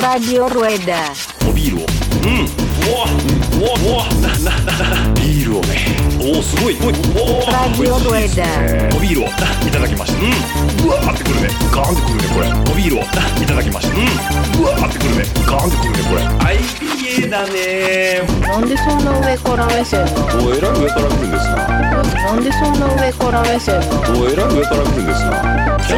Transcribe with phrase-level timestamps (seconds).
[0.00, 1.12] Radio Rueda.
[1.46, 3.04] おビールをうんうわ
[3.60, 8.96] うわうわななななビールをねおおすごいおいおお Radio Rueda.
[8.96, 20.46] おビールをいただきましたうんうわーってくるねガーンってくるねこれおビールをいただきましたうんうわーってくるねガーンってくるねこれはい IPA だねなんでそんな上から目線なの？
[20.46, 24.20] おえらい上から来るんですななんでそんな上から目線なの？
[24.20, 25.30] おえらい上から来るんですな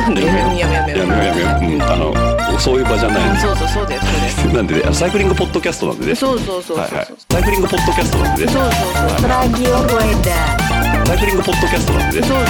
[0.03, 11.07] なんでやめようやめようやめようやめようやめよううんあのそういう場じゃないそうそうそうですそうでなんでサイクリングポッドキャストなんでねすそうそうそうそうはいはいサイクリングポッドキャストなんでねそうそうそう Radio Rueda.
[11.07, 12.47] サイクリングポッドキャストなんでねそうそう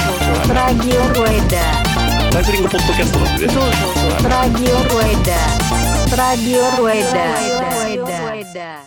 [0.47, 1.61] そう Radio Rueda.
[2.31, 3.73] サイクリングポッドキャストなんでねそうそう
[4.21, 5.35] そう Radio Rueda.
[6.15, 6.63] Radio
[8.47, 8.83] Rueda.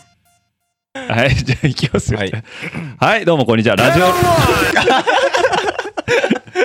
[0.93, 2.19] はい、じゃあ行きますよ。
[2.19, 2.25] は
[2.97, 3.75] はいい、どうもこんにちは。
[3.75, 4.05] ラジオ。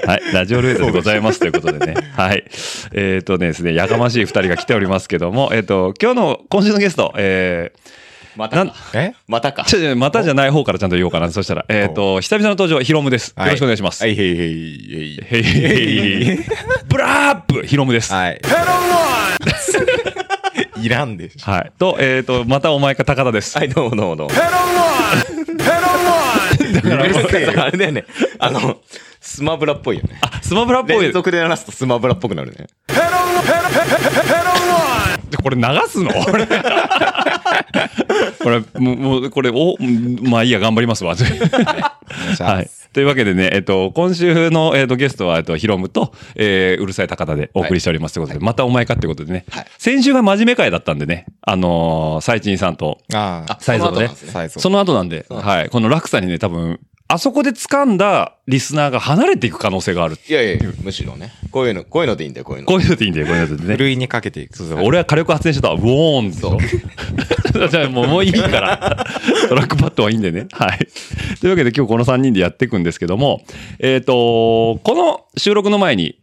[0.06, 1.94] はい、ラジオルエダでございますということでね。
[2.16, 2.44] はい。
[2.92, 7.72] えっ、とねですね、やかましい二人が来ておりますけども、えっ、と、今日の、今週のゲスト、え
[8.36, 8.74] なんまたか。
[8.94, 8.98] え？
[8.98, 9.64] ー、またか。
[9.64, 11.30] ちょちょまたじゃない方からちゃんと言おうかな。
[11.30, 13.34] そしたら、えっ、と、久々の登場、ヒロムです。
[13.36, 14.02] よろしくお願いします。
[14.02, 15.20] はい、へいへい、へい。
[15.22, 16.38] へいへい。
[16.88, 18.12] ブラップヒロムです。
[18.12, 18.40] ははい。
[20.80, 21.56] いらんでしょ。
[21.56, 21.72] い。
[21.78, 23.56] と、えっ、と、またお前か高田です。
[23.56, 24.34] はい、どうもどうもどうも。
[24.34, 24.40] だ
[26.82, 28.04] からあれだよね。
[28.38, 28.80] あの、
[29.20, 30.18] スマブラっぽいよね。
[30.22, 31.12] あ、スマブラっぽい連。
[31.12, 32.66] 続で鳴らすとスマブラっぽくなるね。
[35.42, 36.10] これ流すの？
[38.46, 39.74] これ、もう、もうこれ、お、
[40.22, 41.16] まあいいや、頑張りますわ。
[42.38, 42.70] はい。
[42.92, 48.14] というわけでね、えっと、今週の、えっと、ゲストは、えっと、ヒロムと、えー、うるさい高田でお送りしております。
[48.14, 49.66] ということで、またお前かってことでね、はい。
[49.78, 55.68] 先週が真面目会だったんでね、あのー、サイチンさんと、ああ、サイゾーねその後なんで、はい。
[55.68, 60.18] この落差にね、多分、あそこで掴んだリスナーが離れていく可能性がある。
[60.28, 61.32] いやいや、むしろね。
[61.52, 62.66] こういうの、こういうのでいいんだよ、こういうの。
[62.66, 63.74] こういうのでいいんだよ、こういうのでね。
[63.74, 64.56] ふるいにかけていく。
[64.56, 69.06] そうそう俺は火力発電所とは、ウォーンでしょじゃあもうもういいから。
[69.48, 70.48] トラックパッドはいいんでね。
[70.50, 70.78] はい。
[71.40, 73.44] というわけで今日この3人でやっていくんですけども、
[73.78, 76.18] えっ、と、この収録の前に、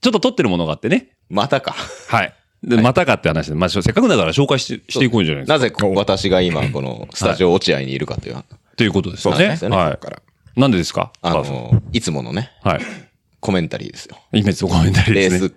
[0.00, 1.10] ちょっと撮ってるものがあってね。
[1.30, 1.76] またか。
[2.08, 2.34] はい。
[2.64, 5.54] で、またかって話で、まあ、せっかくだから紹介してしていこうじゃないですか。
[5.54, 8.36] なぜこ私が今、このスタジオ落合にいるかという。
[8.76, 9.38] ということですよね。
[9.38, 10.60] そうですよねはい。
[10.60, 11.12] なんでですか？
[11.22, 12.80] あの、いつものね、はい。
[13.40, 14.16] コメンタリーですよ。
[14.32, 15.46] イメージとコメンタリーレですね。
[15.46, 15.54] ース、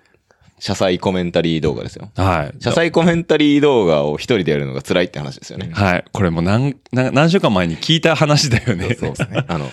[0.60, 2.10] 車載コメンタリー動画ですよ。
[2.16, 2.58] はい。
[2.60, 5.70] 車載コメンタリー動画を一人でやるのが辛いって話ですよね。
[5.72, 6.06] はい。
[6.12, 8.96] これも何何週間前に聞いた話だよね。
[8.96, 9.46] そうですね。
[9.48, 9.70] あの、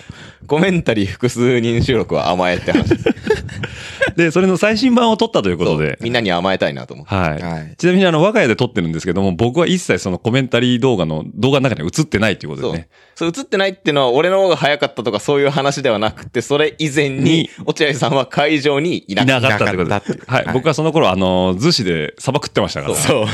[0.47, 3.05] コメンタリー複数人収録は甘えって話です。
[4.15, 5.97] で、それの最新版を撮ったということそうで。
[6.01, 7.13] みんなに甘えたいなと思って。
[7.13, 7.41] はい。
[7.41, 12.89] はいちなみにあの、我が家で撮ってるんですけども、僕は一切そのコメンタリー動画の動画の中に映ってないということでね。。
[13.15, 19.47] そう、映ってないっていうのは俺の方が早かったとかそういう話ではなくて、それ以前にに、落合さんは会場にいなかった。
[19.47, 20.21] いなかったということで。
[20.27, 20.53] はい。
[20.53, 22.95] 僕はその頃、あの、逗子で砂漠食ってましたから。
[22.95, 23.25] そう。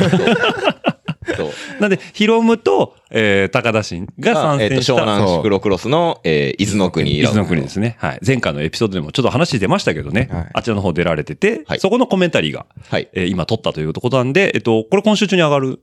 [1.80, 4.94] なんで、ヒロムと、えー、高田新ががえっと、参戦した。
[4.94, 7.20] 湘南シクロクロスの、えー、伊豆の国。
[7.20, 7.98] 伊豆の国ですね。
[8.00, 8.20] はい。
[8.26, 10.30] 前回のエピソードでもちょっと話出ましたけどね。
[10.32, 13.10] はいあちらの方出られてて、はいそこのコメンタリーが、はい。
[13.14, 15.82] えー今撮ったということなんで、えっと、これ今週中に上がる？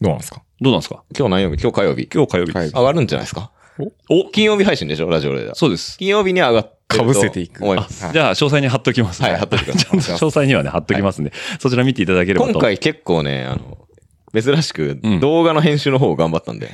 [0.00, 0.42] どうなんですか？
[0.60, 1.02] どうなんですか？
[1.16, 1.62] 今日何曜日？
[1.62, 2.08] 今日火曜日。
[2.12, 2.72] 今日火曜日です。
[2.72, 3.50] 上がるんじゃないですか？
[4.08, 4.30] お？
[4.30, 5.08] 金曜日配信でしょ？
[5.10, 5.50] ラジオで。
[5.54, 5.98] そうです。
[5.98, 8.04] 金曜日に上がってると被せていく思います。
[8.04, 9.22] はいじゃあ、詳細に貼っときます。
[9.22, 12.52] はい貼っといてくださいちゃんと詳細にはね、貼っときますんで、そちら見ていただければと。
[12.52, 13.85] 今回結構ね、あの、
[14.42, 16.70] 珍しくうん動画の編集の方を頑張ったんで。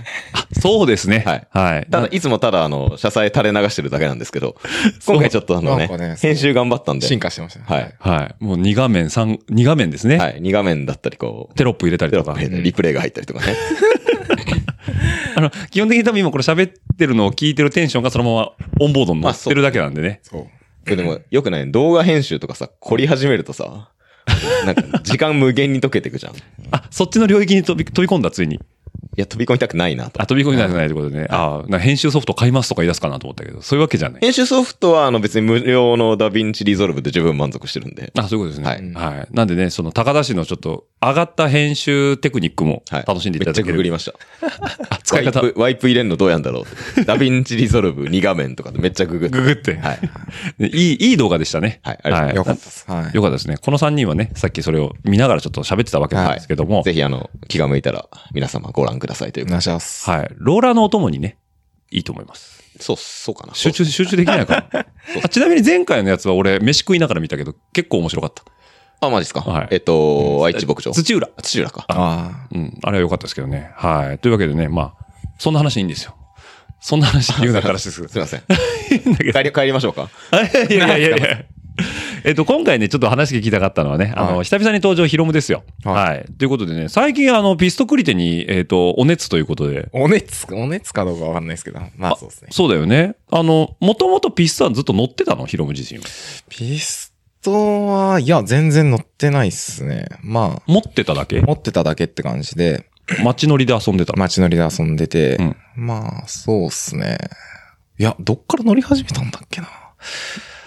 [0.61, 1.23] そうですね。
[1.27, 1.87] はいはい。
[1.91, 4.57] ただ、いつもただあの、車載垂れ流してるだけなんですけど、
[5.07, 7.07] 今回ちょっとあのねなんかね、編集頑張ったんで。
[7.07, 7.65] 進化してましたね。
[7.69, 7.95] はい。
[7.99, 8.45] はい。
[8.45, 10.19] もう2画面、3、2画面ですね。
[10.19, 10.41] はい。
[10.41, 12.39] 2画面だったり、こう、テロップ入れたりテロとか。
[12.39, 13.55] ップでリプレイが入ったりとかね。
[15.37, 20.21] あの、基本的に多分今これ喋ってるのを聞いてるテンションがそのままオンボードに乗ってるだけなんでね。
[20.23, 20.47] そう。
[20.85, 21.71] ででも、よくない？
[21.71, 23.91] 動画編集とかさ、凝り始めるとさ、
[24.65, 26.35] なんか、時間無限に溶けていくじゃん。
[26.71, 28.61] あ、そっちの領域に飛び飛び込んだ、ついに。
[29.17, 30.23] や、飛び込みたくないなと。
[30.23, 31.27] あ、飛び込みたくないということでね。
[31.31, 34.21] あなんか編集ソフト買いますとか言い出すかなと思ったけど、そういうわけじゃない。
[34.21, 38.13] 編集ソフトは、あの、別に無料の DaVinci Resolve で十分満足してるんで。
[38.17, 38.93] あ、そういうことですね。
[38.95, 39.35] ははいい。
[39.35, 43.05] なんでね、その高田氏のちょっと上がった編集テクニックもはい。
[43.07, 43.73] 楽しんでいためっちゃだける。
[43.75, 44.15] ググりました。
[44.91, 47.05] あ使い方ワイプ、ワイプ入れんのどうやんだろうって。
[47.05, 49.39] DaVinci Resolve 2画面とかでめっちゃググって。
[49.39, 49.77] ググって。
[49.77, 49.99] はい。
[50.59, 51.81] でいい、いい動画でしたね。
[51.83, 52.85] はいありがとうございよかったです。
[52.89, 53.15] はい。
[53.15, 53.57] よかったですね。
[53.61, 60.09] この3人はね、さっきそれを見ながらちょっと喋ってたわけなんですけども、ぜひ、あの、気が向いたら、皆様ご覧くださいというお願いします。
[60.11, 60.31] はい。
[60.37, 61.37] ローラーのお供にね、
[61.91, 62.63] いいと思います。
[62.81, 63.55] そう、そうかな。
[63.55, 64.87] 集中、集中できないかな
[65.25, 68.43] あちなみに前回のやつは俺、飯食いながら見たけど、結構面白かった。
[69.07, 69.41] あ、マジですか？
[69.41, 70.93] はいえっと、愛知牧場。
[70.93, 71.29] 土浦。
[71.43, 71.85] 土浦か。
[71.89, 72.79] あうん。
[72.83, 73.73] あれは良かったですけどね。
[73.77, 74.19] はい。
[74.21, 75.05] というわけでね、まあ、
[75.39, 76.15] そんな話いいんですよ。
[76.81, 77.91] そんな話言うなからです。
[78.09, 78.43] すいません。
[79.33, 80.09] 帰り、帰りましょうか。
[80.31, 81.45] あいやいやいやいやいや。
[82.25, 85.65] えっと、今回ね、ちょっと話聞きたかったのはね、あの、はい久々に登場ヒロムですよ。
[85.85, 85.93] は。
[85.93, 89.89] はいということでね、最近あの、ピストクリテに、えっと、お熱ということで。
[89.93, 91.81] お熱、お熱かどうかわかんないですけど。
[91.97, 92.49] まあそうですね。
[92.53, 93.17] そうだよね。
[93.31, 95.47] あの、もともとピストはずっと乗ってたの？
[95.47, 96.07] ヒロム自身は。
[96.49, 100.07] ピストは、いや、全然乗ってないっすね。
[100.23, 101.41] ま持ってただけ？
[101.41, 102.89] あ、持ってただけって感じで、
[103.25, 104.19] 街乗りで遊んでたの。
[104.21, 107.19] 街乗りで遊んでて、うんまあ、そうっすね。
[107.99, 109.69] いや、どっから乗り始めたんだっけな。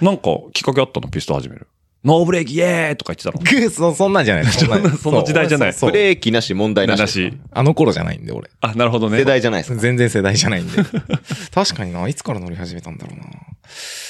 [0.02, 1.10] なんか、きっかけあったの？
[1.10, 1.68] ピスト始める。
[2.06, 3.40] ノーブレーキイエーイとか言ってたの。
[3.40, 7.00] ぐそ、そんなんじゃない そんなその時代じゃないブレーキなし問題なし。
[7.00, 7.34] なし。
[7.52, 8.50] あの頃じゃないんで、俺。
[8.62, 9.18] あ、なるほどね。
[9.18, 9.80] 世代じゃないですか。
[9.80, 10.84] 全然世代じゃないんで。
[11.54, 13.26] 確かにな、いつから乗り始めたんだろうな。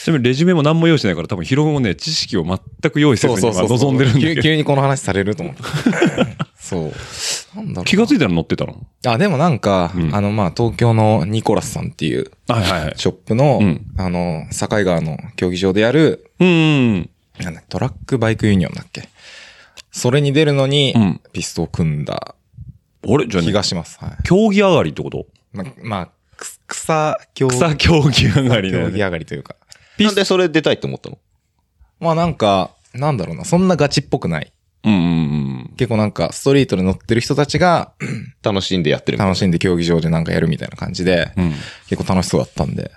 [0.04, 4.42] ちなみにレジュメも何も用意してないから多分ヒロムもね、知識を全く用意せずに今望んでるんだけ急ど。
[4.42, 5.64] 急にこの話されると思って。
[6.60, 6.82] そう。
[6.82, 7.84] なんだろうな。
[7.86, 8.86] 気がついたら乗ってたの？
[9.06, 12.94] あ、でもなんか、うんあの、まあ、東京のニコラスさんっていうはいはいはい。
[12.98, 17.10] ショップの、うんあの、境川の競技場でやる、うん。
[17.40, 19.10] なんだトラックバイクユニオンだっけ？
[19.92, 22.36] それに出るのにうん、ピストを組んだ
[23.08, 23.98] 俺、じゃあね、気がします。
[24.00, 24.24] はい。
[24.24, 25.28] 競技上がりってこと？
[25.54, 29.04] ま、まあ、く草競技草競技上がりだよ競技ね。
[29.04, 29.56] 上がりというか。
[29.98, 31.18] ピスなんでそれ出たいって思ったの？
[32.00, 34.52] まあなんか、なんだろうな、そんなガチっぽくない。
[34.84, 35.04] うんうんう
[35.72, 35.74] ん。
[35.78, 37.94] 結構なんか、ストリートで乗ってる人たちが、
[38.44, 41.54] 楽しんでやってるみたいな楽しんで競技場でなんかやるみたいな感じで、うん。
[41.88, 42.92] 結構楽しそうだったんで。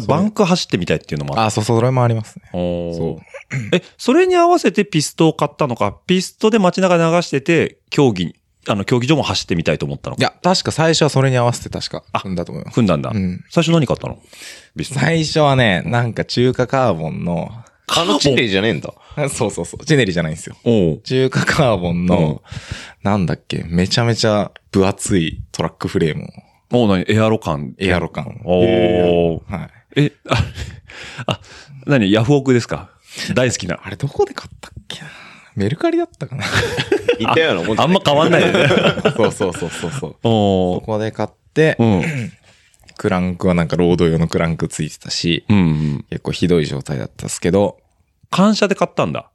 [0.00, 2.42] バンク走ってみたいっていうのもあっあ、そうそう、それもありますね。
[2.52, 2.58] た。
[2.58, 3.76] おーそう。
[3.76, 8.36] え、それに合わせてピストを買ったのか、ピストで街中流してて、競技に、
[8.66, 10.16] あの、競技場も走ってみたいと思ったの？
[10.16, 10.22] か。
[10.22, 12.74] いや、確か最初はそれに合わせて確か組んだと思います。
[12.74, 13.10] 組んだんだ。
[13.14, 14.18] うん最初何買ったの？
[14.76, 15.00] ピスト。
[15.00, 17.50] 最初はね、なんか中華カーボンの、
[17.86, 18.94] あのチネリじゃねえんだ。
[19.28, 20.56] そうそうそう、チネリじゃないんですよ。
[21.04, 22.42] 中華カーボンの、
[23.02, 26.28] なんだっけ、めちゃめちゃ分厚いトラックフレームを、
[26.72, 27.04] おう何？
[27.06, 27.74] エアロ感。
[27.78, 28.40] エアロ感。
[28.44, 29.40] おー。
[29.46, 29.70] はい。
[29.96, 30.36] え、あ、
[31.26, 31.40] あ、
[31.86, 32.90] 何ヤフオクですか？
[33.34, 33.78] 大好きな。
[33.82, 35.08] あれどこで買ったっけな？
[35.54, 36.44] メルカリだったかな？
[37.20, 38.66] 似たようなもんじゃあんま変わんないよね。
[39.16, 40.16] そうそうそうそうそう。
[40.24, 40.80] おー。
[40.80, 42.02] そこで買って、うん。
[42.96, 46.04] クランクはなんかロード用のクランクついてたし、うんうん。
[46.10, 47.78] 結構ひどい状態だったんですけど、
[48.30, 49.30] 感謝で買ったんだ。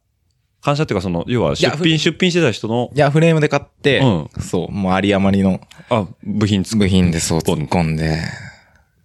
[0.62, 5.58] 感謝っていうか、その、要は出品、出品してた人のい、や、フレームで買って、うそう、もうあり余りの
[5.88, 8.18] あ、部品作部品でそう突っ込んで、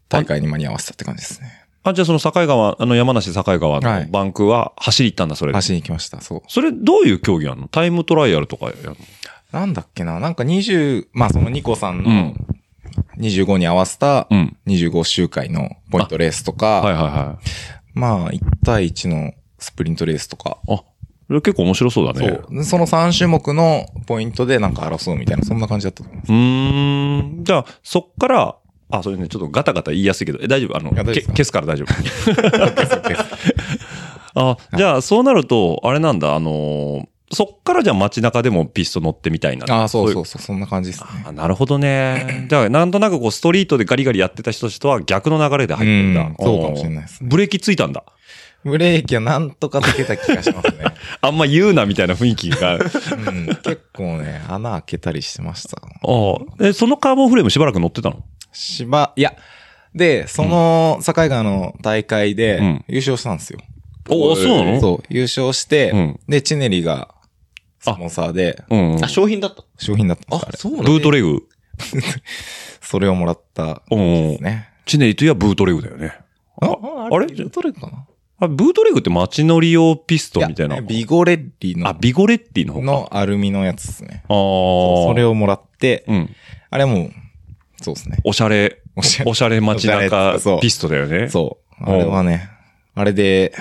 [0.10, 1.66] 大会に間に合わせたって感じですね。
[1.84, 5.56] あ、じゃあその境川、あの山梨境川はいのバンクは走り行ったんだ、それで。
[5.56, 6.42] 走りに行きました、そう。
[6.48, 7.68] それどういう競技なの？
[7.68, 8.96] タイムトライアルとかやるの？
[9.52, 12.46] なんだっけな、なんか20、まあそのニコさんうのん。
[13.18, 14.58] 25に合わせたうん。
[14.68, 17.40] 25周回のポイントレースとか、はいはいは
[17.94, 20.74] まあ1対1のスプリントレースとか、い。
[20.74, 20.84] あ、
[21.42, 22.44] 結構面白そうだね。
[22.48, 22.58] そう。
[22.58, 26.32] でその3種目のポイントでなんか争うみたいな、そんな感じだったと思います。
[26.32, 27.44] うーん。
[27.44, 28.56] じゃあ、そっから、
[28.90, 30.78] あ、それね、ちょっとガタガタ言いやすいけど、え、大丈夫？
[30.78, 31.94] あの、け消すから大丈夫。
[34.36, 39.66] あ、じゃあ、そうなると、あれなんだ、あのーそっからじゃあ街中でもピスト乗ってみたいな。
[39.74, 41.08] ああ、そういそうそう、そんな感じですね。
[41.26, 42.46] あなるほどね。
[42.50, 46.22] じゃあ、なんとなくこう、ストリートでガリガリやってた人たちとは逆の流れで入ってんだ。
[46.22, 48.04] うんそうかもしれないですおーブレーキついたんだ。
[48.64, 50.86] ブレーキはなんとかつけた気がしますね。
[51.22, 52.76] あんま言うなみたいな雰囲気が。
[52.76, 52.82] うん、
[53.48, 55.78] 結構ね、穴開けたりしてました。
[55.78, 56.66] ああ。
[56.68, 58.24] え、そのカーボンフレームしばらく乗ってたの？
[58.56, 59.36] 芝、いや、
[59.94, 63.60] で、その、境川の大会うんで優勝したんですよ。
[64.10, 64.82] おお、そうなの？
[64.82, 67.14] そう、優勝して、うんで、チネリが、
[67.80, 69.04] スポンサーで、うん。
[69.04, 69.64] あ、商品だった？
[69.78, 71.44] 商品だったんですあれそうブートレグ？
[72.82, 74.00] それをもらったうん
[74.32, 74.44] です。
[74.44, 74.70] ね。
[74.86, 76.14] チネリといえばブートレグだよね。
[76.62, 76.70] あ
[77.12, 77.28] あれ？
[77.28, 77.72] どれ？
[77.74, 78.06] かな？
[78.40, 80.76] あ、ブートレグって街乗り用ピストンみたいな。
[80.78, 82.86] やビゴレッリのあ、ビゴレッティの方か。
[82.86, 84.24] のアルミのやつですね。
[84.24, 84.28] ああ。
[84.28, 86.30] それをもらって、うん。
[86.70, 87.12] あれはもう、
[87.82, 88.18] そうですね。
[88.24, 91.30] おしゃれ、おしゃれ街中ピストだよね。
[91.30, 91.84] そう。
[91.84, 92.50] あれはね、
[92.94, 93.54] あれで、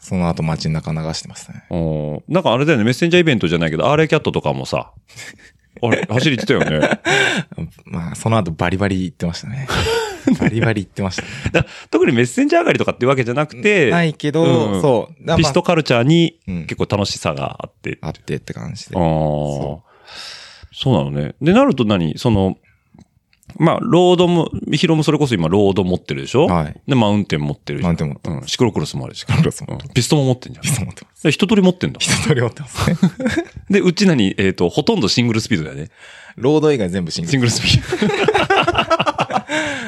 [0.00, 1.64] その後街中流してましたね。
[1.70, 1.76] う
[2.30, 2.34] ん。
[2.34, 4.92] なんかあれだよね、メッセンジャーイベントじゃないけど、RA キャットとかもさ、
[5.82, 7.00] あれ、走り行ってたよね。
[7.84, 9.68] まあ、その後バリバリ行ってましたね。
[10.38, 11.28] バリバリ行ってましたね。
[11.52, 15.26] だ特にメッセンジャー上がりとかっていうわけじゃなくて、ないけど、うんそう。
[15.26, 17.98] だピストカルチャーにうん結構楽しさがあって。
[18.02, 18.96] あってって感じで。
[18.96, 19.02] ああ。
[19.02, 19.84] そ
[20.72, 21.34] そうなのね。
[21.40, 22.18] で、なると何？
[22.18, 22.56] その、
[23.58, 26.46] まあ、ロードも、ヒロもそれこそ今ロード持ってるでしょ？
[26.46, 26.80] はい。
[26.86, 28.42] で、マウンテン持ってるマウンテン持ってうん。
[28.46, 29.20] シクロクロスもあるし。
[29.20, 30.62] シクロクロスもうんピストも持ってんじゃん。
[30.62, 31.22] ピスト持ってます。
[31.24, 31.98] で一通り持ってんだ。
[32.00, 32.96] 一通り持ってますね。
[33.70, 35.88] で、うち何えっ、と、ほとんどシングルスピードだよね。
[36.36, 37.30] ロード以外全部シングル。
[37.30, 38.10] シングルスピード。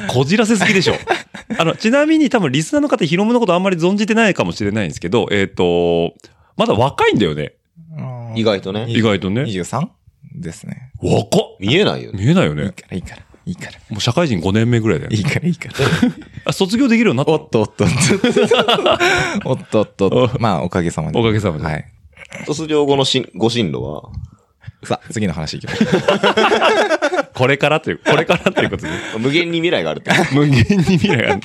[0.13, 0.95] こじらせすぎでしょ。
[1.57, 6.13] あの、ちなみに多分リスナーの方、ヒロムのことあんまり存じてないかもしれないんですけど、えっ、と、
[6.57, 7.53] まだ若いんだよね。
[8.35, 8.85] 意外とね。
[8.89, 9.43] 意外とね。
[9.43, 9.87] 23
[10.35, 10.91] ですね。
[11.01, 12.23] 若っ見えないよね。
[12.23, 12.63] 見えないよね。
[12.63, 13.21] いいから、いいから。
[13.45, 13.71] いいから。
[13.89, 15.17] もう社会人5年目ぐらいだよね。
[15.17, 15.75] いいから、いいから。
[16.45, 17.37] あ卒業できるようになったの？
[17.37, 17.89] おっとおっとおっ
[19.43, 19.49] と。
[19.49, 20.37] おっと おっとおっと。
[20.39, 21.19] まあ、おかげさまで。
[21.19, 21.85] おかげさまではい。
[22.45, 24.03] 卒業後のしんご進路は？
[24.85, 25.89] さあ、次の話いきましょう。
[27.33, 28.91] これからという、これからということで。
[29.19, 30.11] 無限に未来があるって。
[30.33, 31.41] 無限に未来がある。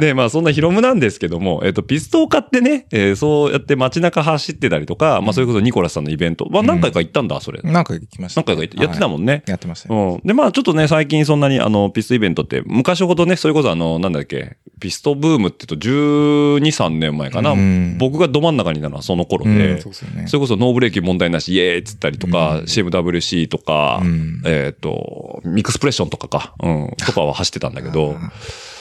[0.00, 7.60] で、まあそんなヒロムなんですけども、えっ、と、ピストを買ってね、えーそうやって街中走ってたりとか、まあそれこそニコラスさんのイベント、まあ何回か行ったんだ、それ。
[7.62, 8.40] なんか行きました。
[8.40, 9.42] 何回か行って、やってたもんね。
[9.46, 10.20] やってましたよ。
[10.22, 10.26] うん。
[10.26, 17.52] で、まあちょっとね、最近そんなに、あの、ピストイベントって、昔ほどね、それこそあの、なんだっけ、ピストブームって言うと12、3年前かな。
[17.52, 28.16] うん僕がど真ん中にいたのはその頃うんで、そうでねそれこそノーブレーキ問題なし、イエーイっつったりとか、CMWC とか、うんえっ、と、ミックスプレッションとかか、うん、 とかは走ってたんだけど、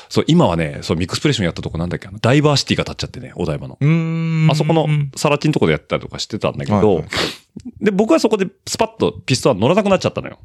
[0.09, 3.77] そう、今はね、そう、ミックスプレッションやったとこなんだっけ、ダイバーシティが立っちゃってね、お台場の。
[4.51, 7.05] あそこのサラチンとこでやったりとかしてたんだけど、はいはい
[7.81, 10.39] で、僕はそこでスパッとピストは乗らなくなっちゃったのよ。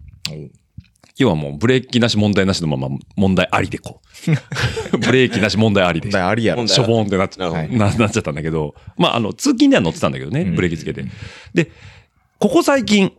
[1.16, 4.00] 要はもうブレーキなし問題なしのまま問題ありでこ
[4.92, 4.98] う。
[4.98, 6.10] ブレーキなし問題ありで。
[6.10, 6.58] だからありやろ。
[6.58, 11.04] 問題しょぼーんってなっちゃなるほどな なっちゃったんだけど、まあ、あの、通勤では乗ってたんだけどね、うんブレーキつけて。
[11.54, 11.70] で、
[12.38, 13.12] ここ最近、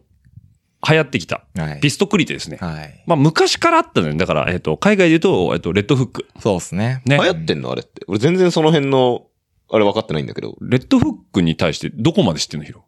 [0.88, 2.58] 流行ってきた、はいピストクリテですね。
[2.58, 3.04] はい。
[3.06, 4.16] まあ、昔からあったのよ。
[4.16, 6.28] だから、えっ、と、海外で言うと、えっ、と、レッドフック。
[6.40, 7.02] そうですね。
[7.06, 7.18] ね。
[7.18, 8.04] 流行ってんのあれって。
[8.08, 9.28] 俺全然その辺の、
[9.72, 10.56] あれ分かってないんだけど。
[10.62, 12.86] レッドフックに対してどこまで知ってんのヒロ？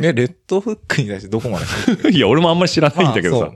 [0.00, 3.52] え、レッドフックに対してどこまで知ってる いや、俺もあんまり知らないんだけどさ。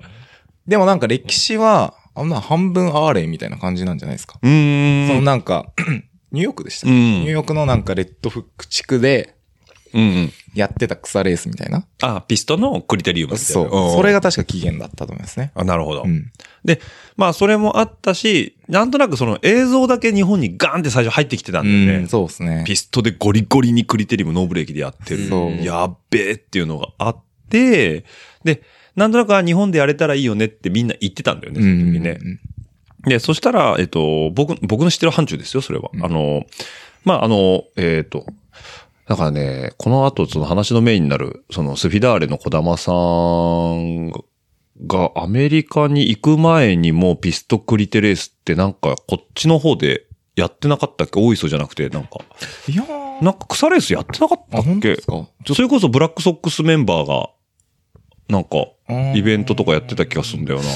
[0.67, 4.39] でもなんか歴史は、あんな半分アーレイみたいな感じなんじゃないですか。
[4.43, 5.09] うーん。
[5.09, 5.73] そのなんか、
[6.31, 9.38] ニューヨークでしたっけ、うんニューヨークのなんかレッドフック地区で。
[10.55, 11.85] やってた草レースみたいな。
[12.03, 13.71] あ、ピストのクリテリウムみたいな。
[13.71, 13.97] そう。
[13.97, 15.53] それが確か起源だったと思いますね。
[15.55, 16.03] あ、なるほど。
[16.05, 16.31] うん。
[16.65, 16.81] で、
[17.17, 21.95] まあ、それもあったし、なんとなくその映像だけ日本にガーンって最初入ってきてたんだよね。
[22.01, 22.65] うんそうですね。
[22.67, 25.29] ピストでゴリゴリにクリテリウムノーブレーキでやってる。
[25.29, 27.17] そうやっべえっていうのがあっ
[27.49, 28.05] て、
[28.45, 28.63] で、
[28.97, 32.19] なんとなくあ日本でやれたらいいよねってみんな言ってたんだよね、その時ね。
[33.07, 35.91] で、そしたら、えっと、僕、僕の知ってる範疇ですよ、それは。
[36.03, 36.45] あの、
[37.05, 38.27] まあ、あの、えっと、
[39.09, 44.11] だからね、この後、その話のメインになる、そのスフィダーレの小玉さん
[44.87, 51.19] がアメリカに行く前にもピストクリテレースってなんかこっちの方でやってなかったっけ？
[51.21, 52.19] 大磯じゃなくて、なんか。
[52.69, 57.31] いやーなんか草レースやってなかったあ、っけそれこそブラックソックスメンバーが、
[58.29, 58.59] なんか、
[59.17, 60.67] イベントとかやってた気がするんだよな。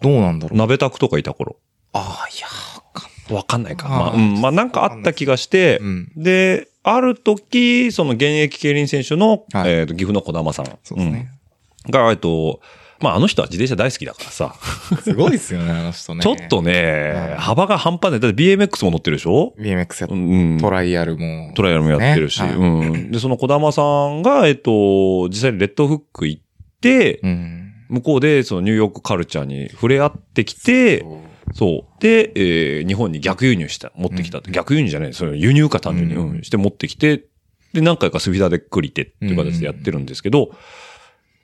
[0.00, 0.56] どうなんだろう。
[0.56, 1.56] 鍋タクとかいた頃。
[1.92, 3.88] ああ、いやーわかんないか。
[3.88, 4.40] まあ、うん。
[4.40, 10.66] まあ、なんかあった気がして、うんで、ある時、その現役競輪選手の、はいえっ、と、岐阜の小玉さん。
[10.82, 11.30] そうですね。
[11.34, 11.40] うん
[11.88, 12.60] が、えっと、
[13.00, 14.54] まあ、あの人は自転車大好きだからさ、
[15.02, 16.22] すごいですよね、あの人ね。
[16.22, 18.20] ちょっとね、うん幅が半端ない。
[18.20, 20.14] だって BMX も乗ってるでしょ？BMX やっう
[20.56, 20.58] ん。
[20.60, 21.52] トライアルも。
[21.54, 23.10] トライアルもやってるし、ねはいうん。
[23.10, 26.42] で、その小玉さんが、えっと、実際にレッドフック行っ
[26.82, 27.72] て、うん。
[27.88, 31.04] 向こうでそのニューヨークカルチャーに触れ合ってきて、
[31.52, 32.00] そう。
[32.00, 34.50] で、えー日本に逆輸入した、持ってきたって。
[34.50, 37.24] 逆輸入じゃない、それ輸入か単純に、うんうんして持ってきて、
[37.72, 40.50] で、何回かスフィダでクリテっていう形でやってるんですけど、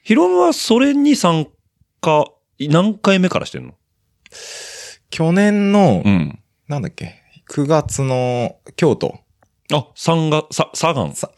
[0.02, 1.46] ヒロムはそれに参
[2.00, 2.26] 加、
[2.58, 3.74] 何回目からしてんの？
[5.10, 6.38] 去年の、うん。
[6.68, 7.14] なんだっけ、
[7.50, 9.20] 9月の京都。
[9.72, 11.28] あ、サンガ、サ、サガン、サ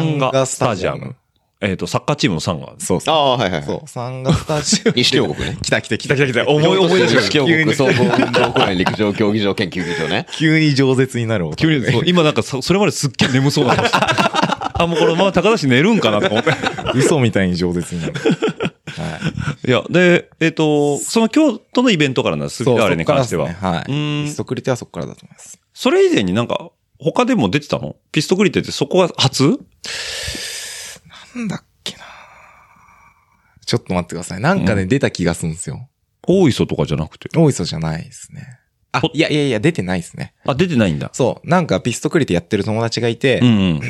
[0.00, 1.16] ンガスタジアム。
[1.62, 2.74] えっ、と、サッカーチームのサンガ。
[2.78, 3.14] そうそう。
[3.14, 3.62] ああ、はいはいはい。
[3.64, 4.82] そう、サンガス。
[4.96, 5.58] 西京谷ね。
[5.60, 10.26] 来た来た来た来た来た来た思い思い出した西京谷総合運動公園陸上競技場兼球技場ね。
[10.32, 11.56] 急に饒舌になる音。
[11.56, 16.50] 急に、そう今なんかそそれまですっげえ眠そうな顔してあ、もうこれまあ高田氏寝るんかなとか思って。
[16.98, 18.14] 嘘みたいに饒舌になる。
[18.14, 18.20] は
[19.62, 19.68] い。
[19.68, 23.48] いや、で、えっ、と、その京都のイベントからなんです、スフィダーレに関しては。
[23.48, 23.92] ねはい。
[23.92, 25.60] うんピストクリテはそこからだと思います。
[25.74, 27.96] それ以前になんか、他でも出てたの？
[28.12, 29.58] ピストグリテってそこが初？
[31.34, 32.04] なんだっけな
[33.64, 34.40] ちょっと待ってください。
[34.40, 35.88] なんかね、うん出た気がするんですよ。
[36.26, 37.28] 大磯とかじゃなくて？
[37.36, 38.58] 大磯じゃないですね。
[38.92, 40.34] あほ、いやいやいや、出てないですね。
[40.44, 41.10] あ、出てないんだ。
[41.12, 41.48] そう。
[41.48, 43.80] なんかピストクリテやってる友達がいて、うんうん。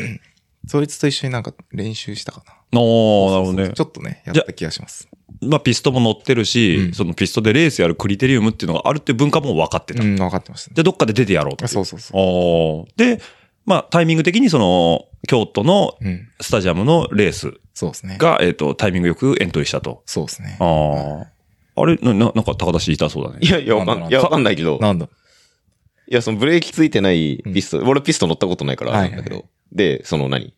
[0.66, 2.78] そいつと一緒になんか練習したかな。
[2.78, 3.80] おー、なるほどねち。
[3.80, 5.08] ょっとね、やった気がします。
[5.40, 10.04] まあ、ピストも乗ってるし、うんそのピストでレースやるクリテリウムっていうのがあるって文化も分かってた。
[10.04, 10.74] うん、分かってましたね。
[10.74, 11.66] で、どっかで出てやろうと。
[11.66, 12.20] そうそうそう。
[12.20, 13.22] おーで、
[13.64, 16.28] まあ、タイミング的にその、京都のうん。
[16.40, 18.16] スタジアムのレースそうですね。
[18.18, 20.02] が、えっ、と、タイミングよくエントリーしたと。
[20.06, 20.56] そうですね。
[20.60, 21.26] あ
[21.76, 21.80] あ。
[21.82, 21.96] あれ？
[21.96, 23.38] な、ななんか高田氏いたそうだね。
[23.40, 24.78] いやいや、わかんいや、わかんないけど。
[24.80, 25.08] なんだ？
[26.08, 29.36] いや、そのブレーキついてないピスト、俺ピスト乗ったことないからあれなんだけど。
[29.36, 30.46] はいで、その何？
[30.46, 30.54] いわ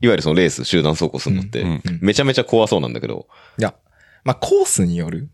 [0.00, 3.28] ゆるそのレース、集団走行するのって、うんうんうんめちゃめちゃ怖そうなんだけど。
[3.56, 3.74] いや、
[4.24, 5.28] まあ、コースによる。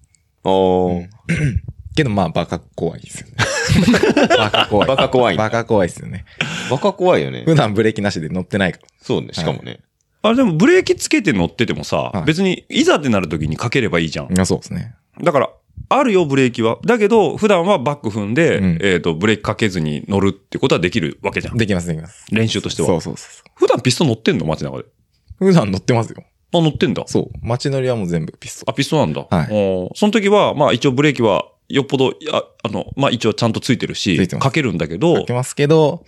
[0.45, 1.09] あー
[1.97, 3.35] けど、まあ、バカ怖いですよね。
[4.39, 4.87] バカ怖い。
[4.87, 6.25] バカ怖いバカ怖いですよね。
[6.71, 7.43] バカ怖いよね。
[7.45, 8.89] 普段ブレーキなしで乗ってないから。
[9.01, 9.81] そうね、しかもね。
[10.23, 14.27] あれでもブレーキつけて乗っててもさ、はい別にいざってなる時にかければいいじゃん。
[14.27, 14.95] いや、そうですね。
[15.23, 15.51] だから、
[15.91, 16.79] あるよ、ブレーキは。
[16.85, 21.57] だけど、普段はバック踏んで、うんえっ、と、ブレーキかけずに乗るってことはできるわけじゃん。
[21.57, 22.27] できます、できます。
[22.31, 22.89] 練習としては。
[22.89, 24.85] そうそうそうそ普段ピストン乗ってんの街中で？
[24.85, 25.47] う。
[25.47, 26.23] 普段乗ってますよ。
[26.53, 27.05] あ、乗ってんだ。
[27.07, 27.31] そう。
[27.43, 29.37] 街乗りはもう全部ピストあ、ピストンなんだ。
[29.37, 29.47] はい
[29.95, 34.99] その時は、まあ一応ブレーキは、よっぽど、ああの、まあ一応ちゃんとついてるし、かけるんだけン。
[34.99, 36.05] どかけ、ますけど、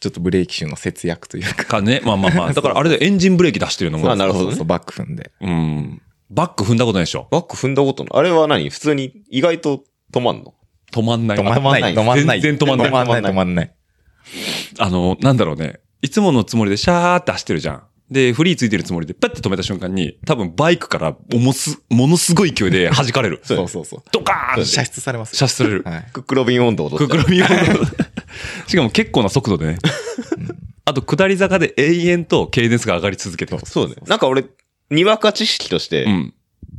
[0.00, 1.64] ちょっとブレーキシューの節約というか。
[1.64, 4.10] かね、まあまあまあ、 だからあれでエンジンブレーキ出してるのも。
[4.10, 5.30] あなるほどねそうそうバック踏んで。
[5.40, 6.02] うん。
[6.30, 7.26] バック踏んだことないでしょ？
[7.30, 8.18] バック踏んだことない。
[8.18, 8.68] あれは何？
[8.68, 10.54] 普通に意外と止まんの？
[10.92, 11.38] 止まんない。
[11.38, 11.82] 止まんない。
[11.82, 12.40] あ止まんない。
[12.40, 13.72] 全然止まんない止まんない、止まんない。
[14.78, 15.80] あの、なんだろうね。
[16.02, 17.82] いつものつもりでシャーって走ってるじゃん。
[18.10, 23.40] で、フリーついてるつもりで、パッて止めた瞬間に、多分バイクからおもす、ものすごい勢いで弾かれる。
[23.44, 24.02] そうそうそう。
[24.12, 25.46] ドカーン射出されますよ。
[25.46, 25.82] 射出される。
[25.84, 26.06] はい。
[26.12, 27.46] クックロビン温度をクックロビンを
[28.66, 29.78] しかも結構な速度でね。
[30.86, 33.60] あと、下り坂で永遠とケイデンスが上がり続けてる。
[33.66, 33.96] そうね。
[34.06, 34.44] なんか俺、
[34.90, 36.34] にわか知識として、うん。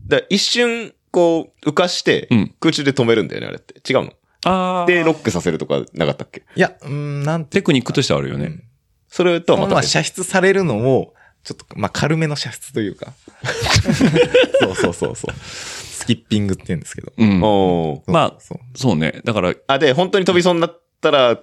[0.07, 3.75] だ一瞬、こう、浮かしてうん、空中で止めるんだよね、あれって。
[3.87, 4.13] 違うの？
[4.45, 6.41] あで、ロックさせるとかなかったっけ？
[6.55, 7.59] いや、うん、なんて。
[7.59, 8.45] テクニックとしてはあるよね。
[8.45, 8.63] うん
[9.11, 9.89] それとはまたまあ、別。
[9.89, 11.15] 射出されるのも、
[11.49, 13.13] ちょっと、まあ、軽めの射出というか。
[14.61, 15.35] そうそうそうそう。
[15.43, 17.11] スキッピングって言うんですけど。
[17.17, 17.41] うん。
[17.41, 19.21] おーまあそうそうね。
[19.23, 21.39] だから、あ、で、本当に飛びそうになったら、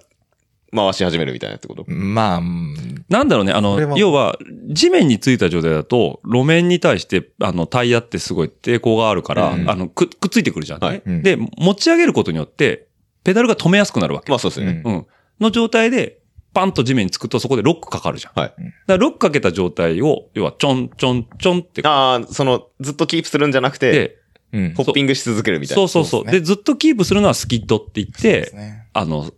[0.75, 1.85] 回し始めるみたいなってこと？
[1.89, 3.53] まあ、うんなんだろうね。
[3.53, 4.37] あの、要は、
[4.69, 10.87] 地面についた状態だと、路面に対して、あの、タイヤってすごい抵抗があるから、うんあの、く、くっついてくるじゃんね。
[10.87, 12.89] はいうんで、持ち上げることによって、
[13.23, 14.31] ペダルが止めやすくなるわけ。
[14.31, 14.83] まあそうですよね。
[14.85, 15.07] うん。
[15.41, 16.19] の状態で、
[16.57, 18.33] パンと地面につくとそこでロックかかるじゃん。
[18.41, 18.49] はい。
[18.49, 24.17] だからロックかけた状態を、要はちょんちょんちょんって、ああ、その、ずっとキープするんじゃなくて、で、
[24.55, 24.75] うん。
[24.75, 25.87] ホッピングし続けるみたいな。
[25.87, 26.33] そうそうそう。
[26.33, 29.31] でずっとキープするのはスキッドって言っそうでてす、ねあの、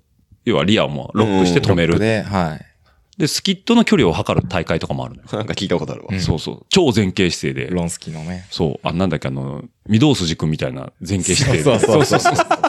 [0.44, 1.98] 要はリアもロックして止める。
[1.98, 3.20] で、はい。
[3.20, 5.28] で、スキッドの距離を測る大会とかもあるのよ。
[5.37, 6.08] なんか聞いたことあるわ。
[6.12, 6.66] うんそうそう。
[6.68, 7.75] 超前傾姿勢で。
[7.75, 8.46] ロンスキーのね。
[8.52, 8.87] そう。
[8.87, 11.64] あ、なんだっけ、あの、御堂筋くんみたいな前傾姿勢で。
[11.64, 12.67] そうそうそうそう。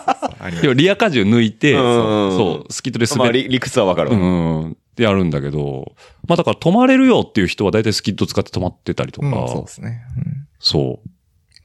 [0.76, 3.44] リア荷重抜いて、うんそう、スキッドでまあ、滑る。
[3.44, 4.18] 理理屈はわかるわ。
[4.18, 4.72] うん。
[4.72, 5.96] ってやるんだけど、
[6.28, 10.02] まあだから止まれるよっていう人は大体スキッド使って止まってたりとか、うん、そうですね。
[10.18, 11.10] うんそう。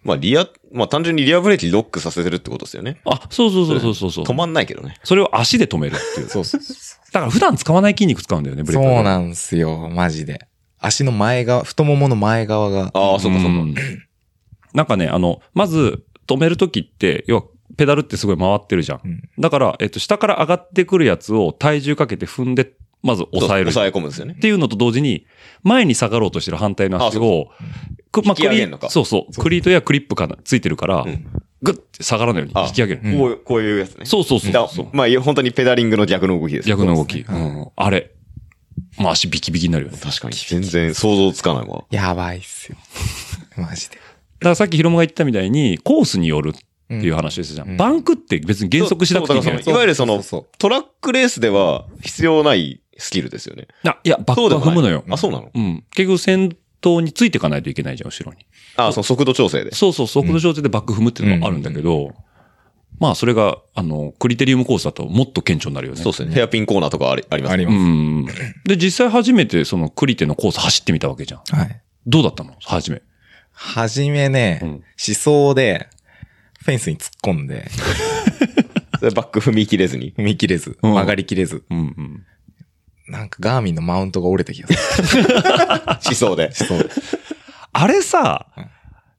[0.05, 3.01] まあ、リア、まあ単純にリアブレーキロックさせてるってことですよね。
[3.07, 4.25] あ、そうそうそうそうそうそう。
[4.25, 4.99] 止まんないけどね。
[5.03, 6.29] それを足で止めるっていう。
[6.29, 7.13] そうそうそう。
[7.13, 8.87] だから普段使わない筋肉使うんだよね、ブレーキ。
[8.87, 10.47] そうなんですよ、マジで。
[10.79, 12.91] 足の前側、太ももの前側が。
[12.93, 13.49] ああ、そうかそうか。
[13.49, 13.75] ん
[14.75, 17.45] なんかね、あの、まず止めるときって、要は、
[17.77, 19.01] ペダルってすごい回ってるじゃん。
[19.05, 23.73] うんだから、えっと、下から上がってくるやつを体重かけて踏んで、まず抑える。
[23.73, 24.41] 抑え込むんですよねっ。
[24.41, 25.27] ていうのと同時に、
[25.63, 27.49] 前に下がろうとしてる反対の足を、
[28.13, 29.33] くまあ、引き上クリげんのかそうそう。
[29.33, 31.27] クリートやクリップかな、ついてるから、うん
[31.65, 33.01] グッて下がらないようにあ引き上げる。
[33.03, 34.05] うんこうこういうやつね。
[34.05, 34.89] そうそうそうだそう。
[34.93, 36.69] まあ、いや本当にペダリングの逆の動きです。
[36.69, 37.25] 逆の動き。
[37.25, 38.11] そうんあれ。
[38.99, 39.97] まあ足ビキビキになるよね。
[39.97, 40.37] だか確かに。
[40.37, 41.85] 全然想像つかないわ。
[41.91, 42.77] やばいっすよ。
[43.57, 43.97] マジで。
[44.41, 46.53] らさっきヒロムが言ったみたいに、コースによるっ
[46.89, 47.69] ていう話ですじゃん。
[47.71, 53.67] うんバンクって別に減速しなくていいんだよそうだからそのいわゆるそのそうそうトラックレースでは必要ないスキルですよね。
[53.85, 55.03] あ、いや、バックは踏むのよ。
[55.11, 55.51] あ、そうなの？
[55.53, 55.85] うん。
[55.95, 58.47] 結局先頭についていかないといけないじゃん、後ろに。
[58.77, 59.75] あ、その速度調整で。
[59.75, 62.13] そうそう、速度調整でバック踏むっていうのがあるんだけど、
[63.01, 66.01] まあそれが、あの、クリテリウムコースだともっと顕著になるよね。
[66.01, 66.35] そうですね。
[66.35, 68.27] ヘアピンコーナーとかありありますねありまうん。
[68.65, 71.41] で、実際初めてそのクリテのコース走ってみたわけじゃん。
[71.45, 71.53] す。
[71.53, 71.81] はい。
[72.07, 72.55] どうだったの？
[72.63, 73.03] 初め。
[73.51, 74.83] はじめね、うん思
[75.15, 75.89] 想で、
[76.65, 77.69] フェンスに突っ込んで、
[78.99, 80.13] それバック踏み切れずに。
[80.17, 82.27] 踏み切れず、うん曲がりきれず、うんうん。
[83.07, 85.25] なんかガーミンのマウントが折れた気がする。
[86.01, 86.53] しそうで。
[86.53, 86.91] そう。
[87.73, 88.67] あれさうん、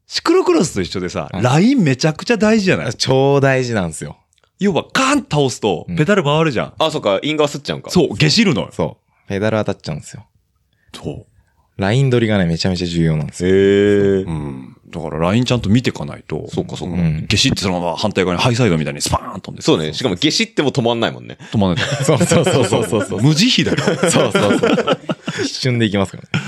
[0.07, 2.93] シクロクロスと一緒でさ、うんラインめちゃくちゃ大事じゃない？
[2.95, 4.17] 超大事なんですよ。
[4.59, 6.73] 要はカーン倒すとうんペダル回るじゃん。
[6.79, 7.91] あ、そっか、イン側吸っちゃうんか。
[7.91, 8.69] そう、下知るのよ。
[8.71, 9.27] そう。
[9.27, 10.25] ペダル当たっちゃうんですよ。
[10.95, 11.25] そう。
[11.77, 13.49] ライン取りがね、めちゃめちゃ重要なんですよ。
[13.49, 14.23] へえ。
[14.23, 14.77] うん。
[14.87, 16.47] だからラインちゃんと見ていかないと。
[16.49, 19.61] そうかそうかうん下知ってそのまま反対側にハイサイドみたいにスパーン飛んで。
[19.61, 19.93] そうね。
[19.93, 21.37] しかも、下しっても止まんないもんね。
[21.51, 21.85] 止まらない。
[22.03, 23.21] そうそうそうそうそうそう。
[23.21, 23.97] 無慈悲だよ。
[24.09, 24.97] そうそうそう。
[25.43, 26.39] 一瞬で行きますから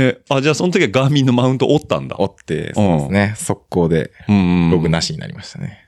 [0.00, 0.06] ね。
[0.06, 0.18] ね。
[0.28, 2.16] あ、じゃあその時はガーミンのマウント折ったんだ。
[2.18, 3.34] 折って、そうですね。
[3.36, 4.70] 速攻で、うんうん。
[4.70, 5.86] ログなしになりましたね。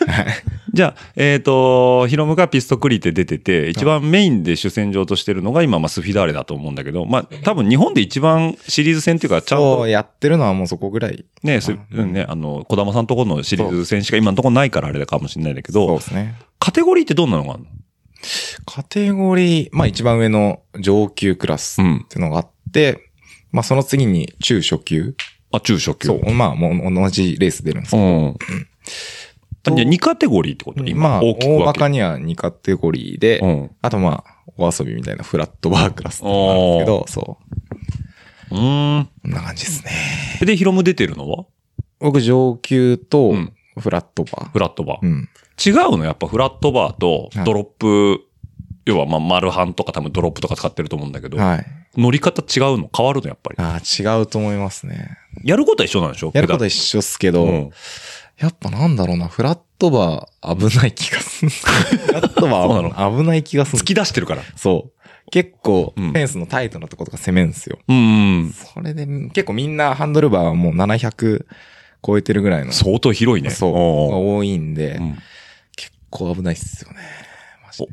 [0.72, 11.24] じゃあ、えっ、と、ヒロムがピストクリテ出てて、一番メインで主戦場としてるのが今、まあ、スフィダーレだと思うんだけど、まあ、多分日本で一番シリーズ戦っていうか、ちゃんとやってるのはもうそこぐらい。
[11.42, 16.34] ね、すうんね、あの、小玉さんとこのシリーズ戦しか今のところないからあれだかもしれないんだけそうど、ですね。
[16.58, 17.68] カテゴリーってどんなのがあるの？
[18.66, 23.10] カテゴリー、まあ一番上の上級クラスうんっていうのがあって、
[23.50, 25.16] まあその次に中初級。
[25.52, 26.08] あ、中初級。
[26.08, 28.36] そう、まあもう同じレース出るんですけうん。
[29.66, 30.80] あじゃあ2カテゴリーってこと？
[30.82, 33.70] ど、今、まあ大きく大まかには2カテゴリーで、うん。
[33.82, 37.38] あとまあお遊びみたいなフラットバークラスっていうのがあるんですけど、そ
[38.50, 38.54] う。
[38.54, 39.08] うーん。
[39.22, 39.90] こんな感じですね。
[40.46, 41.44] で、ヒロム出てるのは？
[41.98, 44.50] 僕上級とうんフラットバー。
[44.50, 45.06] フラットバー。
[45.06, 45.28] うん。
[45.64, 46.04] 違うの？
[46.04, 48.22] やっぱフラットバーとはいドロップ、
[48.86, 51.66] 要はまあ、マルハンとか多分ドロップとか使ってると思うんだけど、はい。
[51.96, 52.90] 乗り方違うの？
[52.94, 53.28] 変わるの？
[53.28, 53.56] やっぱり。
[53.58, 55.18] ああ、違うと思いますね。
[55.44, 56.32] やることは一緒なんでしょ？
[56.34, 57.70] やることは一緒っすけど、うん
[58.40, 61.50] やっぱなんだろうな、フラットバー危ない気がする。
[61.50, 63.84] フラットバー危ない気がする突。
[63.84, 64.42] き出してるから。
[64.56, 65.00] そう。
[65.30, 67.78] 結構、うんフェンスのタイトなとことか攻めんすよ。
[67.86, 68.52] うんうん。
[68.52, 71.44] それで、結構みんなハンドルバーはもう700
[72.04, 72.72] 超えてるぐらいの。
[72.72, 73.50] 相当広いね。
[73.50, 73.72] そう。
[73.74, 75.18] 多いんで、うん
[75.76, 76.98] 結構危ないっすよね。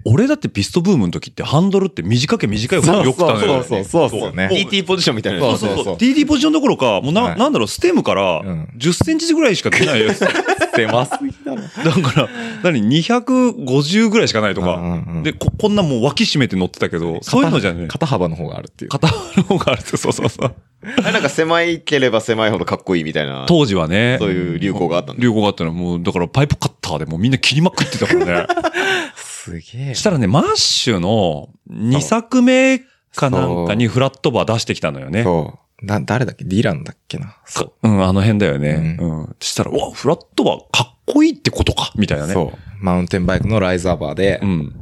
[0.05, 3.63] 俺だってピストブームの時ってハンドルって短け短い方がよくたのよ。
[3.63, 4.49] そうそうそうそうっすよね。
[4.51, 5.39] TT ポジションみたいな。
[5.39, 10.19] そうそうそう TD ポジションどころか、もうな、はいなんだろう、ステムからうん10センチぐらいしか出ないやつ。
[10.19, 10.29] だ
[10.75, 12.01] 狭すぎだろ。
[12.03, 12.29] から、
[12.63, 18.91] 何、250ぐらいしかないとかで、こ、こんなもう脇締めて乗ってたけど、そういうのじゃね、肩幅の方があるっていう。
[18.91, 20.55] 片の方があるって、そうそうそう。
[21.01, 23.45] なんか狭いければ狭いほどかっこいいみたいな。
[23.47, 24.17] 当時はね。
[24.19, 25.71] そういう流行があったんだ流行があったの。
[25.73, 28.47] もう、だからパイプカッターでもうみんな切りまくってたからね。
[29.47, 29.95] すげえ。
[29.95, 32.79] したらね、マッシュの2作目
[33.15, 35.23] かなんかにフラットバー出してきたのよね。
[35.23, 35.85] そう。
[35.85, 36.43] な、誰だっけ？
[36.43, 37.27] ディランだっけな？
[37.27, 38.97] かうん、あの辺だよね。
[38.99, 39.35] ううん。
[39.39, 42.33] したら、うわ、フラットバーかっこいいってことかみたいなね。
[42.33, 42.83] そう。
[42.83, 44.75] マウンテンバイクのライザーバーで、うん。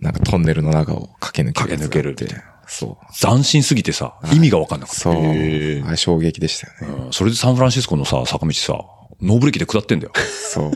[0.00, 1.78] なんかトンネルの中を駆け抜ける。
[1.78, 2.44] 駆け抜けるみたいな。
[2.66, 3.12] そう。
[3.14, 5.00] 斬新すぎてさ、意味がわかんなかった。
[5.00, 5.14] そう。
[5.14, 7.04] あれ衝撃でしたよね。
[7.06, 8.78] うんそれでサンフランシスコのさ、坂道さ、
[9.20, 10.12] ノーブレーキで下ってんだよ。
[10.50, 10.72] そう。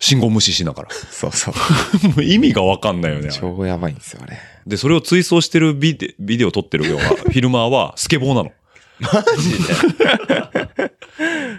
[0.00, 0.88] 信号無視しながら。
[1.12, 1.54] そうそう。
[2.08, 3.28] もう意味がわかんないよね。
[3.30, 4.38] 超やばいんですよ、あれ。
[4.66, 8.52] で、それを追走してるビデビデオ撮ってるような フィルマーはスケボーなの。
[9.00, 10.90] マジで？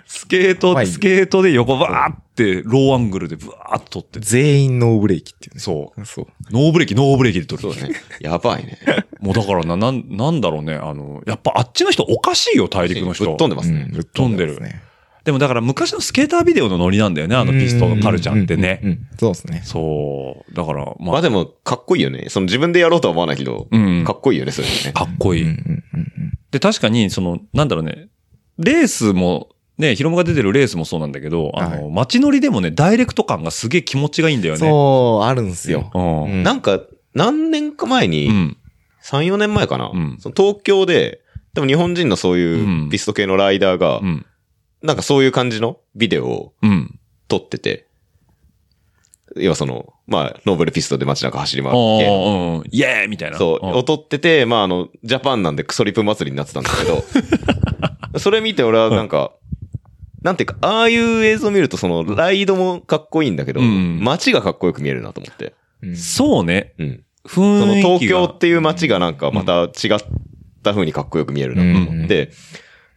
[0.05, 5.59] スケート、スケートで横バーってローアングルでブワーっと撮ってて全員ノーブレーキっていうね。
[5.59, 6.05] そう。
[6.05, 6.27] そう。
[6.51, 7.61] ノーブレーキ、ノーブレーキで撮る。
[7.61, 7.95] そうね。
[8.19, 8.79] やばいね。
[9.19, 10.75] もうだからな、なん、なんだろうね。
[10.75, 13.25] あの、やっぱあっちの人おかしいよ、大陸の人。
[13.25, 13.87] ぶっ飛んでますね。
[13.91, 14.59] ぶっ飛んでる。
[15.23, 19.61] でもだから昔のスケータービデオのノリなんだよね、あのピストのカルチャーってねそうですね。
[19.63, 20.53] そう。
[20.55, 22.25] だから、まあ、まあでも、かっこいいよね。
[22.29, 24.93] その自分でやろうとは思わないけど、うんかっこいいよね、それね。
[24.93, 25.45] かっこいい。
[26.49, 28.09] で、確かに、その、なんだろうね、
[28.57, 34.59] レースも、ね、ヒロムが出てるレースもそうなんだけど、あの、は街乗りでもね、ダイレクト感がすげえ気持ちがいいんだよね。
[34.59, 35.89] そう、あるんすよ。
[35.93, 36.23] うん。
[36.23, 36.81] うんなんか、
[37.13, 38.57] 何年か前に、うん。
[39.03, 41.21] 3、4年前かな、うんその東京で、
[41.53, 44.25] でも日本人のそうういうんピスト系のライダーが、うん。
[44.81, 46.99] なんかそういう感じのビデオをうん。
[47.27, 47.87] 撮ってて、
[49.37, 52.63] 要はその、まあ、ノーベルピストで街中走り回おって、ーうん。
[52.71, 53.37] イエーイみたいな。
[53.37, 57.05] そう、んを撮ってて、まああの、ジャパンなんでクソリップ祭りになってたんだけど、
[58.19, 59.31] それ見て俺はなんか、
[60.21, 65.53] なんていうか、ああいう映像を見るとその、ライドもかっこいいんだけど、うん街がかっこよく見えるなと思って。
[65.81, 66.73] うんそうね。
[66.77, 67.03] うん。
[67.25, 67.87] その雰囲気が。
[67.87, 69.69] 東京っていう街がなんかまた違っ
[70.61, 72.31] た風にかっこよく見えるなと思って、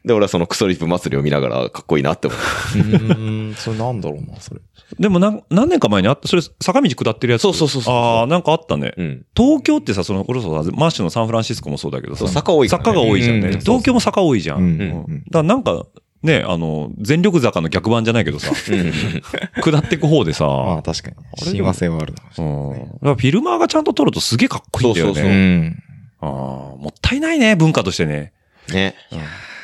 [0.04, 2.38] で、俺はそのクソリップ祭りを見ながらかっこいいなって思っ
[2.72, 2.78] て。
[2.78, 4.60] うーん、それなんだろうな、それ。
[4.98, 7.42] でもなん何年か前にあった、それ坂道下ってるやつ。
[7.42, 8.92] そうそうそうそうああ、なんかあったね。
[8.96, 9.26] うん。
[9.34, 13.48] 東京ってさ、その、これさ、マッシュのサンフランシスコもそうだけどさ、そう坂多いからね坂が多いじゃんね。
[13.48, 14.58] うん東京も坂多いじゃん。
[14.58, 14.66] うんう
[15.12, 15.86] んだからなんか、
[16.22, 18.52] ね、あの、全力坂の逆版じゃないけどさ、
[19.62, 21.16] 下ってく方でさ、まあ確かに。
[21.52, 22.44] 親和性はあるな。
[22.44, 22.70] うん。
[22.70, 25.14] だからフィルマーがちゃんと撮るとすげえかっこいいんだよね。
[25.14, 25.82] そうそううん。
[26.20, 26.28] ああ
[26.76, 28.32] もったいないね、文化としてね。
[28.72, 28.94] ね。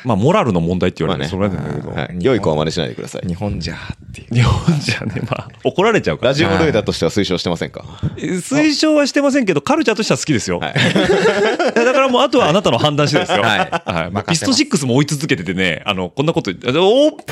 [0.03, 1.91] まあ、モラルの問題って言われてそれなんだけど。
[1.91, 2.17] はい。
[2.19, 3.27] 良い子は真似しないでください。
[3.27, 3.77] 日本じゃっ
[4.13, 4.33] ていう。
[4.33, 6.31] 日本じゃね、まあ、怒られちゃうから。
[6.31, 7.85] ラジオルーダーとしては推奨してませんか？
[8.17, 10.59] え推奨はしてませんけど、カルチャーとしては好きですよ。
[10.59, 10.73] はい。
[11.75, 13.43] だからもう、あとはあなたの判断次第ですよ。
[13.43, 14.11] はいはい。
[14.11, 17.23] まあピスト任せます6も追い続けててね、あの、こんなこと言って、おこ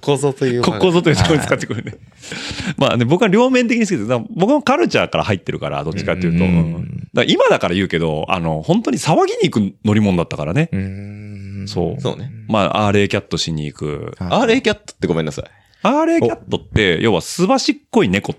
[0.00, 0.62] こぞという。
[0.62, 1.94] ここぞというところに使ってくるね。
[2.78, 4.26] まあね、僕は両面的に好きです。
[4.30, 6.44] 僕もカルチャーから入ってるから、どっちかっていうと。
[6.44, 6.84] う
[7.14, 10.68] だ今だから言うけど、あの、本当に騒ぎに行く乗り物だったからね。
[10.72, 11.68] う。
[11.68, 12.00] そう。
[12.00, 12.30] そうね。
[12.48, 14.14] まあ、RA キャットしに行く。
[14.18, 15.44] はいアーレイキャットってごめんなさい。
[15.82, 18.36] RA キャットって、要はすばしっこい猫っ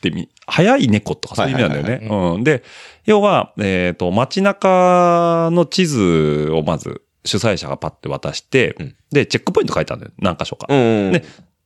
[0.00, 2.08] てみ、速い猫とかそういう意味なんだよはいね。
[2.36, 2.44] うん。
[2.44, 2.62] で、
[3.04, 10.14] 要は、えっ、と、街中の地図をまず主催者がパッて渡して、うんで、チェックポイント書いてあるんだよ。
[10.18, 10.66] 何箇所か。
[10.68, 11.12] うん。
[11.12, 11.22] ね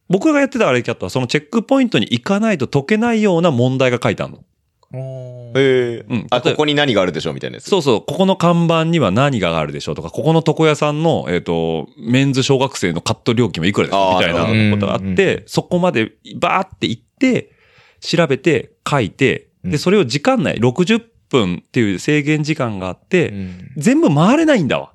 [0.08, 4.44] 僕がやってた RA キャットはそのチェックポイントに行かないと解けないような問題が書いてあるの。
[4.92, 7.68] おーええうんあ、ここに何があるでしょうみたいなやつ。
[7.68, 17.50] そうそう、ここの看板には何があるでしょうとか、ここの床屋さんの、えっ、と、メンズ小学生のカット料金はいくらですみたいなことがあうんって、そこまでバーって行って、
[18.00, 24.92] 調べて、書いて、で、うんそれを時間内、60分っていう制限時間があって、うん全部回れないんだわ。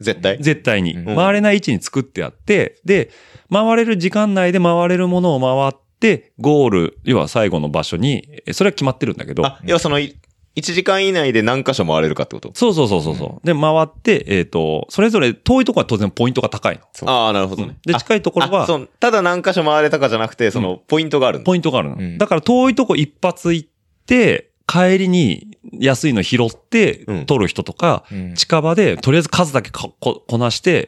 [0.00, 0.38] 絶対？
[0.40, 0.94] 絶対に。
[0.94, 3.10] うん回れない位置に作ってあって、で、
[3.52, 10.16] 回れる時間内で回れるものを回って、ゴール、要は最後の場所に、えそれは決まってるんだけど、あ、要はその、い
[10.56, 12.50] 1時間以内で何箇所回れるかってこと？
[12.54, 13.46] そうそうそうそうそう。
[13.46, 17.10] で、回って、えっ、と、それぞれ遠いところは当然ポイントが高いの。
[17.10, 17.76] ああ、なるほどね。
[17.84, 21.44] で、近いところは、あそうただ何箇所回れたかじゃなくて、その、ポイントがあるんだ。
[21.44, 21.96] ポイントがあるの。
[21.96, 23.68] うんだから遠いとこ一発行っ
[24.06, 30.86] て、帰りに安いの拾ってうん取る人とか、うん近場でとりあえず数だけかここなして。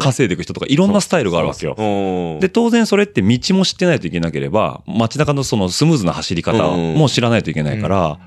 [0.00, 1.74] 稼いでいく人とか、いろんなスタイルがあるわけよ。
[1.78, 2.40] うん。
[2.40, 8.18] で、当然それって道も知ってないといけなければ、街中のそのスムーズな走り方も知らないといけないから、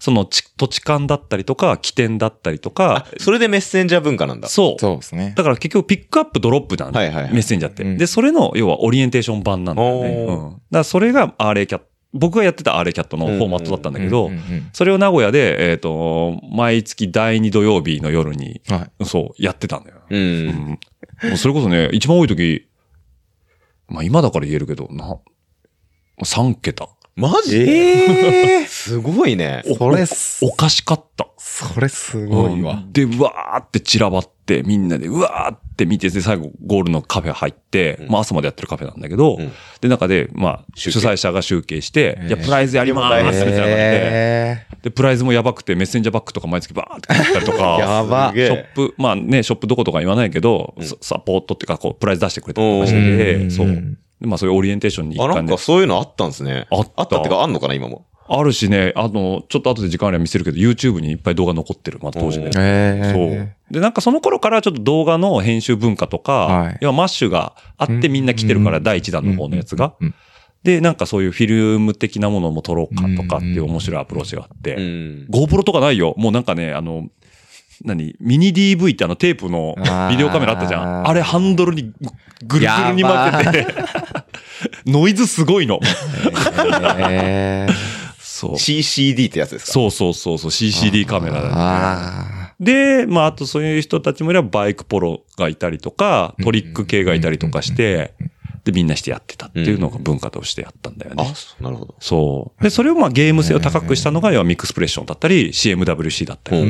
[0.00, 4.48] そのち土地勘だったりとか、起点だったりとかあ、、それでメッセンジャー文化なんだ。
[4.48, 4.80] そう。
[4.80, 5.34] そうですね。
[5.36, 10.08] だから結局ピックアップドロップなんだ、はいはいはいメッセンジャーって、うんで、それの要はオリエンテーション版なんだよね。
[10.08, 10.50] うん。
[10.52, 11.89] だからそれが RA キャット。
[12.12, 14.30] 僕がやってた RA キャットのフォーマットだったんだけど、
[14.72, 19.04] それを名古屋で、えっ、と、毎月第2土曜日の夜に、はい。
[19.04, 19.98] そう、やってたんだよ。
[20.10, 20.16] う。
[20.16, 20.78] うん
[21.32, 22.66] うそれこそね、一番多い時、
[23.88, 25.18] まあ今だから言えるけど、な、
[26.24, 26.88] 3桁。
[27.16, 27.58] マジ？
[27.58, 29.62] ええすごいね。
[29.76, 31.28] それす、おかしかった。
[31.36, 32.76] それすごいわう。
[32.76, 38.08] んで、うわーって散らばって、みんなでうわーって見て、で、最後ゴールのカフェ入って、うん。
[38.10, 39.52] まあ朝までやってるカフェなんだけど、うん。
[39.80, 42.28] で、中で、まあ、主催者が集計して、えー。
[42.28, 48.32] いや、プライズやりまーすって言ってえで、プライズもやばくて、メッセンジャーバッグとか毎月バーって買ったりとか、 やば。
[48.34, 50.84] ショップ、まあね、ショップどことか言わないけど、うん。
[50.84, 53.96] ササポートっていうか、こう、プライズ出してくれたりとかしうてて、んそう。
[54.20, 55.52] でまあそういうオリエンテーションに一あ、な環で。
[55.54, 55.62] んか。
[55.62, 56.66] そういうのあったんですね。
[56.70, 56.92] あった。
[56.96, 58.04] あったってか、あんのかな、今も。
[58.32, 62.52] あるしね、あの、ちょっと後で時間あれば見せるけど、YouTube にいっぱい動画残ってる、まあ当時ね。
[62.52, 63.74] そう。
[63.74, 66.78] で、なんかその頃からちょっと動画の編集文化とか、はい。
[66.80, 69.94] 要はマッシュがあってみんな来てるから、うん第一弾の方のやつが。
[70.62, 75.26] で、なんかそういうフィルム的なものも撮ろうかとかっていう面白いアプローチがあって、うん。
[75.28, 76.14] GoPro とかないよ。
[76.16, 77.08] もうなんかね、あの、
[77.84, 78.14] 何？
[78.20, 79.74] ミニ DV ってあのテープの
[80.10, 81.08] ビデオカメラあったじゃん。
[81.08, 81.92] あれハンドルに
[82.46, 83.66] ぐるぐるに巻けて、
[84.86, 85.80] ノイズすごいの。
[87.08, 87.89] えー
[88.40, 88.54] そう。
[88.54, 89.72] CCD ってやつですか？
[89.72, 91.54] そうそうそうそう、CCD カメラだね。
[91.56, 98.14] あで、まあ、あとそういう人たちもいればバイクポロがいたりとか、トリック系がいたりとかして、
[98.64, 101.24] で、みんなしてやってたっていうのが文化としてやったんだよね。
[101.26, 101.94] あ、なるほど。
[102.00, 102.62] そう。
[102.62, 106.60] で、それをまあゲーム性を高くしたのが、要はミックスプレッションだったり、CMWC だったり。
[106.60, 106.64] っ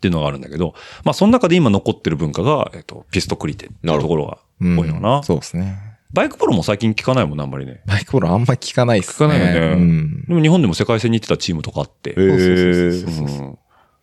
[0.00, 5.22] ていうのがあるんだけど、まあ、その中で今残ってる文化が、えっと、ピストクリテっていうところが多いのかな。
[5.22, 5.93] そうですね。
[6.14, 7.82] バイクポロも最近聞かないもんな、あんまりね。
[7.86, 9.28] バイクボールあんま聞かないっすね。
[9.28, 10.24] 聞かないよねうん。
[10.28, 12.10] でも日本でも世界戦に行ってたチームとかあって。
[12.10, 13.58] へーうん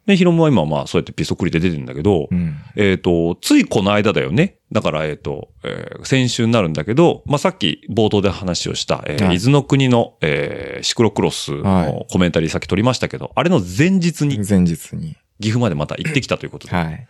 [0.07, 2.55] で、ヒロムは今まあそうやってピストクリテ出てるんだけど、うん。
[2.75, 4.57] えっ、と、ついこの間だよね。
[4.71, 15.15] だから、えっ、と、えー先週になるんだけど、まあ、さっき冒頭で話をした、えーはい伊豆の国の、えーシクロクロスはのコメンタリーさっき撮りましたけど、あれの前日に前日に。
[15.39, 17.07] 岐阜までまた行ってきたということで、はい。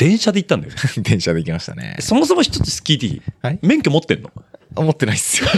[0.00, 0.78] 電車で行ったんだよね。
[1.04, 1.96] 電車で行きましたね。
[2.00, 4.30] そもそも一つ聞いていいはい免許持ってんの？
[4.74, 5.48] あ 持ってないっすよ。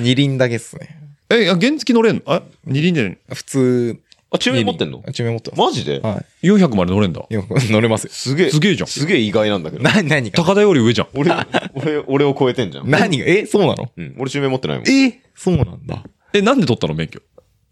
[0.00, 0.96] 二輪だけっすね。
[1.28, 2.22] え、原付乗れんの？
[2.24, 4.00] あ、二輪で普通。
[4.32, 5.02] あ、中面持ってんの？
[5.12, 5.60] 中面持ってます。
[5.60, 6.00] マジで？
[6.00, 6.46] はい。
[6.46, 7.22] 400まで乗れんだ。
[7.30, 8.10] 乗れますよ。
[8.12, 8.50] すげえ。
[8.50, 9.82] すげえじゃんすげえ意外なんだけど。
[9.82, 10.42] な、何が？
[10.42, 11.08] 高田より上じゃん。
[11.14, 11.30] 俺、
[11.74, 12.88] 俺、俺を超えてんじゃん。
[12.88, 13.26] 何が？
[13.26, 13.90] え、そうなの？
[13.94, 14.14] うん。
[14.18, 14.88] 俺中面持ってないもん。
[14.88, 16.04] えそうなんだ。
[16.32, 17.20] え、なんで取ったの免許？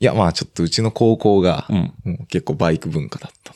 [0.01, 1.67] いや、まあちょっとうちの高校が、
[2.05, 2.27] うん。
[2.29, 3.55] 結構バイク文化だったん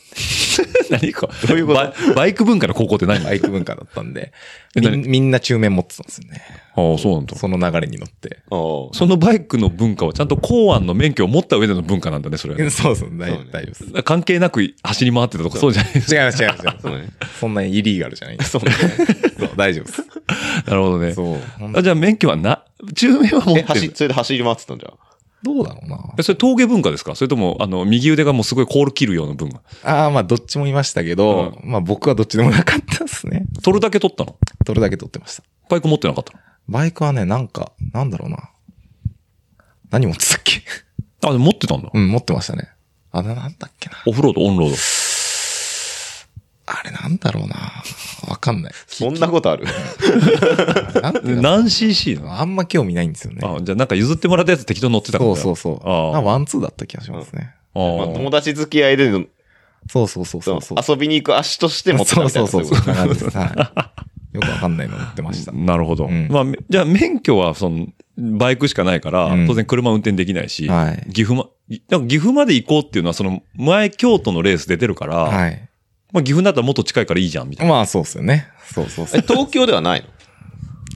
[0.90, 1.29] 何か。
[1.49, 2.14] どういうこと？
[2.14, 3.21] バイク文化の高校って何？
[3.21, 3.25] で。
[3.27, 4.33] バイク文化だったんで、
[4.75, 6.42] みんみんな中面持ってたんですよね。
[6.75, 7.37] ああ、そうなんだ。
[7.37, 8.38] その流れに乗って。
[8.51, 8.97] ああ。
[8.97, 12.71] そのバイクの文化はちゃんと公安の免許を持った上での文化なんだね、それはね。
[12.71, 14.03] そうそう、大丈夫です。
[14.03, 16.83] 関係なく走り回ってたとかそうじゃないです違います、違います、違います。
[16.83, 17.09] そうね。
[17.40, 18.38] そんなイリーガルじゃない。
[18.42, 18.66] そうそ
[19.47, 20.03] う、大丈夫です。
[20.66, 21.12] なるほどね。
[21.12, 21.38] そう。
[21.75, 22.62] あじゃあ免許はな、
[22.95, 23.92] 中面は持っえ、走、てる。
[23.97, 24.92] それで走り回ってたんじゃん。
[25.42, 26.14] どうだろうな。
[26.18, 27.14] えそれ峠文化ですか？
[27.14, 29.61] それとも、あの、右腕がもうすごいコール切るような文化？
[29.83, 33.46] ああ、まあどっちもいましたけど、まあ僕はどっちでもなかったですね。
[33.62, 34.37] 取るだけ取ったの？
[34.64, 35.42] どれだけ取ってました。
[35.68, 36.38] バイク持ってなかったの？
[36.68, 38.50] バイクはね、なんか、なんだろうな。
[39.90, 40.62] 何持ってたっけ？
[41.24, 41.90] あ、でも持ってたんだ。
[41.92, 42.68] うん、持ってましたね。
[43.11, 43.96] あ、な、なんだっけな。
[44.07, 44.76] オフロード、オンロード。
[46.75, 47.83] あれなんだろうな。
[48.29, 48.73] わかんない。
[48.87, 49.67] そんなことある？
[51.41, 52.41] 何 cc なの？
[52.41, 53.41] あんま興味ないんですよね。
[53.43, 55.89] あ、じゃあなんか譲ってもらったやつ適当に乗ってたからそうそうそう。
[55.89, 57.55] あワンツーだった気がしますね。
[57.75, 59.25] あまあー友達付き合いでの、
[59.91, 60.79] そうそうそうそうそう。
[60.87, 63.15] 遊びに行く足として持ってたそうみたいな。
[63.15, 63.43] そうそう。
[64.33, 65.53] よくわかんないの乗ってました。
[65.53, 66.07] なるほど。
[66.07, 71.49] うんまあ、めじゃあ免許は、その、バイクしかないから、うん当然車運転できないし、はい岐阜ま、
[72.09, 75.69] 岐阜まで行こうっていうのは、その、前京都のレース出てるから、はい。
[76.12, 77.72] まあ岐阜だったらもっと近いからいいじゃん、みたいな。
[77.72, 78.48] まあそうっすよね。
[78.72, 79.22] そうそうそえ、う。
[79.22, 80.05] 東京ではない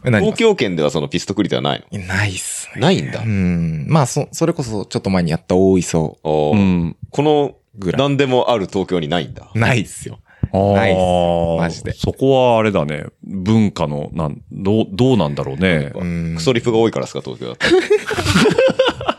[0.04, 0.20] の？
[0.20, 1.86] 東京圏ではそのピストクリテはないの？
[1.90, 2.80] えないっすね。
[2.80, 3.86] ないんだうん。
[3.88, 6.96] まあそ、それこそちょっと前にやった大磯おーうん。
[7.10, 8.00] この、ぐらい。
[8.00, 9.50] 何でもある東京にないんだ。
[9.54, 10.20] ないっすよ。
[10.52, 13.06] ないっすマジでそこはあれだね。
[13.24, 15.90] 文化の、なん、どう、どうなんだろうね。
[15.94, 17.66] うんクソリプが多いからですか、東京だと。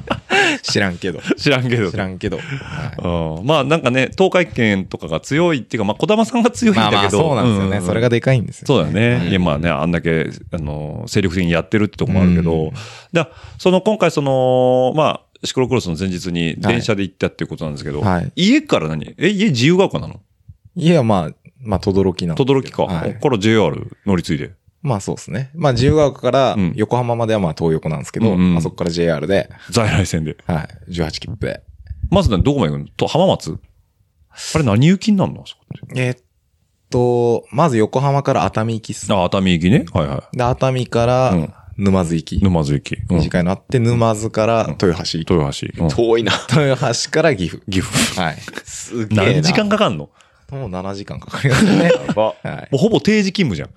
[0.64, 1.20] 知らんけど。
[1.38, 1.92] 知らんけど。
[1.92, 2.40] 知らんけど。
[3.44, 6.96] まあなんかね、東海圏とかが強いっていうか、まあ小玉さんが強いんだけど。
[6.96, 7.78] まあまあそうなんですよね。
[7.78, 8.68] んそれがでかいんですよ。
[8.68, 9.30] そうだよね。
[9.30, 12.72] いや、まあね、あんだけ、あの、精力的にやってるってとこもあるけど、うん
[13.14, 19.14] だその、今回その、まあ、シクロクロスの前日に電車で行ったっていうことなんですけど、はい家から何？
[19.18, 20.20] え、家自由が丘なの？
[20.76, 22.36] いや、まあ、まあ、とどろきなの。
[22.36, 22.84] とどろきか。
[22.84, 24.52] はいから JR 乗り継いで。
[24.88, 25.52] まあそうですね。
[25.54, 30.38] まあ自由が丘からうん横浜まではまあ東横なんですけど、うんうんまあそこから JR で、在来線で。
[30.46, 31.62] はい、18切符で。
[32.10, 32.88] まずね、どこまで行くの？
[32.96, 33.60] と、浜松？
[34.56, 35.42] あれ何行きになるの？
[35.42, 36.20] あそこってえーっ
[36.90, 39.14] と、まず横浜から熱海行きっす。
[39.14, 39.86] あ、熱海行きね。
[39.92, 42.40] はいはで、熱海かうんら沼津行い。
[42.40, 42.44] き。
[42.44, 42.98] 沼津行き。
[43.10, 45.32] うん短いのあって、沼津から豊橋行き。
[45.32, 45.84] 豊橋。
[45.84, 46.32] うん遠いな。
[46.50, 47.64] 豊橋から岐阜。
[47.70, 48.22] 岐阜。
[48.22, 48.38] はい。
[48.64, 49.24] すげえな。
[49.26, 50.10] 何時間かかんの？
[50.50, 51.92] もう7時間かかりますね。
[52.08, 52.24] やば。
[52.24, 52.46] はい。
[52.72, 53.70] もうほぼ定時勤務じゃん。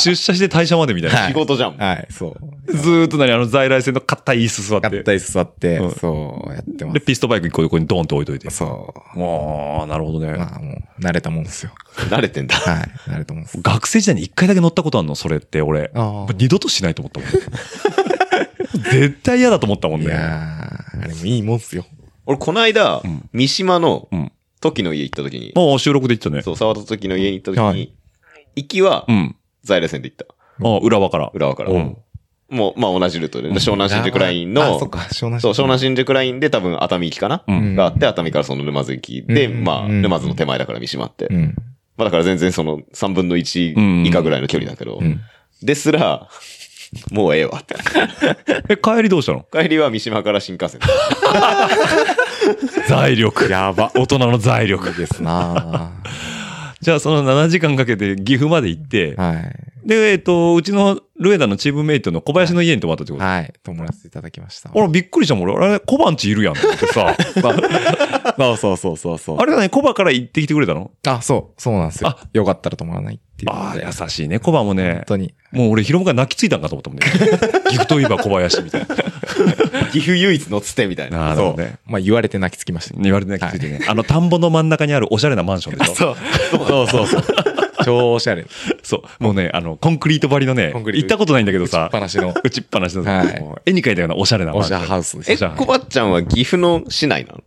[0.00, 1.18] 出社して退社までみたいな。
[1.18, 1.76] はい仕事じゃん。
[1.76, 2.72] はい、そう。
[2.72, 4.90] ずーっと何あの在来線の硬い椅子座って。
[4.90, 8.50] 買ったり座ってうん、そう、やってまで、ピストバイク一個横にドーンと置いといて。
[8.50, 10.36] そああ、なるほどねう。。
[10.38, 11.72] まあもう、慣れたもんですよ。
[12.10, 12.56] 慣れてんだ。
[12.56, 13.60] はい、慣れたもんです。
[13.60, 15.90] 学生時代に一回だけ乗ったことあるのそれって俺。
[15.94, 17.30] あ二度としないと思ったもん。
[18.92, 20.06] 絶対嫌だと思ったもんね。
[20.06, 21.86] いやー、あれもいいもんっすよ。
[22.26, 24.32] 俺、この間ん、三島のうん。
[24.60, 26.42] 時の家行った時に、もう収録で言ったね。
[26.42, 27.92] そう、沢田時の家に行った時にはい、
[28.56, 29.36] 行きはうん。
[29.66, 30.24] 在来線で行った。
[30.64, 31.30] あ浦和から。
[31.34, 31.70] 浦和から。
[31.70, 31.96] うん
[32.48, 41.26] もう、まあ同じルートで、湘南新宿ラインあ、のそっ、か、湘南そう、湘南新宿ラインで多分熱海行きかなうんがあって、熱海からその沼津行きで、うんまあ、うん沼津の手前だから三島って。
[41.28, 41.56] うん。
[41.96, 45.20] まあだから全然その3分の1以下ぐらいの距離だけどう、ん。
[45.60, 46.28] ですら、
[47.10, 47.74] もうええわって。
[48.70, 49.44] え、帰りどうしたの？
[49.52, 50.80] 帰りは三島から新幹線。
[52.88, 53.50] 財力。
[53.50, 53.90] やば。
[53.96, 54.96] 大人の財力。
[54.96, 55.90] ですな
[56.86, 59.75] じゃあその7時間かけて岐阜まで行って、はい。
[59.86, 63.52] で、えっと、うちのルエダのチームメイトの小林の家に泊まったってことはい。
[63.62, 64.70] 泊まらせていただきました。
[64.74, 65.50] 俺びっくりしたもん。
[65.50, 67.16] 俺、あれ、小判地いるやんってさ。
[68.36, 69.38] そうそうそうそうそう。
[69.38, 70.90] あれだね、小判から行ってきてくれたの？
[71.06, 72.18] あ、そう、そうなんですよあ。
[72.32, 73.80] よかったら泊まらないっていうああ。
[74.02, 74.40] 優しいね。
[74.40, 75.34] 小判もね本、当に。
[75.52, 77.06] もう俺、ヒロムが泣きついたんかと思ったもんね。
[77.70, 78.86] 岐阜といえば小林みたいな。
[79.92, 81.34] 岐阜唯一のつてみたいな。
[81.36, 81.76] そうなるほどね。。
[81.86, 83.00] まあ言われて泣きつきました。
[83.00, 83.80] 言われて泣きついてね。
[83.86, 85.94] あの、田んぼの真ん中にあるおしゃれなマンションでしょ？
[85.94, 86.16] そう。
[86.66, 87.24] そうそうそう。
[87.86, 88.44] 超おしゃれ。
[88.82, 89.22] そう。
[89.22, 95.32] もうね、あの、コンクリート張りのね、行ったことないんだけどさ、話の打ちっぱなしの、はい絵に描いたようなおしゃれなおしゃハウスです。
[95.32, 97.44] え、じゃあコバちゃんは岐阜の市内なの？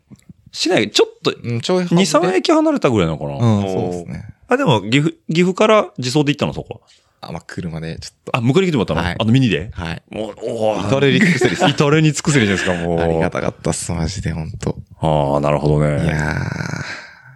[0.52, 3.34] 市内、ちょっと、うん、ちょい2、3駅離れたぐらいなのかな。
[3.36, 4.26] うん、そうですね。
[4.48, 6.88] あ、でも、岐阜、岐阜から自走で行ったの、そこは？
[7.22, 8.38] あ、まあ車でちょっと。
[8.38, 9.70] あ、向こうに来てもらったの、はいあのミニで？
[9.74, 10.02] はい。
[10.10, 13.00] もう、おー至れり尽くせりさ 至れに尽くせりじゃないですか、もう。
[13.00, 14.78] ありがたかったっす、マジで、ほんと。
[15.02, 16.08] ああ、なるほどいね。
[16.08, 16.36] や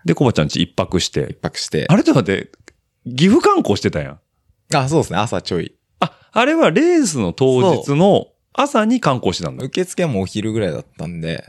[0.05, 1.37] で、コバちゃんち一泊しー、一て。
[1.41, 1.85] 泊して。
[1.87, 2.51] あれちょっと待って、
[3.05, 4.19] 岐阜観光してたやん。
[4.75, 5.73] あ、そうですね、朝ちょい。
[5.99, 9.65] あ、あれはレースの当日の朝に観光してたんだ。
[9.65, 11.43] 受付はもうお昼ぐらいだったんで。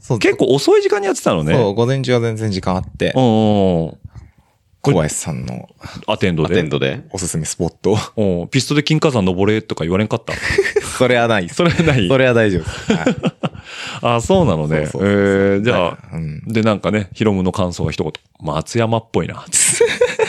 [0.00, 1.54] そう結構遅い時間にやってたのね。
[1.54, 3.98] そう、午前中は全然時間あってう、ん。
[4.80, 5.68] 小林さんの
[6.06, 6.54] アテンドで？
[6.54, 7.02] アテンドで。
[7.12, 8.42] おすすめスポットを。
[8.42, 10.32] うんピストで金華山登れとか言われんかった？
[10.98, 11.48] それはない。
[11.48, 12.06] それはない。
[12.08, 12.92] それは大丈夫です。
[12.92, 13.37] はい
[14.02, 14.86] あ、そうなのね。
[14.86, 16.42] そうそうそうそうえー、じゃあ、うん。
[16.46, 18.12] で、なんかね、ヒロムの感想が一言。
[18.40, 19.44] 松山っぽいな。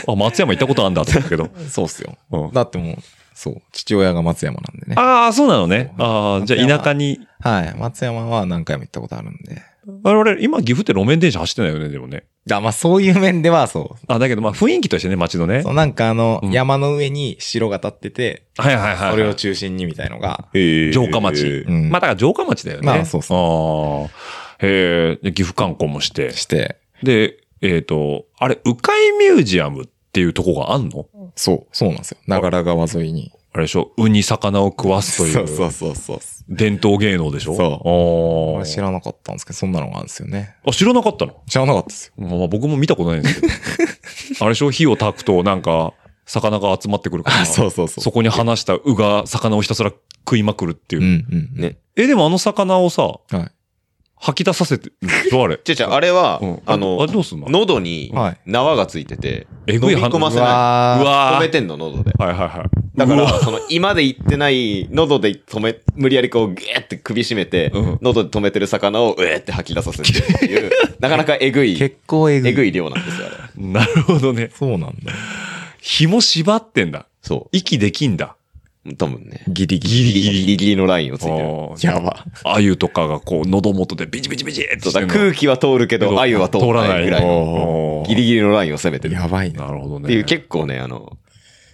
[0.08, 1.50] あ、松山行ったことあんだって言ったけど。
[1.70, 2.52] そうっすようん。
[2.52, 2.96] だってもう、
[3.34, 4.96] そう、父親が松山なんでね。
[4.98, 5.94] ああ、そうなのね。
[5.98, 7.20] ああ、じゃあ田舎に。
[7.40, 7.76] はい。
[7.78, 9.62] 松山は何回も行ったことあるんで。
[10.04, 12.24] 我々、今岐阜って路面電車走ってないよね、でもね。
[12.52, 14.06] あ、まあそういう面ではそう。
[14.08, 15.62] あ、だけどまあ雰囲気としてね、街のね。
[15.64, 19.12] そう、なんかあの、うん山の上に城が立ってて、はいはいはい。
[19.12, 21.46] それを中心にみたいのが、城下町。
[21.68, 22.86] うんまあだから城下町だよね。
[22.86, 24.66] まあそうそああ。
[24.66, 26.32] へえ、で岐阜観光もして。
[26.34, 31.06] して、で、えっ、と、あれ、鵜飼ミュージアムっていうとこがあんの？
[31.36, 32.18] そう、そうなんですよ。
[32.28, 33.32] 長良川沿いに。
[33.60, 33.92] あれでしょ？
[33.98, 35.34] ウに魚を食わすという。
[35.34, 36.20] そうそうそうそう。
[36.50, 37.56] 伝統芸能でしょ？
[37.56, 40.56] そう知らなかったんですけど、そんなのがあるんですよね。
[40.66, 40.72] あ。
[40.72, 41.36] 知らなかったの？
[41.48, 42.26] 知らなかったですよ。
[42.26, 43.54] まあ僕も見たことないんですけど。
[44.42, 44.72] あれでしょ？
[44.72, 45.94] 火を焚くとなんか、
[46.26, 47.42] 魚が集まってくるから。
[47.42, 51.02] あそうそうそうそこに放した鵜が魚をひたすら食いまくるっていう。
[51.02, 51.62] うんうん。
[51.62, 51.78] ね。
[51.96, 53.52] え、でもあの魚をさ、はい。
[54.22, 55.56] 吐き出させてるでしょあれ。
[55.68, 61.36] 違う違う、あれはうん、あのあれどうすんの、喉にはい縄がついてて、飲みえぐい反う込ませなわうわい。
[61.36, 62.12] ー止めてんの、喉で。
[62.18, 62.98] はいはいはい。
[62.98, 70.70] だから、その、今で言ってない、喉で止め、無理やりこう、ギューって首絞めてうん、喉で止めてる魚を、うえーって吐き出させてるっていう、
[71.00, 72.52] なかなかえぐい、結構えぐい。
[72.52, 73.64] えぐい量なんですよ、あれ。
[73.66, 74.50] なるほどね。
[74.54, 75.14] そうなんだ。
[75.82, 77.06] 紐縛ってんだ。
[77.22, 78.36] そ息できんだ。
[78.90, 78.96] う。
[78.96, 79.44] 多分ね。
[79.48, 80.22] ギリギギリリ。
[80.22, 81.94] ギリギリギリのラインをついてる。
[81.94, 82.26] やば。
[82.44, 87.22] あゆとかがこう、喉元でビチビチビチってして空気は通るけど、鮎は通らないぐらい
[88.08, 89.16] ギリギリのラインを攻めてる。
[89.16, 89.66] やばいな。
[89.66, 90.06] なるほどね。
[90.06, 91.18] っていう結構ね、あの、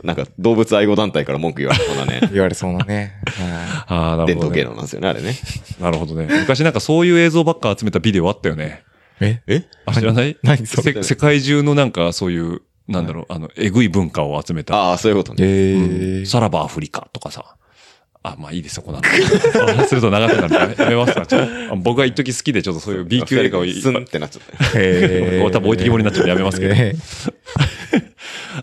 [0.03, 3.15] なんか動物愛護団体から文句言われそうなね、言われそうなね。
[3.25, 4.51] は ああ、なる伝ほど、ね。
[4.51, 5.33] 統芸能なんですよね、あれね。
[5.81, 6.27] なるほどね。
[6.29, 8.83] 昔なんかそういう映像ばっか集めたビデオあったよね。
[9.19, 9.25] い。
[9.25, 9.41] え？
[9.47, 10.37] えあ、知らない？
[10.43, 10.93] 何それ？
[10.93, 14.75] せ世界中のなんかそういう、なんだろう、あの、えぐい文化を集めた。
[14.75, 15.37] ああ、そういうことね。
[15.41, 17.55] えーさらばアフリカとかさ。
[18.23, 19.21] あ、まあいいですよ、この話。
[19.75, 21.25] 話 すると長くなるやめやめますか。
[21.27, 24.85] ちょっとあ僕が一時好きでちょっとそういう B 級映画をいスンってなっちゃったよ。
[24.85, 26.73] へー多分置いてきぼりになっちゃうんでやめますけど。
[26.75, 26.95] え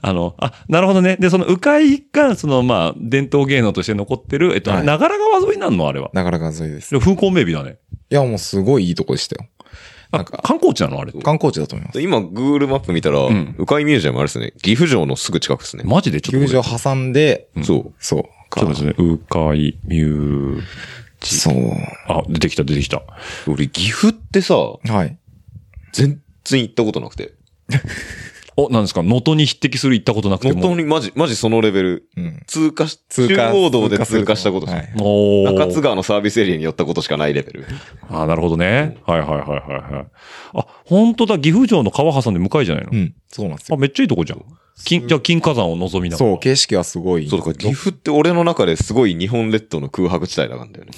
[0.02, 1.16] あの、あ、なるほどね。
[1.20, 1.80] で、その、鵜飼
[2.12, 5.86] が、その、まあ、伝統芸能として残ってる、えっと、はい長良川沿いになるの？
[5.86, 6.10] あれは。
[6.14, 6.90] なかなか沿いです。
[6.92, 7.76] で風光明媚だね。
[8.10, 9.48] いや、もうすごいいいとこでしたよ。
[10.12, 11.00] なんか、観光地なの？
[11.00, 11.12] あれ。
[11.12, 12.00] 観光地だと思います。
[12.00, 15.84] 今、Google マップ見たら、ん鵜飼ミュージアムあれですね、岐阜城のすぐ近くですね。
[15.86, 16.70] マジでちょっと球これ。
[16.70, 17.92] 場挟んで、そう。
[17.98, 18.22] そう。
[18.54, 18.94] ちょっとですね。
[18.98, 19.52] 鵜飼
[19.86, 20.62] ミュー
[21.20, 21.54] ジそう。
[22.08, 23.02] あ、出てきた、出てきた。
[23.46, 25.16] 俺、岐阜ってさ、はい。
[25.92, 27.32] 全然行ったことなくて。
[28.56, 29.02] お、なんですか？
[29.02, 30.62] 能登に匹敵する行ったことなくて本も。
[30.62, 32.08] 当にマジ、マジそのレベル。
[32.16, 32.42] うん。
[32.46, 37.66] 通過し、通過中央道で通過したことしかはいおー中津川のサービスエリアに寄ったことしかないレベル。
[38.08, 38.98] あなるほどね。
[39.06, 39.46] はいはいはいは
[39.90, 40.06] いはい。
[40.54, 43.14] あ、本当だ、岐阜城の川挟んで向かいじゃないの、うん。
[43.28, 43.78] そうなんですあ、よ。
[43.80, 44.44] めっちゃいいとこじゃん。
[44.84, 46.30] 金、じゃあ金火山を望みながら。
[46.30, 47.28] そう、景色はすごい。
[47.28, 50.92] そう、だから岐阜って俺の中ですごい日本列島の空白地帯だからんだよね。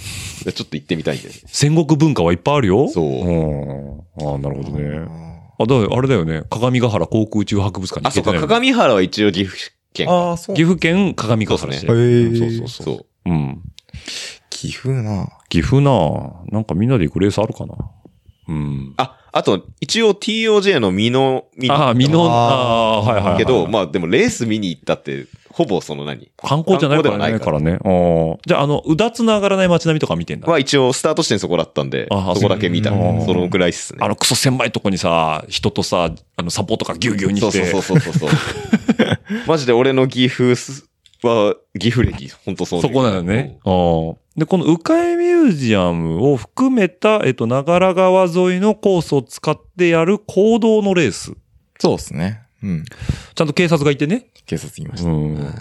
[0.45, 1.41] でちょっと行ってみたいんだよね。
[1.47, 2.89] 戦国文化はいっぱいあるよ。
[2.89, 4.35] そううん。
[4.35, 5.34] あなるほどね。
[5.59, 6.43] あ、だあれだよね。
[6.51, 9.57] 鏡ヶ原航空宇宙博物館にあ、そうてないの鏡原は一応岐阜
[9.93, 10.11] 県。
[10.11, 10.57] ああ、そう。
[10.57, 11.87] 岐阜県鏡ヶ原市。
[11.87, 12.97] そうへーそうそうそう。
[12.97, 13.31] そう。
[13.31, 13.63] うん。
[14.51, 17.75] 岐阜な岐阜なぁなんかみんなで行くレースあるかな
[18.49, 18.95] うん。
[18.97, 23.39] あ、あと、一応 TOJ の美濃見に行ったああ、美濃、あーあはいはいはい。
[23.39, 26.31] けど、まあでもレース見に行ったって、ほぼその何？
[26.37, 27.19] 観光じゃないからね。
[27.19, 28.39] 観光ではないからね。
[28.47, 30.47] じゃあ、あの、うだつの上がらない街並みとか見てんだ。
[30.47, 32.91] まあ一応スタート地点そこだったんで、ああそこだけ見た。
[32.91, 33.99] そのくらいっすね。
[34.03, 37.65] あの、クソ狭いとこにさ、人とさ、あの、サポートがギュウギュウにして。
[37.67, 38.39] そうそうそうそうそう。
[39.49, 40.55] マジで俺の岐阜
[41.25, 43.59] は、岐阜歴、ほんとそうそこなのね。
[43.65, 43.71] う
[44.13, 51.35] んで、この鵜飼ミュージアムを含めた、えっと、長良川沿いのコースを使ってやる行動のレース。
[51.79, 52.41] そうですね。
[52.61, 52.85] うん。
[53.37, 54.27] ちゃんと警察がいてね。
[54.45, 55.09] 警察言いました。
[55.09, 55.55] いうん。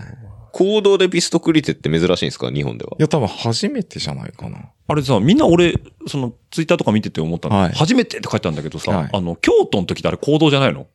[0.51, 2.51] 行動でピストクリテって珍しいんですか？
[2.51, 2.95] 日本では。
[2.97, 4.57] や、多分初めてじゃないかな。
[4.87, 5.75] あれさ、みんな俺、
[6.07, 7.55] その、ツイッターとか見てて思ったの。
[7.55, 10.87] はい初めてって書いてあるんだけどさ、はいあの、京都の時ってあれ行動じゃないの？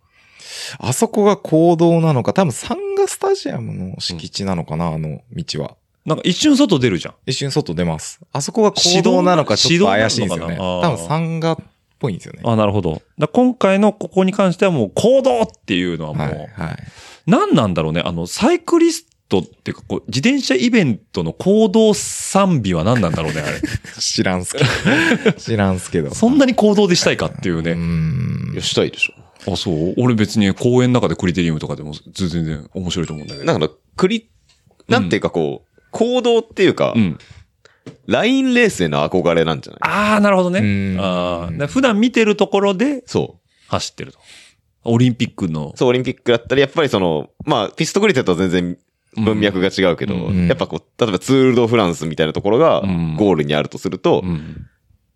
[0.79, 5.77] あそこが行動なのか、多分サンガスタジアムの敷地なのかな、あの道は。
[6.07, 7.15] なんか一瞬外出るじゃん。
[7.27, 8.21] 一瞬外出ます。
[8.33, 10.57] あそこが行動なのかちょっと怪しいんですよね。
[10.57, 11.57] 多分サンガっ
[11.99, 12.41] ぽいんですよね。
[12.45, 13.03] あ、なるほど。
[13.19, 16.77] だ今回のここに関してはもう行動っていうのはもう、はい、はい。
[17.27, 18.01] 何なんだろうね？
[18.05, 23.61] あの、サイクリストっていうか、こう、自転車イベントの行動賛美は何なんだろうね、あれ。
[24.01, 24.65] 知らんすけ
[25.25, 25.33] ど。
[25.37, 26.15] 知らんすけど。
[26.15, 27.75] そんなに行動でしたいかっていううーね。
[27.75, 28.63] んいや、。
[28.63, 29.13] したいでしょ。
[29.47, 29.95] あ、そう？
[29.99, 33.47] 俺別に公園の中でクリテリウムとかでも全然面白いと思うんだけど。
[33.47, 34.31] なんか、クリ、
[34.89, 37.19] なんていうかこう、行動っていうかう、ん。
[38.07, 39.81] ラインレースへの憧れなんじゃない？
[39.83, 40.61] ああ、なるほどね。
[40.61, 44.19] うんあ普段見てるところでそ走ってると。
[44.85, 45.79] オリンピックのう。。
[45.79, 48.79] そう、オリンピックだったり、やっぱりその、まあ、ピストクリテとは全然
[49.17, 54.67] 文脈が違うけど、うんやっぱこう、例えばツールドフランスみたいなところがうんゴールにあるとすると、うん。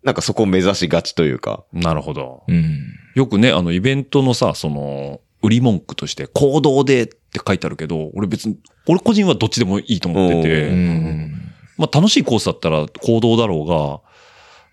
[0.02, 2.44] なんかそこを目指しがちというか、なるほど。
[2.48, 2.80] うん。
[3.14, 11.32] よくね、あの、イベントのさ、その、売り文句として、行動でって書いてあるけど、俺別に、俺個人はどっちでもいいと思ってて、うん。
[11.78, 14.00] まあ楽しいコースだったら行動だろうが、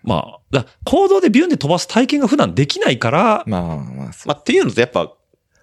[0.02, 4.28] まあ、だ行動でビュンで飛ばす体験が普段できないから、まあまあ、そう。
[4.28, 5.12] まあ、っていうのとやっぱ、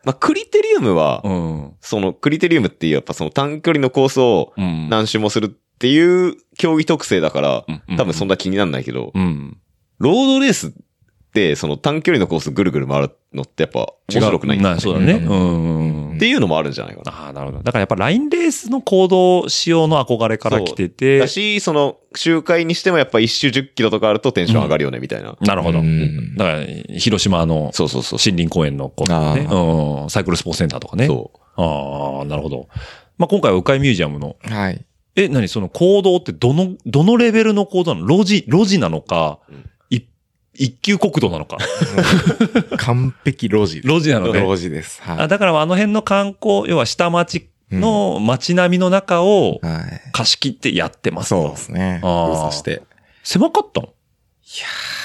[0.03, 1.73] まあ、クリテリウムは、うん。
[1.81, 4.89] そのクリテリウムっていうやっぱその短距離のコースをうん。
[4.89, 9.57] 何周もするっていう競技特性だからうんうん、多分そんな気になんないけど、うん。
[9.99, 10.71] ロードレースっ
[11.33, 15.13] てその短距離のコースぐるぐる回るのってやっぱ面白くないんだよねそうだね。
[15.13, 16.15] うん。
[16.15, 17.11] っていうのもあるんじゃないかな。
[17.11, 17.63] ああ、なるほど。
[17.63, 25.37] だからやっぱラインレースの行動仕様の憧れから来ててだ、し、その周回にしてもやっぱ一周10キロとかあるとテンション上がるよねみたいな。
[25.41, 25.79] なるほど。
[25.79, 26.65] うんだから、
[26.97, 28.19] 広島のそうそうそう。
[28.19, 29.47] 森林公園のコースね。
[30.03, 30.09] うん。
[30.09, 31.05] サイクルスポーツセンターとかね。
[31.05, 31.61] そう。
[31.61, 32.67] ああ、なるほど。
[33.17, 34.85] まあ、今回は鵜飼ミュージアムの、はい。
[35.17, 38.07] え、何その行動ってどの、どのレベルの行動なの？
[38.07, 39.39] 路地、路地なのか、
[39.89, 40.01] い
[40.53, 41.57] 一級国土なのか？
[42.77, 43.81] 完璧路地。
[43.81, 44.41] 路地なのね。
[44.41, 45.01] 路地です。
[45.01, 49.65] はあだからあの辺の観光、要は下町の街並みの中をい。
[49.65, 50.11] はい。
[50.13, 51.47] 貸し切ってやってますと。
[51.47, 51.99] そうですね。
[52.03, 52.71] あー封鎖して。
[52.71, 52.81] いや
[53.23, 53.87] 狭かったの？
[53.87, 53.91] ー、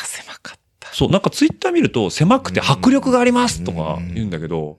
[0.04, 0.88] 狭かった。
[0.92, 4.78] そう、なんかツイッター見ると狭くて迫力がありますとか言うんだけど、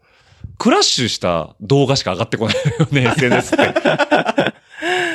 [0.59, 4.53] クラッシュした動画しか上がってこないよね、 SNS って。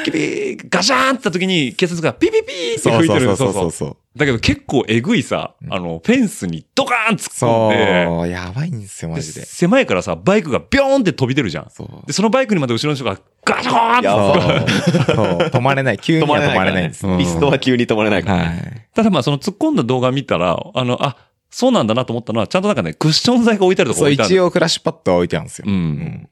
[0.05, 2.45] キビー、ガシャーンってった時に警察がピピピーっ
[2.75, 3.97] てそう吹いてるそうそうそうそうそう。
[4.17, 9.45] だけど結構えぐいさ、あの、フェンスにドカーン突っ込んで、そう、やばいんですよ、マでジで。
[9.45, 11.71] 狭いからさ、バイクがビョーンって飛び出るじゃん。
[11.71, 12.07] そう。
[12.07, 15.99] で、そのバイクにまで後ろの人がガシャーンって止まれない。
[15.99, 17.07] 急には止まれないんです。
[17.19, 18.45] ピストは急に止まれないからね。
[18.45, 18.89] はい。
[18.95, 21.17] ただまあその突っ込んだ動画見たら、あの、あ、
[21.51, 24.35] そうなんだなと思ったのは、ちゃんとなんかね、クッション材が置いてあるとこそう、置いてある。
[24.35, 25.65] 一応クラッシュパッドは置いてあるんですよ。
[25.69, 25.75] うん。
[25.75, 26.29] うん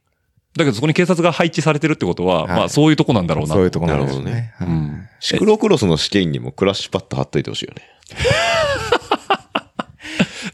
[0.56, 3.54] だけどそこに警察が配置されてるってことは、はいまあそういうとこなんだろうな。
[3.54, 4.54] そういうとこなんですなるほどね。
[4.58, 5.08] はいうん。
[5.20, 7.82] シクロクロスの試験にもクラッシュパッド貼っといてほしいよね。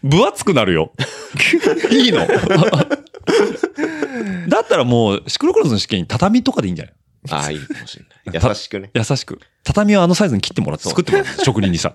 [0.02, 0.92] 分厚くなるよ。
[1.92, 2.26] いいの
[4.48, 6.94] だったらもう、シクロクロスの試験に畳とかでいいんじゃない？
[7.30, 8.48] ああ、いいかもしれない。
[8.48, 8.90] 優しくね。
[8.94, 9.38] 優しく。
[9.62, 11.94] 畳をあのサイズに切ってもらって、作ってもらって、職人にさ。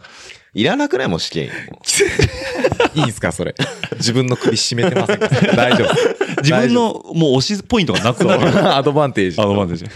[0.58, 1.08] いらなくない？
[1.08, 1.50] もん、試験。
[2.96, 3.54] いいんすか、それ？
[3.98, 5.28] 自分の首絞めてませんか？
[5.56, 6.42] 大丈夫？
[6.42, 8.48] 自分のもう押しポイントがなくなる。
[8.76, 9.40] アドバンテージ。
[9.42, 9.86] アドバンテージ。
[9.86, 9.90] ね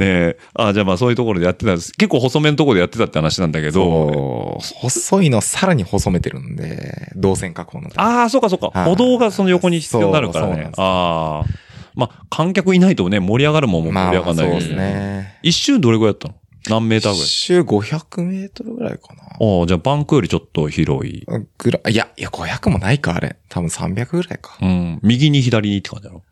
[0.00, 0.36] え。
[0.54, 1.92] あ、じゃあまあそういうところでやってたんです。
[1.92, 4.56] 結構細めのところでやってたって話なんだけど。
[4.60, 8.70] 細いのさらに細めてるんで、動線確保のああ、そうかそうか。
[8.72, 11.48] はい歩道がその横に必要になるからねああ。
[11.94, 15.38] まあ、観客いないとね、盛り上がるもんも盛り上がらないよそうですね。
[15.42, 16.34] 一周どれぐらいやったの？
[16.68, 17.26] 何メーターぐらい？
[17.26, 19.22] 一周500メートルぐらいかな。
[19.22, 21.26] ああ、じゃあバンクよりちょっと広い。
[21.58, 23.36] ぐらい、いや、いや、500もないか、あれ。
[23.48, 24.58] 多分300ぐらいか。
[24.60, 25.00] うん。
[25.02, 26.22] 右に左にって感じだろ？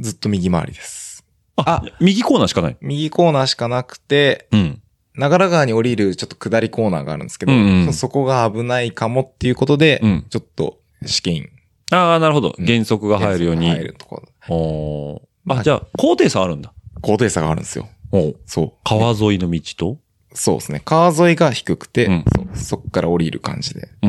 [0.00, 1.24] ずっと右回りです。
[1.56, 2.76] あ、右コーナーしかない。
[2.80, 4.80] 右コーナーしかなくて、うん。
[5.16, 11.50] 長良川に降りるちょっと下りコーナーがあるんですけど、うんうんそこが危ないかもっていうことで、うんちょっと試験
[11.92, 12.56] ああ、なるほど。
[12.58, 13.70] 減速が入るように。
[13.70, 14.56] 入るところ。
[14.56, 16.72] おまあじゃあ、高低差あるんだ。
[17.00, 17.88] 高低差があるんですよ。
[18.16, 18.72] おうそう。
[18.84, 19.98] 川沿いの道と？
[20.32, 20.82] そうですね。
[20.84, 23.88] 川沿いが低くて、うんそっから降りる感じで。
[24.02, 24.08] うー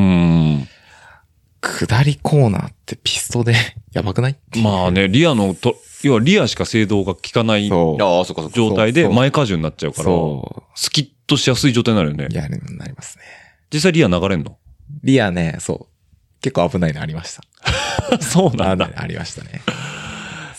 [0.58, 0.68] ん。
[1.62, 3.56] 下りコーナーってピストで
[3.94, 4.38] やばくない？
[4.62, 8.04] まあね、リアのと、要はリアしか制動が効かないそう。
[8.04, 8.56] ああ、そっかそっか。
[8.56, 12.34] 状態で前荷重になっちゃうから、そスキッとしやすい状態になるよねう。。
[12.34, 13.24] やるようになりますね。
[13.74, 14.58] 実際リア流れんの？
[15.04, 16.42] リアね、そう。
[16.42, 17.42] 結構危ないのありました。
[18.22, 18.92] そうなんだ。
[18.96, 19.62] あありましたね。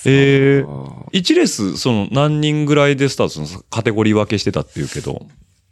[0.04, 3.64] ええそう一レース、その何人ぐらいでスタートするの？
[3.70, 5.26] カテゴリー分けしてたっていうけど。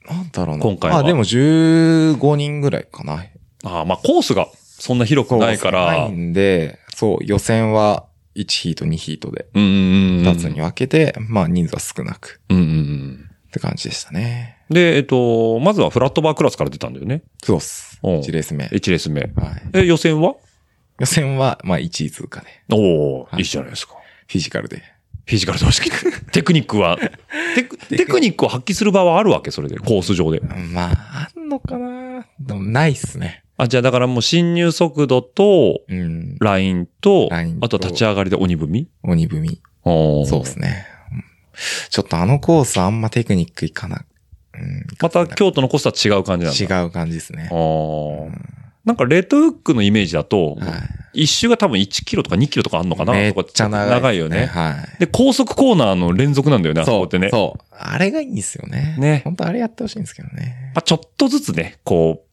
[0.09, 0.62] なんだろうな。
[0.62, 3.25] 今回はあ、でも15人ぐらいかな。
[3.64, 5.87] ああ、まあコースがそんな広くないから。
[5.87, 8.07] ないんで、そう、予選は
[8.37, 10.27] 1ヒート、2ヒートでうんうんうん。
[10.29, 13.31] 2つに分けて、まあ人数は少なくうんうんうん。
[13.49, 14.59] って感じでしたね。
[14.68, 17.22] で、えっと、まずはフラットバークラスから出たんだよね。
[17.43, 17.99] そうっす。
[18.03, 18.64] おう1レース目。
[18.66, 19.20] 1レース目。
[19.20, 19.31] はい。
[19.75, 20.35] え、予選は？
[21.01, 23.95] 予選は、まあ1位通過で、おお、はいいいじゃないですか。
[24.29, 24.83] フィジカルで。
[25.27, 25.91] フィジカル常識。
[26.33, 26.99] テクニックは、
[27.55, 30.41] テクテクニックを発揮する場はあるわけ、それで、コース上で。
[30.41, 33.43] まあ、あんのかなでもないっすね。
[33.57, 36.37] あ、じゃあだからもう侵入速度と、うん。
[36.41, 38.89] ラインと、ラインとあと立ち上がりで鬼踏み？
[39.03, 39.61] 鬼踏み。
[39.85, 40.87] そうですね。
[41.12, 41.25] うん
[41.89, 44.05] ちょっとあのコースあんまテクニックいかな。
[44.55, 44.87] うん。
[45.01, 46.83] また京都のコースとは違う感じなんだ。
[46.83, 47.49] 違う感じですね。
[47.51, 48.31] あー
[48.85, 50.66] なんかレッドフックのイメージだと、は
[51.14, 51.22] い。
[51.22, 53.12] 一周が多分1キロとか2キロとかあんのかな？
[53.12, 54.47] めっちゃ長い、長いよね。
[54.47, 55.01] はい。
[55.01, 57.30] で、高速コーナーの連続なんだよね、あそこってね。
[57.30, 57.64] そう。
[57.70, 58.97] あれがいいんですよね。
[58.99, 60.72] ね本当あれやってほしいんですけどね。
[60.74, 62.24] まあ、ちょっとずつね、こ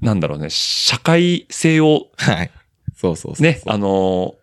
[0.00, 2.50] う、なんだろうね、社会性をはい。
[2.96, 3.42] そうそうそう。
[3.42, 4.34] ね、あの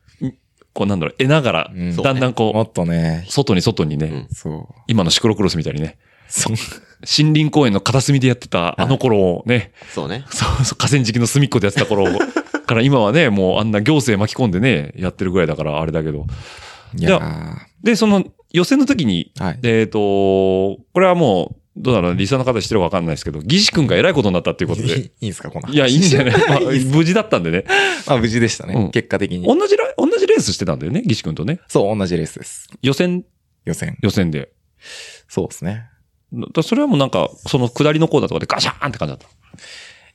[0.74, 4.82] こうなんだろう、得ながら、うんだんだんこもっとねう、、外に外にね、うんそう。
[4.88, 5.98] 今のシクロクロスみたいにね、
[6.28, 6.56] そう。
[7.02, 10.26] 森林公園の片隅でやってたあの頃をね、そうね。
[10.30, 12.06] そうそう、河川敷の隅っこでやってた頃
[12.66, 16.26] から今はね、もうあんな行政巻き込んでね、やってるぐらいだからあれだけど。
[16.98, 19.60] いやーで、その予選の時に、はい。
[19.64, 25.00] えっ、と、これはもう、どうだろう、リサの方知ってるかわかんないですけど、義士君が偉いことになったっていうことで。
[25.22, 26.60] いいんすか、この話いや、いいんじゃない、 まあ、
[26.94, 27.64] 無事だったんでね。
[28.06, 28.74] まあ無事でしたね。
[28.76, 29.46] うん結果的に。
[29.46, 31.60] 同じラ、同じレースしてたんだよね、義士君とね。
[31.68, 32.68] そう、同じレースです。
[32.82, 33.24] 予選、
[33.66, 33.98] 予選。
[34.02, 34.52] 予選で。
[35.28, 35.86] そうですね。
[36.34, 39.28] だそれはもうなんか、その下りのコーナーとかでガシャーンって感じだった。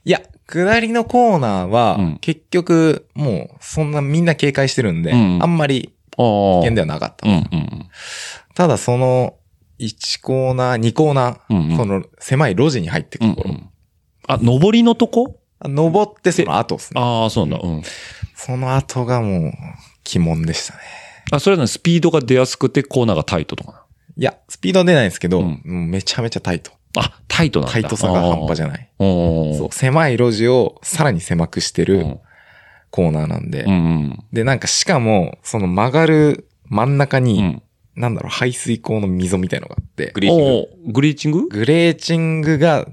[0.06, 5.92] いや、下りのコーナーは、うん結局、もう、そんなみんな警戒してるんで、うんあんまり。
[6.16, 7.28] 危険ではなかった。
[7.28, 7.88] うんうん
[8.54, 9.34] ただ、その、
[9.80, 13.30] 1コーナー、2コーナー、うんうんその狭い路地に入ってくうん。
[13.32, 13.54] うところ。
[13.54, 13.70] んうん。
[14.28, 15.40] あ、上りのとこ？
[15.62, 17.00] 登ってその後ですね。
[17.00, 17.66] ああ、そうなんだ。
[17.68, 17.82] うん。
[18.36, 19.52] その後がもう、
[20.14, 20.80] 鬼門でしたね。
[21.32, 23.83] あ、それはね、スピードが出やすくてコーナーがタイトとか
[24.16, 26.70] いや、スピードは出ないんですけど、うんもうめちゃめちゃタイト。
[26.94, 27.02] な。
[27.02, 27.72] あ、タイトなんだ。
[27.72, 28.82] タイトさが半端じゃゃない。
[28.82, 28.88] ん
[29.56, 32.20] そう、狭い路地をさらに狭くしてるうん
[32.90, 33.64] コーナーなんで。
[33.64, 34.24] うんうん。
[34.32, 37.62] で、なんかしかも、その曲がる真ん中に、うん。
[37.96, 40.44] なんだろう、排水口の溝みたいのがあって、グリーチング？
[40.44, 41.48] おーグリーチング？
[41.48, 42.86] グレーチングが、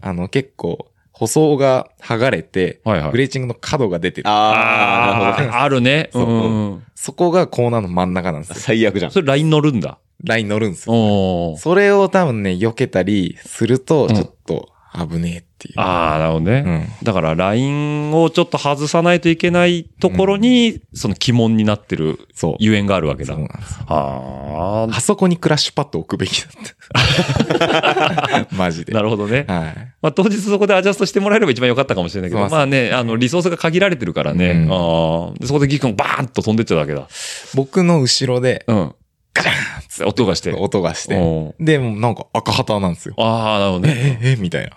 [0.00, 4.28] あの、結構、舗装が剥がれて、はいはいグレーチングの角が出てる。
[4.28, 5.52] あー、なるほどね。
[5.54, 6.10] あるね。
[6.10, 6.82] うそうんうん。
[6.94, 8.54] そこがコーナーの真ん中なんですよ。
[8.56, 9.10] 最悪じゃん。
[9.10, 9.98] それライン乗るんだ。
[10.24, 11.56] ライン乗るんですよ。
[11.58, 15.80] それを多分ね、避けたりすると、うんちょっと危ねえっていう。
[15.80, 16.64] ああ、なるほどね。
[16.66, 16.70] う
[17.02, 17.04] ん。
[17.04, 22.56] だから、ラインをちょっと外さないといけないところに、その鬼門になってるそう。
[22.58, 23.34] ゆえんがあるわけだ。
[23.34, 23.86] そうなんですよ。
[23.86, 28.48] はあそこにクラッシュパッド置くべきだった。
[28.54, 28.92] マジで。
[28.92, 28.96] あ。
[28.96, 29.46] なるほどね。
[29.48, 29.92] はい。
[30.02, 34.50] まあ、当日そこでアジャストしてもらえれば一番良かったかもしれないけど、まあね、あの、リソースが限られてるからね。
[34.50, 37.08] うんああでそこでギクンバーンと飛んでっちゃうわけだ。
[37.54, 38.94] 僕の後ろで、うん。
[39.34, 39.52] ガーン
[39.88, 40.52] つ音がして。
[40.52, 41.16] 音がして。
[41.16, 43.14] おで、もうなんか赤旗なんですよ。
[43.18, 44.18] ああ、なるほどね。
[44.22, 44.76] え、え、え、みたいな。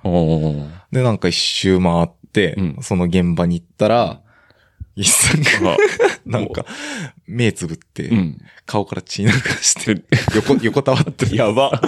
[0.92, 4.22] で、なんか一周回って、うんその現場に行ったら、
[4.96, 5.78] 一さんが、あ
[6.26, 6.66] なんか、
[7.28, 8.38] 目つぶって、うん。
[8.66, 9.30] 顔から血流
[9.62, 10.02] して、
[10.36, 11.36] 横、横たわってる。
[11.36, 11.82] やば。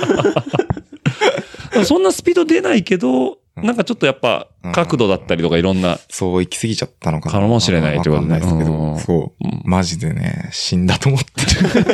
[1.85, 7.39] そんなスピード出ないけど、なんかちょっとやっぱ角度だったりとかいろんな、そう、行き過ぎちゃったのかな。
[7.39, 9.61] かもしれないってことですけうんど、そううん。
[9.65, 11.87] マジでね、死んだと思ってる。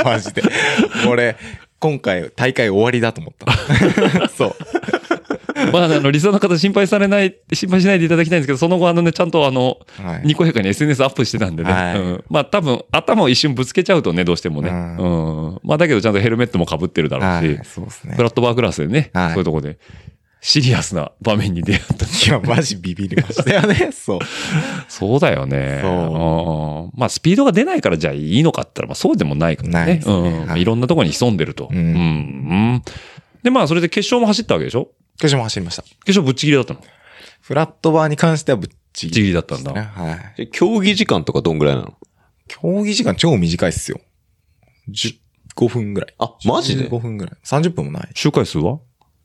[0.04, 0.42] マジで。
[1.08, 1.36] 俺、
[1.78, 3.52] 今回大会終わりだと思った。
[4.28, 4.56] そう。
[5.72, 10.22] まあ、あの、理想の方心配されない、心配しないでいただきたいんですけど、その後あのね、ちゃんとあの、はい。
[10.24, 11.72] ニコヘカに SNS アップしてたんでね。
[11.72, 14.70] はいうん、まあ多分、頭を一瞬ぶつけちゃうとね、どうしてもね。
[14.70, 15.06] うう
[15.52, 15.60] ん。
[15.62, 18.22] まあだけどちゃんとヘルメットも被ってるだろうし、はい、そうですねフ。
[18.22, 19.78] ラットバークラスでね、はいそういうとこで、
[20.46, 22.04] シリアスな場面に出会った。
[22.04, 23.88] いや、マジビビりましたよね。
[23.96, 24.18] そう。
[24.88, 25.78] そうだよね。
[25.82, 29.72] そううんまあスピードが出ないからじゃあいいのかって言ったら、まあそうでもないからね。
[29.72, 31.68] ないですねうんはいいろんなところに潜んでると。
[31.72, 31.80] うんう
[32.76, 32.82] ん
[33.42, 34.90] で、まあそれで決勝も走ったわけでしょ？
[35.18, 35.82] 決勝も走りました。
[35.82, 36.80] 決勝ぶっちぎりだったの？
[37.40, 39.26] フラットバーに関してはぶっちぎり。
[39.28, 39.72] りだったんだ。
[39.72, 40.36] はい。
[40.36, 41.94] で競技時間とかどんぐらいなの
[42.48, 43.98] 競技時間超短いっすよ。
[45.56, 46.14] 15分ぐらい。
[46.18, 47.36] あ、マジで ?15 分ぐらい。
[47.44, 48.08] 30分もない。
[48.14, 48.80] 周回数は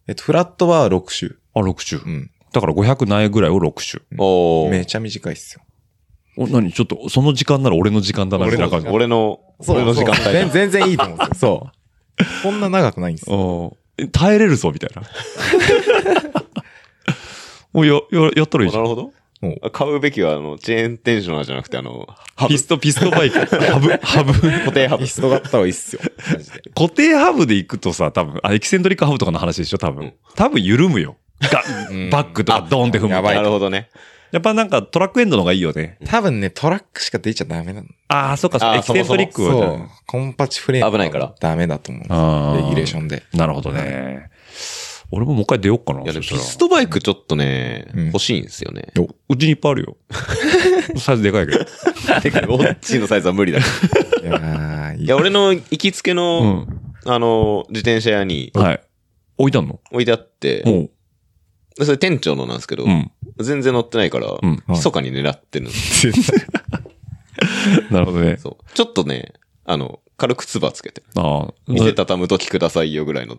[0.10, 1.38] えっと、フラットは6周。
[1.54, 1.98] あ、6周。
[1.98, 2.32] うん。
[2.52, 4.02] だから500ないぐらいを6周。
[4.18, 5.62] おーめちゃ短いっすよ。
[6.36, 6.74] お、何？
[6.74, 8.88] ちょっと、その時間なら俺の時間だな、みたいな感じ。
[8.88, 11.36] 俺の、俺の時間帯だそう全全然いいと思うんですよ。
[11.36, 11.70] そ
[12.20, 12.24] う。
[12.42, 13.38] そんな長くないんですよ。
[13.72, 13.80] うん
[14.14, 15.04] 耐えれるぞ、みたいな。
[17.74, 18.84] もうや、や、やったらいいじゃん。
[18.86, 19.14] なるほど。
[19.72, 23.40] 買うべきは、あの、チェーンテンショナーじゃなくて、あの、ハブピスト、ピストバイク。
[23.46, 24.34] ハブ、ハブ。
[24.34, 25.10] 固定ハブピ。
[25.10, 26.02] ストがあった方がいいっすよ。
[26.76, 30.14] 固定ハブで行くとさ、多分、あ、エキセントリックハブとかの話でしょ、多分。
[30.36, 31.16] 多分緩むよ。
[31.42, 33.16] がうんバックとかドーンって踏むと。
[33.16, 33.90] やばいなるほどね。
[34.32, 35.98] やっぱなんかトラックエンドの方がいいよね。
[36.06, 37.88] 多分ね、トラックしか出ちゃダメなの。
[38.10, 39.90] ああ、そっか、エキセントリックをじゃあそう。
[40.06, 40.92] コンパチフレーム。
[40.92, 41.34] 危ないから。
[41.40, 42.58] ダメだと思うんですあーよ。
[42.58, 43.24] レギュレーションで。
[43.34, 44.30] なるほどね。
[45.12, 46.02] 俺ももう一回出ようかな。
[46.02, 48.94] いや、でもピストバイクちょっとね、うん欲しいんですよね。
[49.28, 49.98] うちにいっぱいあるよ。
[50.98, 51.66] サイズでかいけど。
[52.22, 53.60] てか、オッチーのサイズは無理だ。
[53.60, 53.62] い
[54.22, 56.82] いやーいいや、俺の行きつけうの、ん。
[57.06, 58.82] あの、自転車屋にはい。
[59.38, 59.80] 置いたの？
[59.92, 60.90] 置いてあって、おう。
[61.78, 63.12] でそれ店長のなんですけど、うん。
[63.40, 64.64] 全然乗ってないから、うん。
[64.68, 65.72] 密かに狙ってるの。
[67.92, 68.38] なるほどね。
[68.38, 68.66] そう。
[68.74, 69.34] ちょっとね、
[69.66, 71.02] あの、軽く唾つけて。
[71.16, 71.54] ああ。
[71.68, 73.38] 店畳むときくださいよぐらいの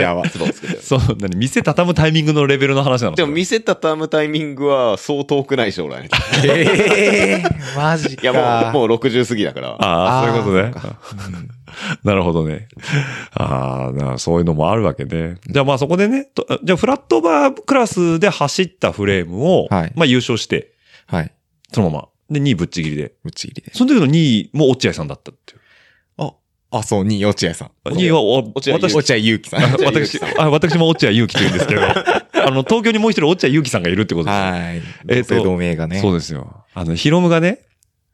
[0.00, 0.22] やば。
[0.28, 0.80] つけて。
[0.80, 1.36] そう、何？
[1.36, 3.16] 店畳むタイミングのレベルの話なの？
[3.16, 6.08] でも店畳むタイミングはそう遠くない将来。
[6.46, 8.22] ええー、マジか。
[8.22, 8.32] いや、
[8.72, 9.70] もう、もう60過ぎだから。
[9.72, 11.50] ああ、そういうことね。
[12.04, 12.68] なるほどね。
[13.34, 15.36] ああ、なそういうのもあるわけね。
[15.46, 20.72] じゃあまあそこでね、とじゃあフラットバークラスで走ったフレームを、はいまあ優勝して、
[21.06, 21.32] はい。
[21.72, 22.08] そのまま。
[22.30, 23.14] で、2位ぶっちぎりで。
[23.24, 23.74] ぶっちぎりで。
[23.74, 25.59] その時の2位も落合さんだったっていう。
[26.70, 27.70] あ、あ、そう、2位、落合さん。
[27.88, 29.62] 2位はお、落合私、落合祐樹さん。
[29.72, 34.42] 落合祐私樹さん、あ私も落合祐樹と言うんですけど、 あの、東京にもう一人落合祐樹さんがいるってことですよ。
[34.42, 34.82] はい。
[35.08, 36.00] えーと同姓同名がね。
[36.00, 36.64] そうですよ。
[36.74, 37.60] あの、ヒロムがね、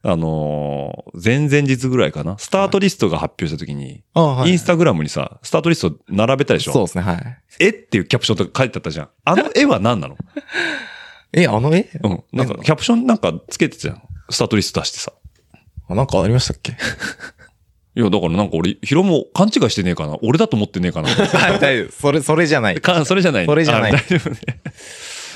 [0.03, 4.51] あのー前々日ぐらいかな、スタートリストが発表した時に、あはい。
[4.51, 7.39] インスタグラムにさ、スタートリスト並べたでしょそうですね、はい。
[7.59, 9.09] 絵っていうキャプションとか書いてあったじゃん。
[9.25, 10.17] あの絵は何なの？
[11.33, 11.89] え、あの絵？
[12.03, 12.25] うん。
[12.33, 14.03] なんか、キャプションなんかつけてたじゃん。
[14.31, 15.13] スタートリスト出してさ。
[15.89, 16.77] あ、なんかありましたっけ？
[17.97, 21.92] いや、だからなんか俺、ヒロム勘違いしてねえかな俺だと思ってねえかな はい、大丈夫。
[21.92, 22.80] それ、それじゃない。
[22.80, 24.36] かそれじゃないそれじゃないあ大丈夫ね。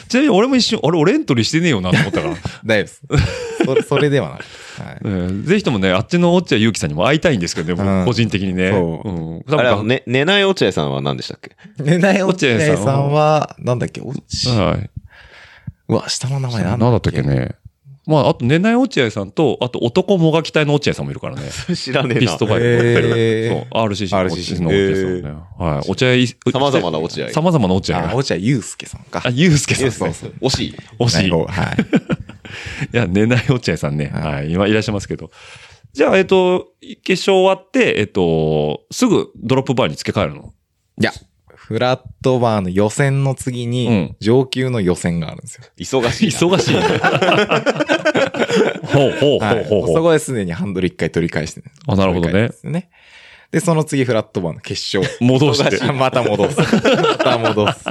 [0.08, 2.34] ちなみに俺も一瞬、あれ、俺エントリーしてねえよなと思ったから。
[2.66, 3.64] 大丈夫です。
[3.64, 4.38] それ、それではない。
[4.86, 4.98] はい。
[5.04, 8.70] うんぜひともね、あっちの落合祐樹さんにも会いたいんですけどね、うん僕個人的にね。
[8.72, 9.42] そううん。
[9.44, 11.82] 多分ね、寝ない落合さんは何でしたっけ？
[11.82, 14.90] ねない落落合さん合さんは、なんだっけ、落ち、はい。
[15.88, 17.54] うわ、下の名前な何んだだったっけね。
[18.06, 21.42] まあ、あと、寝ない落合さんと、あと、男もがき隊の落合さんもいるからね。
[21.76, 22.20] 知らねえな。
[22.20, 23.48] ピストバイク乗ってる。
[23.48, 25.40] そう、RCC の落合さんね。
[25.58, 25.90] はい。
[25.90, 28.16] 落合、様々な落合様々な落合。
[28.16, 29.22] 落合祐介さんか。
[29.24, 29.90] あ、ゆうすけさん。
[29.92, 30.34] そうそう。
[30.40, 30.74] 惜しい。
[30.98, 31.28] 惜しい。
[31.28, 31.44] いないい。
[32.96, 34.10] や、寝ない落合さんね。
[34.12, 34.52] はいはい。
[34.52, 35.30] 今いらっしゃいますけど。
[35.92, 36.68] じゃあ、えっと、
[37.04, 40.52] 決勝終わって、えっと、すぐドロップバーに付け替えるの？
[41.00, 41.12] いや、
[41.70, 45.62] フラットバーの予選の次うんに、上級の予選があるんですよ。
[45.78, 46.36] 忙しいな。
[46.36, 46.80] 忙しいね。
[48.92, 49.60] ほうほうほはい。
[49.60, 49.94] うほうほう。
[49.94, 52.90] そこですでにハンドル一回取り返してるあなるほどねですね。
[53.52, 55.16] で、その次フラットバーの決勝。
[55.20, 55.84] 戻して。
[55.94, 56.58] また戻す。
[56.58, 56.66] ま
[57.18, 57.84] た戻す。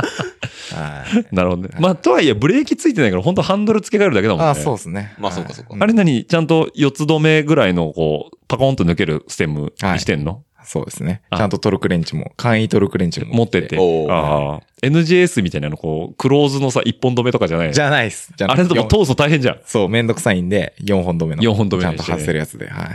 [0.75, 1.33] はい。
[1.33, 1.69] なるほどね。
[1.79, 4.49] まあ、とはいえ、ブレーキついてないから、本当ハンドル付け替えるだけだもんね。
[4.49, 5.13] あ、そうですね。
[5.17, 11.21] まあそうかそうかはいあれ何ちゃんと四つ止めぐらいの、こう、パコンと抜けるステムにしてんの、そうですね。
[11.29, 13.77] あちゃんとトルクレンチも、簡易トルクレンチも持ってて。
[13.77, 14.61] ああ。
[14.81, 18.33] NJS みたいなの、こう、クローズのさ、一本止めとかじゃないじゃないっす。
[18.35, 19.59] じゃあれとか通すの大変じゃん。
[19.65, 21.43] そう、めんどくさいんで、4本止めの。
[21.43, 22.67] 四本止めちゃんとにしてね外せるやつで。
[22.67, 22.87] はい。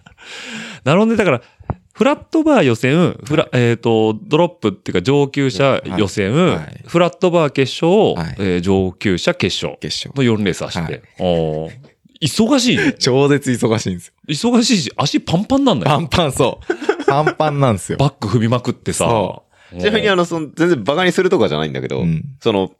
[0.84, 1.16] なるほどね。
[1.16, 1.42] だから、
[1.92, 10.14] フラットバー予選、フラ、えっ、と、ドロップっていうか上級者予選、はいはいフラットバー決勝、はいえー上級者決勝決勝。
[10.16, 10.92] の4レース走って。
[10.92, 11.89] はいおー
[12.20, 12.92] 忙しいね。
[13.00, 14.12] 超絶忙しいんですよ。
[14.28, 15.96] 忙しいし、足パンパンなんだよ。
[15.96, 17.04] パンパン、そう。
[17.06, 17.98] パンパンなんですよ。
[17.98, 19.06] バック踏みまくってさ。
[19.06, 19.44] そ
[19.78, 22.72] ちなみにあの、その、全然バカにするとかじゃないんだけど、うんその、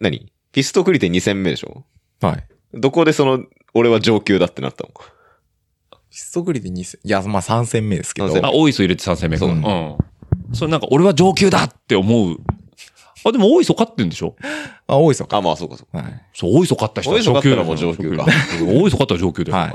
[0.00, 0.30] 何？
[0.52, 1.84] ピストクリテ2戦目でしょ？
[2.20, 2.44] はい。
[2.74, 3.44] どこでその、
[3.74, 4.90] 俺は上級だってなったの
[6.10, 8.28] ピストグリで2戦、いや、まあ3戦目ですけど。
[8.46, 9.44] あ、大磯入れて3戦目か。
[9.46, 9.96] そううん。
[10.54, 12.36] それなんか、俺は上級だって思う。
[13.24, 14.36] あ、でも大磯勝ってんでしょ？
[14.88, 15.28] あ、多いですよ。
[15.30, 16.02] あ、まあそうかそうか。
[16.02, 16.22] はい。
[16.34, 19.58] そう、大磯勝った人は大磯勝ったらもう上級か大磯勝ったら上級だよ。
[19.58, 19.74] はい。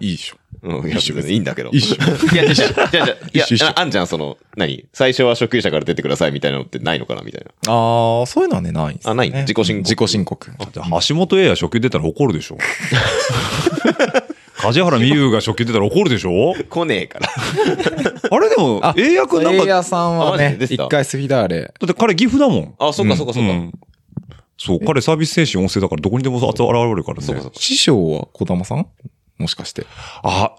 [0.00, 0.36] いいでしょ。
[0.62, 1.70] うん、いや、別にいいんだけど。
[1.70, 2.34] いいっしょ。
[2.34, 7.50] いや、じゃあじゃあじゃあいや一緒一緒あ、あんじゃん、その、何最初は初級者から出てくださいみたいなのってないのかなみたいな。
[7.72, 10.50] ああ、そういうのはね、ないんですよねあない自己申告自己申告。
[11.08, 12.58] 橋本英也初級出たら怒るでしょ。
[14.58, 17.28] 梶原美優が初級出たら怒るでしょ来ねえから。
[18.30, 21.74] あれでも、英也くんなんか、さんはね、一回スフィダーレ。
[21.84, 22.74] って彼岐阜だもん。
[22.78, 23.54] あ、そっかそっかそっか。
[24.54, 27.24] うんそう、彼サービス精神旺盛だからどこにでも現れるからね。
[27.24, 27.58] そうかそうか。
[27.60, 28.86] 師匠は小玉さん？
[29.38, 29.84] もしかして。
[30.22, 30.54] あ、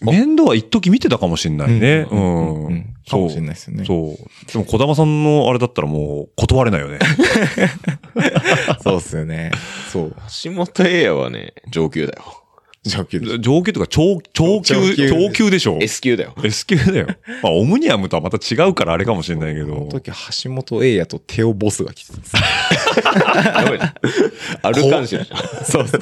[0.00, 2.06] 面倒は一時見てたかもしんないね。
[2.10, 2.66] ううんん。
[2.66, 3.84] うんかもしれないですよね。
[3.84, 4.52] そう。
[4.52, 7.00] でも、小玉さんのあれだったらもう断れないよね。
[8.82, 9.50] そうっすよね。
[9.90, 10.16] そう。
[10.44, 12.39] 橋本英也はね、上級だよ。
[12.84, 13.20] 上 級。
[13.38, 16.34] 上級とか超、超級、上級超級でしょ？S 級だよ。
[16.42, 17.06] S 級だよ。
[17.42, 19.74] まあ、オムニアムとはまた違うからあれかもしれないけど。
[19.74, 20.10] この時、
[20.42, 22.42] 橋本英也とテオボスが来てたんですよ。
[23.54, 23.94] やばいじゃん
[24.62, 25.64] アルカンシアじゃん。
[25.64, 26.00] そうそう。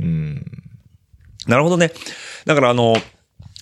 [0.00, 0.44] うん。
[1.46, 1.92] なるほどね。
[2.46, 2.96] だからあの、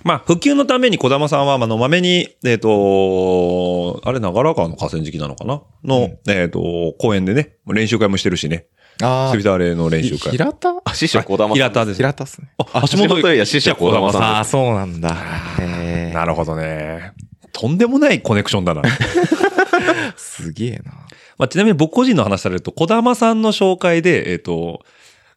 [0.04, 5.62] まあ、普及のために小玉さんは、まあの、まめに、えっ、と、あれ、長良川の河川敷なのかな？
[5.84, 8.66] の、えっ、と、公園でね、練習会もしてるしね。
[9.02, 10.32] あスビターレの練習あ、会。
[10.32, 10.74] 平田？
[10.84, 11.54] あ、師匠小玉さん。
[11.54, 11.96] 平田です。
[11.96, 12.48] 平田っすね。
[12.58, 15.16] あ、橋本小玉さんああ、そうなんだ。
[16.12, 17.12] なるほどね。
[17.52, 18.82] とんでもないコネクションだな。
[20.16, 20.92] すげえな。
[21.38, 24.82] まあ、ちなみに僕個人の話されると、小玉さんの紹介で、えっ、と、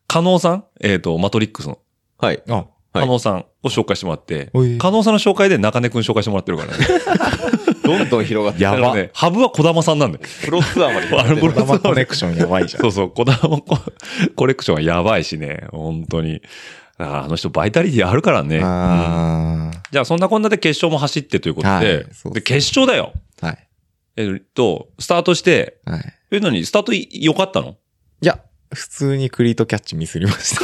[0.08, 0.66] 加納さん？
[0.82, 1.80] えっ、と、マトリックスの
[2.18, 2.44] はい。
[2.50, 6.86] あ、はい加納さんを紹介してもらって、加納さんの紹介で中根くん紹介してもらってるからね。
[7.84, 10.26] どんどん広がってやばね、ハブは小玉さんなんだよ。
[10.46, 12.82] プロツアーまであれ プロ小玉コネクションやばいじゃん。
[12.82, 13.62] そうそう、小玉コ
[14.36, 16.42] コレクションはやばいしね、本当に。
[17.00, 18.58] ああの人バイタリティあるからね。
[18.58, 23.14] うんあじゃあそんなこんなで決勝も走ってということで、はいそうで、決勝だよ。
[23.42, 23.48] あ。
[23.48, 23.68] はい。
[24.16, 26.14] えっと、スタートして、はい。
[26.32, 26.64] え、何？
[26.66, 27.76] スタートい良かったの？
[28.22, 28.40] いや、
[28.74, 30.62] 普通にクリートキャッチミスりました。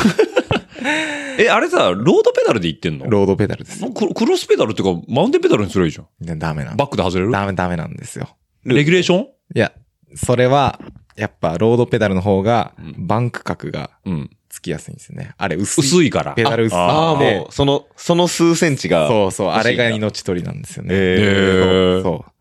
[1.40, 3.10] え、あれさ、ロードペダルで行ってんの？
[3.10, 3.80] ロードペダルです。
[3.94, 6.08] クロクロスペダルっていうか、マウンテンペダルにすればいいじゃん。
[6.20, 7.32] でダメなんバックで外れる？
[7.32, 8.36] ダメダメなんですよ。
[8.66, 9.22] レギュレーション？
[9.22, 9.72] いや、
[10.16, 10.80] それは、
[11.16, 14.30] やっぱロードペダルの方がうん、バンク角がうん。
[14.52, 15.36] つきやすいんですね。
[15.38, 15.84] あれ薄い。
[15.84, 16.34] 薄いから。
[16.34, 16.78] ペダル薄い。
[16.80, 19.08] ああ、もう、その、その数センチが。
[19.08, 20.90] そうそう、あれが命取りなんですよね。
[20.92, 22.32] えーそう。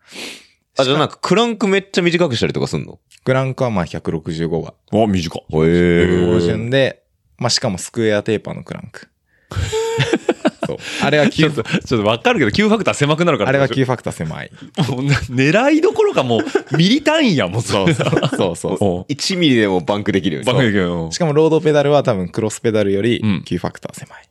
[0.79, 2.99] あ、じゃあなんか、クランクめっちゃ短くしたりとかすんの？
[3.25, 5.43] クランクはまあ165があ、短い。
[5.43, 7.03] へえ標準で、
[7.39, 9.09] まあしかもスクエアテーパーのクランク。
[10.67, 10.77] そう。
[11.03, 13.51] あれは9ちょっと、ちょっとわかるけど、9ファクター狭くなるから。
[13.51, 14.51] あれは9ファクター狭い。
[14.91, 18.37] もうな狙いどころかもう、ミリ単位やもん、そうそう。
[18.37, 20.47] そうそうおう1ミリでもバンクできるように。
[20.47, 21.11] バカだけど。
[21.11, 24.29] しかもロードペダルは多分クロスペダルよりうん9ファクター狭い。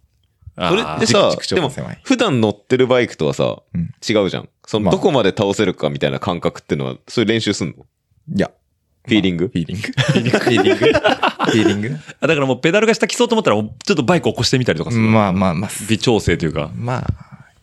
[0.58, 4.50] それってさ軸、でも狭い、普段乗ってるバイクとはさうん、違うじゃん。
[4.66, 7.86] その、まあどこまで倒せるかみたいな感覚っていうのは、そういう練習すんの
[8.36, 8.52] いや。
[9.08, 9.82] フィーリングフィーリング。
[9.82, 10.38] フィーリング。
[10.38, 10.76] フィーリング。
[10.76, 11.98] フィーリング。
[12.20, 15.04] あだからもうペダルが下来そうと思ったら、もうちょっとバイク起こしてみたりとかする。
[15.04, 17.08] まあまあまあ、微調整というか、まあ、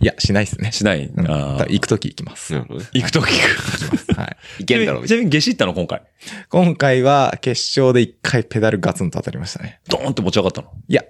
[0.01, 0.73] いや、しないですね。
[0.73, 1.05] しない。
[1.07, 1.31] うん。
[1.31, 2.55] あー行くとき行きます。
[2.55, 2.87] なるほどね。
[2.95, 4.15] 行くときく。
[4.19, 4.37] はい。
[4.63, 6.03] いけんだろ、みたいちなみに、下し行ったの今回？
[6.49, 9.81] 今回は決勝で一回ペダルガツンと当たりましたね。
[9.89, 10.69] ドーンって持ち上がったの？
[10.89, 11.05] いや、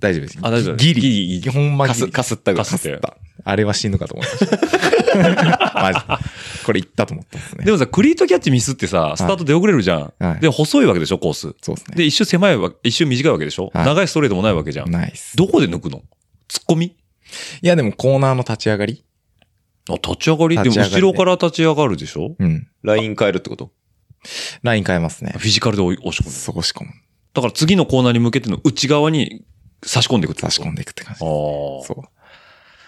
[0.00, 0.38] 大丈夫です。
[0.42, 1.00] あ大丈夫ギリ。
[1.00, 2.10] ギリほんまギリ。
[2.10, 2.66] かすったぐらい。
[2.66, 3.16] かすった。
[3.44, 5.72] あれは死ぬかと思いました。
[5.74, 6.00] マジ。
[6.64, 7.64] これ行ったと思ったんですね。
[7.64, 10.12] でもさ、クリートキャッチミスってさ、スタート出遅れるじゃん。
[10.18, 11.54] はいで、細いわけでしょ、コース。
[11.62, 11.96] そうですね。
[11.96, 14.90] で、一周狭いわ、一周短いわけでしょ、はい長いストレートもないわけじゃん。
[14.90, 15.36] ナイス。
[15.36, 16.02] どこで抜くの？
[16.48, 16.86] 突っ込み？
[16.86, 16.94] い
[17.62, 19.04] や、でもコーナーの立ち上がり
[19.88, 20.56] あ、立ち上がり？
[20.56, 22.34] でも後ろから立ち上がるでしょ？
[22.38, 22.68] うん。
[22.82, 23.70] ライン変えるってこと？
[24.62, 25.34] ライン変えますね。
[25.38, 26.30] フィジカルで押し込む。
[26.30, 26.90] そこし込む。
[27.32, 29.44] だから次のコーナーに向けての内側に
[29.82, 31.24] 差し込んでいくって差し込んでいくって感じ。
[31.24, 31.28] ああ。
[31.28, 32.20] そう。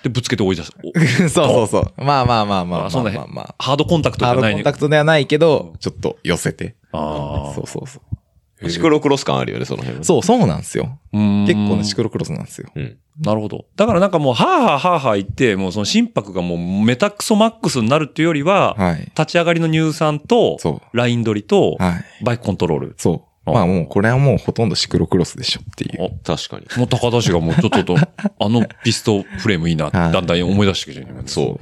[0.02, 0.72] で、ぶつけて追い出す。
[0.82, 2.04] おそうそうそう。
[2.04, 3.54] まあまあまあまあまああそんなまあまあ。
[3.58, 6.74] ハードコンタクトじハードゃないねコンタクトではないけど、ちょっと寄せて。
[6.92, 8.70] あそうそうそう。
[8.70, 10.04] シクロクロス感あるよね、その辺は。
[10.04, 10.98] そう、そうなんですよ。
[11.12, 11.16] あ。
[11.16, 12.68] 結結構ね、シクロクロスなんですよ。
[12.74, 12.96] うん。
[13.20, 13.66] なるほど。
[13.76, 19.00] だからなんかもう、はあはあはあはあ言って、もうその心拍がもうメタクソマックスになるっていうよりは、はい。
[19.16, 21.82] 立ち上がりの乳酸と、そライン取りと、う。
[21.82, 22.24] はい。
[22.24, 22.94] バイクコントロール。
[22.98, 23.31] そう。
[23.44, 26.02] あまあもう、これはもうほとんどシクロクロスでしょっていう。
[26.02, 26.66] お確かに。
[26.76, 27.96] もう高田氏がもうちょっとと、
[28.38, 31.22] あのピストフレームいいなだんだん思い出してきてる、ね。
[31.26, 31.58] そ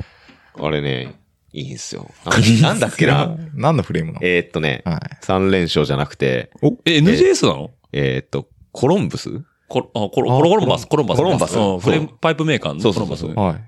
[0.59, 0.65] う。
[0.67, 1.15] あれね、
[1.53, 2.11] いいんすよ。
[2.25, 2.31] あ
[2.63, 3.35] なんだっけな？
[3.55, 4.27] 何のフレームなの？
[4.27, 4.99] えーっとね、はい。
[5.25, 6.51] 3連勝じゃなくて、
[6.85, 7.71] え、NJS なの？
[7.93, 9.31] えーっと、コロンブス？
[9.69, 11.19] コロ、あコロ、コロコロンバス、コロンバス。
[11.19, 13.21] コロンバスうんフレームそうパイプメーカーのそうコロンバス。
[13.21, 13.61] そうそうはい。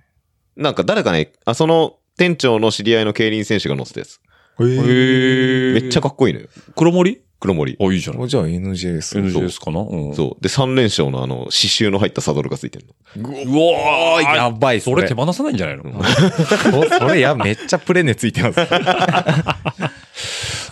[0.57, 4.21] なんか誰かね、あ、その店長の知り合いの競輪選手が乗ってたやつ。
[4.61, 6.49] へへめっちゃかっこいいのよ。
[6.77, 7.23] 黒森？
[7.43, 7.77] 黒森。
[7.81, 8.29] あ、いいじゃない。
[8.29, 9.21] じゃあ NJS。
[9.21, 9.81] NJS かな？
[9.81, 10.15] うん。
[10.15, 10.43] そう。
[10.43, 12.87] で、3連勝のあの、刺繍の入ったサドルがついてる
[13.17, 13.29] の。
[13.29, 15.83] うわーやばいっすねそれ手放さないんじゃないの？
[16.07, 18.61] そそれや、めっちゃプレネついてます。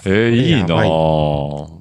[0.06, 0.76] えー、いいな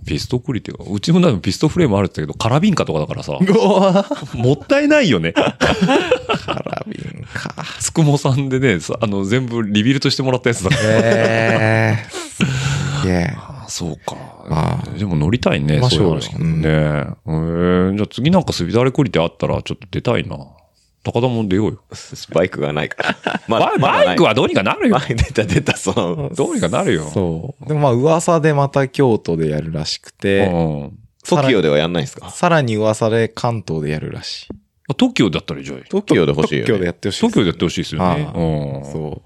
[0.05, 0.91] ピストクリティが。
[0.91, 3.33] うちもなんかピストフレームあるって言ったけど、カラビンカとかだからさ、
[4.33, 5.33] もったいないよね。
[5.33, 7.53] カラビンか。
[7.79, 10.81] つくもさんでね、さあの、全部リビルトしてもらったやつだから。
[10.83, 12.11] えー。
[13.01, 13.48] すげえ。
[13.85, 14.15] あそうか
[14.49, 14.97] あ。
[14.97, 16.67] でも乗りたいね、そういう話聞くとね。
[16.67, 20.37] えー、じゃあ次なんかスビダレクリティあったらちょっと出たいな。
[21.03, 21.83] 高田も出ようよ。
[22.33, 23.41] バイクがないから。
[23.47, 24.97] まバイバイクははどうにかなるよ。
[25.07, 27.05] 出た出た、その、どうにかなるよ。
[27.13, 27.65] そう。
[27.67, 30.99] でもまあ噂でまた京都でやるらしくて、うん。
[31.23, 32.29] TOKIO ではやんないんですか？
[32.31, 34.47] さらに噂で関東でやるらしい。
[34.97, 35.79] 東京だったらいいじゃん。
[35.79, 36.65] ?TOKIO で欲しいよ、ね。
[36.65, 38.23] 東京でやってほしい東京でやってほしいですよね。
[38.25, 38.91] はうん。
[38.91, 39.21] そ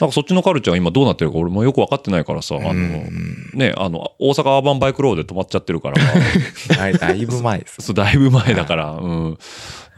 [0.00, 2.60] なんかそっちのカルチャーが今どうなってるか俺もよくわかってないからさ、あう。
[2.62, 3.50] の、うん。
[3.54, 6.00] ね、あの、大阪アーバンバイクロードで止まっちゃってるから、
[6.78, 7.76] はい、だいぶ前です。
[7.82, 9.38] そう、だいぶ前だから、うん。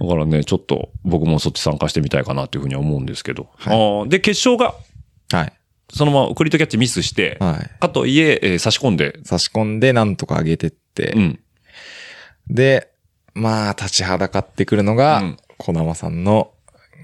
[0.01, 3.49] だからね、ちょっと僕もそっち参加してみたいかなっていうふうには思うんですけど。
[3.57, 4.75] はいで、決勝が、
[5.37, 5.53] はい。
[5.95, 7.81] そのままクリットキャッチミスして、はい。
[7.81, 11.41] かといええー差し込んで、差し込んでなんとか上げてって、うん。
[12.49, 12.92] で、
[13.35, 16.53] まあ、立ちはだかってくるのうがん、小玉さんの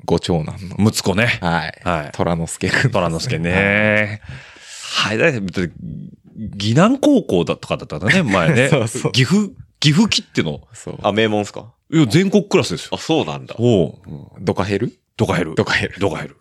[0.05, 1.39] ご長男の、息子ね。
[1.41, 1.81] はい。
[1.85, 2.91] はい虎之助くん。
[2.91, 3.39] 虎之助。
[3.39, 4.20] ね。
[4.95, 5.70] はい、だって、
[6.59, 8.68] 岐南高校だとかだったんだね、前ね。
[8.70, 9.51] そうそう岐阜、
[9.81, 10.61] 岐阜切っての。
[10.72, 10.99] そう。
[11.03, 11.72] あ、名門っすか？
[11.91, 12.91] いや、全国クラスですよ。
[12.95, 13.55] あ、そうなんだ。
[13.59, 13.95] おう。
[14.41, 14.93] ドカヘル？
[15.16, 15.55] ドカヘル。
[15.57, 15.95] ドカヘル。
[15.99, 16.33] ドカヘル。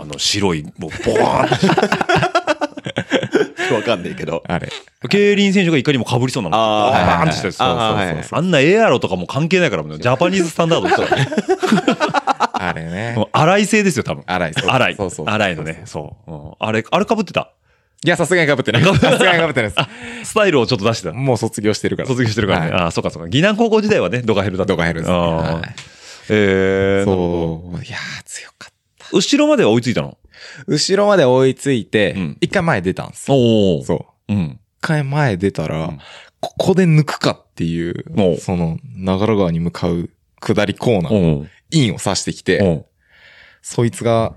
[0.00, 1.56] あの、白い、もう、ボワー
[3.30, 3.33] ン
[3.72, 4.42] わかんないけど。
[4.46, 4.68] あれ。
[5.08, 6.56] 競輪選手がいかにも被りそうなの。
[6.56, 8.34] あーバーンってしたやつ。
[8.34, 11.28] あんなエアロとかも関係ないから、もうジャパニーズスタンダードですからね。
[12.52, 13.24] あれねも。
[13.24, 14.24] う荒い製ですよ、多分。
[14.26, 14.54] 荒い。
[14.54, 14.96] そう荒い。
[14.96, 15.26] そうそう。
[15.28, 15.82] 荒いのね。
[15.84, 16.30] そう。
[16.32, 17.50] うんあれ、あれ被ってた？
[18.04, 18.82] いや、さすがに被ってない。
[18.84, 20.30] さすがに被ってないです。
[20.30, 21.14] スタイルをちょっと出してた。
[21.14, 22.08] もう卒業してるから。
[22.08, 22.70] 卒業してるからね。
[22.70, 23.28] はいああ、そうかそうか。
[23.28, 24.72] 岐南高校時代はね、ドカヘルだった。
[24.72, 25.10] ドカヘルです
[26.30, 27.84] えー、なるほそう。
[27.84, 29.10] いやー、強かった。
[29.10, 30.16] ど後ろまでは追いついたの？
[30.66, 33.36] 後ろまで追いついてうん、一回前出たんですよ。
[33.36, 33.84] おお。
[33.84, 34.32] そう。
[34.32, 34.36] う。
[34.36, 34.60] ん。
[34.80, 35.98] 一回前出たらうん、
[36.40, 42.86] ここで抜くかっていおうう、その、長良川に向かう下りコーナー、おうインを刺してきて、おう
[43.62, 44.34] そいつが、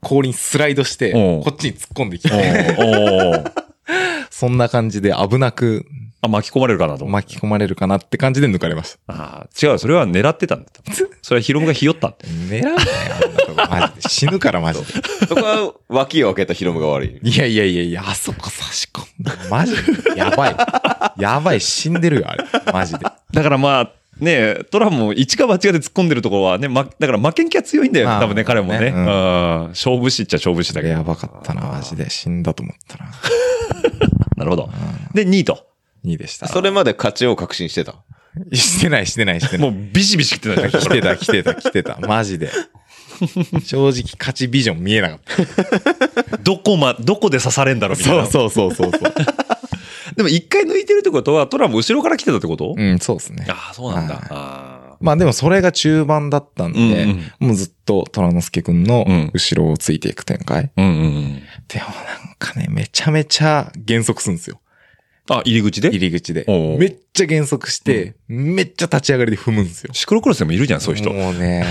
[0.00, 3.44] 氷にスライドして、おうこっちに突っ込んできおて、うおう
[4.30, 5.86] そんな感じで危なく
[6.24, 7.26] あ、巻き込まれるかなと思って。
[7.26, 9.12] 巻き込まれるかなって感じで抜かれました。
[9.12, 10.70] ああ、違う、それは狙ってたんだ。
[11.20, 12.26] それはヒロムがひよったって。
[12.28, 13.54] 狙うなよ、あんなとこ。
[13.56, 14.08] マジで。
[14.08, 14.86] 死ぬから、マジで。
[15.26, 17.28] そこは脇を開けたヒロムが悪い。
[17.28, 19.32] いやいやいやいや、あそこ差し込んだ。
[19.50, 20.16] マジで。
[20.16, 20.56] やばい。
[21.18, 22.44] やばい、死んでるよ、あれ。
[22.72, 23.00] マジで。
[23.32, 28.78] だからまあ、ねえ、トラも一か八かで突っ込んでるところはね、ま、だから負けん気は強いんだよね、まあ多分ね、彼もね。
[28.78, 30.92] ねうんうん勝負師っちゃ勝負師だけど。
[30.92, 32.08] やばかったな、マジで。
[32.10, 33.10] 死んだと思ったな。
[34.36, 34.70] なるほど。
[35.14, 35.71] で、2位と。
[36.04, 36.48] 2でした。
[36.48, 37.96] それまで勝ちを確信してた？
[38.52, 39.70] してない、してない、してない。
[39.70, 41.98] もうビシビシ来てたじゃん来てた、来てた、来てた。
[42.00, 42.50] マジで。
[43.64, 45.20] 正直、勝ちビジョン見えなかっ
[46.30, 46.38] た。
[46.38, 48.26] どこま、どこで刺されんだろうみたいな。
[48.26, 49.12] そうそうそうそうそう。
[50.16, 53.46] でも一回抜いてるってことは、トラも後ろから来てたってこと、うん、そうですね。
[53.48, 54.14] ああ、そうなんだ。
[54.14, 60.70] はいあまあでもそれが中盤だったんで、うんうんもうずっと虎之助くんのうん後ろをついていく展開。
[60.76, 61.42] あうんうんうん。
[61.66, 64.60] でもなんかね、めちゃめちゃ減速するんですよ。
[65.30, 65.88] あ、入り口で？
[65.88, 66.44] 入り口で。
[66.78, 69.94] めっちゃ減速して、めっちゃ立ち上がりで踏むんですよ。
[69.94, 71.12] シクロクロスでもいるじゃん、そういう人。
[71.12, 71.64] もうね。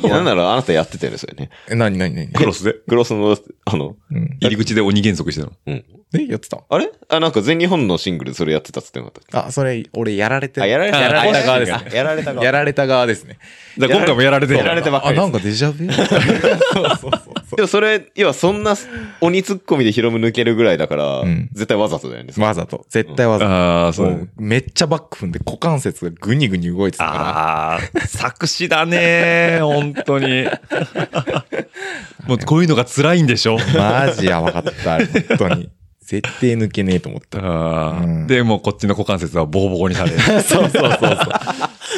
[0.00, 1.50] いやなんならあなたやってたよね、それね。
[1.68, 2.72] え、なになになにクロスで？
[2.72, 4.36] クロスの、あの、うん。
[4.40, 5.52] 入り口で鬼減速してたの？
[5.66, 5.84] うん。
[6.16, 6.62] え、やってた？
[6.68, 6.90] あれ？
[7.08, 11.88] あ、なんか全日本のシングルでそれやってたっつってなかったあ、それ、俺やられてあ、やられたやられた側ですね。
[11.90, 12.44] あやられた側。
[12.44, 13.38] やられた側ですね。
[13.76, 15.18] だから今回もやられてやられてばっかあ、り。
[15.18, 15.84] なんかデジャブ？
[15.92, 18.74] そうそうそうそでもそれ、要はそんな
[19.20, 22.32] 鬼ツッコミでヒロム抜けるぐらいだから、うん絶対わざとだよね。
[22.36, 22.40] う。
[22.40, 22.84] わざと。
[22.88, 23.50] 絶対わざと。
[23.50, 29.58] ああ、そうめっちゃバック踏んで股関節がグニグニ動いてたかああ、作詞だね。
[29.60, 30.46] 本当に。
[32.26, 33.56] もうこういうのが辛いんでしょ？
[33.74, 34.06] ら。
[34.06, 35.70] マジやばかった、本当に。
[36.00, 37.38] 絶対抜けねえと思った。
[37.38, 40.18] うんで、もうこっちの股関節はボコボコにされる。
[40.42, 41.18] そうそうそうそう。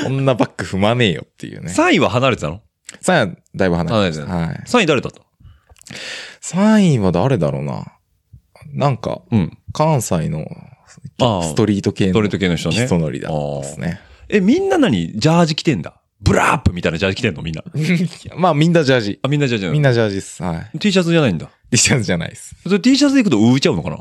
[0.04, 1.72] そんなバック踏まねえよっていうね。
[1.72, 2.60] 3位は離れてたの？
[3.00, 4.26] さあ、だいぶ離れて離れてた。
[4.26, 4.62] はい。
[4.66, 5.20] ?3 位誰だった？
[6.42, 7.92] 3位は誰だろうな。
[8.72, 9.58] なんか、うん。
[9.72, 10.46] 関西の
[11.18, 14.00] ストリート系のストリート系の人ねピストノリだったですね。
[14.28, 15.12] え、みんな何？
[15.18, 16.00] ジャージ着てんだ？
[16.20, 17.42] ブラップみたいなジャージ着てんの？
[17.42, 17.62] みんな。
[18.36, 19.20] まあみんなジャージ。
[19.22, 20.42] あ、みんなジャージみんなジャージです。
[20.42, 20.78] はい。
[20.78, 21.50] T シャツじゃないんだ。
[21.70, 22.56] T シャツじゃないです。
[22.62, 23.96] それ T シャツで行くと浮いちゃうのかな？
[23.96, 24.00] い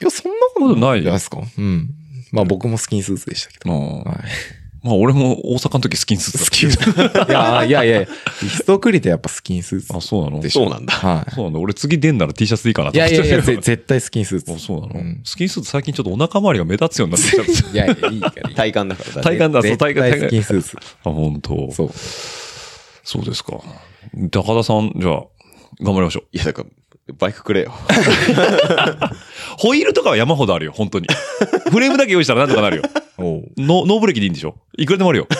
[0.00, 1.40] や、そんなこことないじゃないですか。
[1.58, 1.90] うん。
[2.32, 3.72] まあ僕もスキンスーツでしたけど。
[3.72, 4.18] あはい。
[4.82, 7.30] まあ俺も大阪の時スキンスーツだスキンスーツ。
[7.32, 8.00] いや、いやいや、
[8.42, 10.50] リストクリテやっぱスキンスーツあ、そうなの？
[10.50, 11.58] そうなんだはそうなんだ。
[11.60, 14.52] 俺次出んなら T シャツでいいかなってやいやいや、 ぜ絶対スキンスーツ。
[14.52, 17.70] あそうなの、うんスキンスーツ最近ちょっとお腹周りが目立つようになってきちゃった。
[17.72, 18.54] いやいや、いいからいい。
[18.54, 19.22] 体感だから。
[19.22, 20.28] 体感だ、そう、絶体感、対ス。
[20.28, 20.76] キンスーツ。
[21.04, 21.90] あ、本当そう。
[23.04, 23.58] そうですか。
[24.30, 25.22] 高田さん、じゃあ、
[25.82, 26.24] 頑張りましょう。
[26.32, 26.68] いや、だから、
[27.12, 27.72] バイクくれよ。
[29.58, 31.06] ホイールとかは山ほどあるよ、本当に。
[31.70, 32.82] フレームだけ用意したらなんとかなるよ。
[33.58, 34.56] ノノーブレーキでいいんでしょ？
[34.78, 35.28] いくらでもあるよ。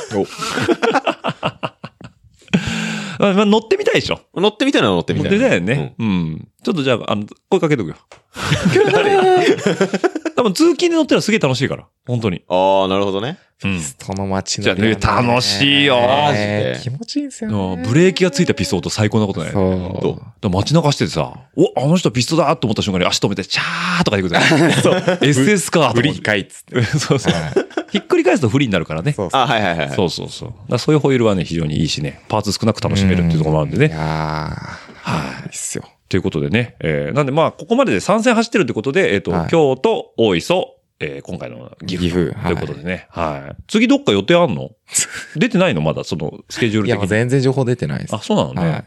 [3.18, 4.20] まあ、乗ってみたいでしょ？
[4.34, 5.46] 乗ってみたいなら乗ってみ乗たいな。
[5.48, 5.94] ってみたいよね。
[5.98, 6.48] うん。
[6.62, 7.96] ちょっとじゃあ、あの、声かけとくよ。
[10.36, 11.86] 多分通勤で乗ったらすげえ楽しいから。
[12.06, 12.38] 本当に。
[12.38, 12.82] うん。
[12.82, 13.38] ああ、なるほどね。
[13.64, 13.80] うん。
[13.80, 14.64] その街の。
[14.64, 17.84] じゃあね楽しいよマジで気持ちいいんですよね。
[17.86, 19.52] ブレーキがついたピストルと最高なことない。
[19.52, 20.02] そう。
[20.02, 24.40] どうだから街中しててさ、お、あの人ピストだと思った瞬間に足止めて、チャーとか言うこと
[24.80, 24.94] そう。
[25.20, 26.18] SS かとブリ。
[26.20, 26.82] かいっつって。
[26.82, 27.32] そうそう。
[27.32, 27.42] はい
[27.90, 29.12] ひっくり返すと不利になるからね。
[29.12, 29.40] そうそう。
[29.40, 29.96] あはいはいはいはい。
[29.96, 30.48] そうそうそう。
[30.48, 33.86] だからそういうホイールはね、非常にいいしね、パーツ少なく楽しめるっていうところもあるんでね。
[33.88, 35.42] いやー、はい。
[35.42, 35.84] いいっすよ。
[36.10, 36.76] ということでね。
[36.80, 42.02] えー、なんでまあ、ここまでで3戦走ってるってことで、えっ、と、はい京都、大磯、えー、今回の岐阜。
[42.02, 43.06] 岐阜ということでね。
[43.10, 43.62] はい。
[43.68, 44.72] 次どっか予定あんの？
[45.36, 45.80] 出てないの？
[45.80, 47.06] まだ、その、スケジュールいや、的に。
[47.06, 48.14] もう全然情報出てないです。
[48.14, 48.70] あ、そうなのね。
[48.70, 48.84] はい。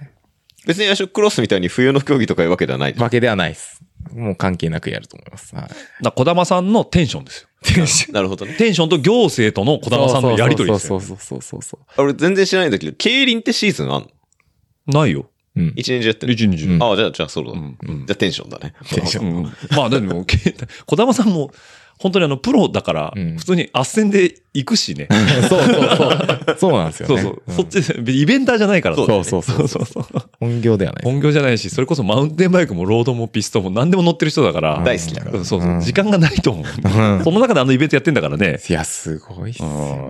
[0.68, 2.94] 別にアショクロスみたいに冬の競技とかいうわけではない。
[2.94, 3.82] わけではないです。
[4.14, 5.56] もう関係なくやると思います。
[5.56, 5.64] はい。
[5.64, 8.14] だから小玉さんのテンションですよ。
[8.14, 8.56] なるほどね。
[8.58, 11.00] テンションと行政との小玉さんのやりとりですよ。
[11.00, 14.02] そうそうそうそうそうそ俺全然知らないんだけど、競輪ってシーズンあん
[14.88, 15.30] のないよ。
[15.56, 15.60] う。
[15.60, 15.74] うん。
[15.76, 16.34] 一年中やってる。
[16.34, 16.74] 一日中。
[16.74, 17.52] うんああ、じゃあ、じゃあ、そうだ。
[17.52, 18.74] うんうんじゃあテンションだね。
[18.90, 19.44] テンションうん
[19.76, 20.38] まあでも、け
[20.86, 21.52] 小玉さんも、
[22.04, 25.08] 本当にあの、プロだからうん、普通に斡旋で行くしね。
[25.50, 26.58] そうそうそう。
[26.60, 27.22] そうなんですよね。
[27.22, 27.56] そうそう。
[27.56, 30.06] そっちで、イベンターじゃないからそうそうそうそうそう。
[30.40, 31.04] 本業ではない。
[31.06, 34.82] 本業じゃないし、それこそマウンテンバイクもロードもピストンも何でも乗ってる人だから。
[34.84, 35.78] 大好きだからうんそうそうう。
[35.78, 36.66] ん時間がないと思う。
[36.66, 36.88] う
[37.22, 38.60] んその中であのイベントやってんだからね。
[38.70, 39.62] いや、すごいっす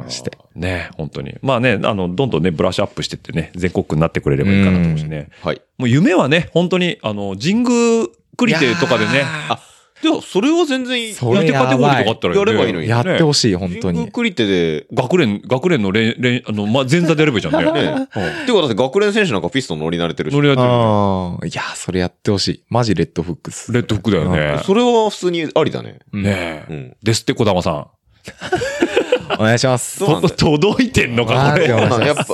[0.10, 0.32] して。
[0.56, 1.36] ね、本当に。
[1.44, 5.30] まあね、あの、どんどんね、ブラッシュアップしてってね、全国区になってくれればいいかなと思うしね。
[5.44, 5.62] はい。
[5.78, 9.60] もう夢はね、本当に、あの、神宮クリテとかでね、あ、
[10.04, 11.14] じゃあ、それは全然いい。
[11.14, 14.12] それやってカテゴリーとかあったら、ね、やればいいのにやってほしい、本当に。
[14.12, 17.72] クリテで、学連、学連の連、連、あの、ま、前座でやればいいじゃんね。
[17.72, 18.04] ね。
[18.04, 18.08] っ
[18.45, 20.41] てことはだって学連選手なんかピストン乗り慣れてるし乗。
[20.41, 22.64] り合ってるああ、いや、それやってほしい。
[22.68, 23.72] マジレッドフックス。
[23.72, 24.62] レッドフックだよね。
[24.66, 25.99] それは普通にありだね。
[26.12, 26.72] ねえ。
[26.72, 26.97] うん。
[27.01, 27.88] ですって、小玉さん。
[29.39, 29.99] お願いします。
[30.36, 31.68] 届いてんのか、これ。
[31.68, 32.26] やっぱ、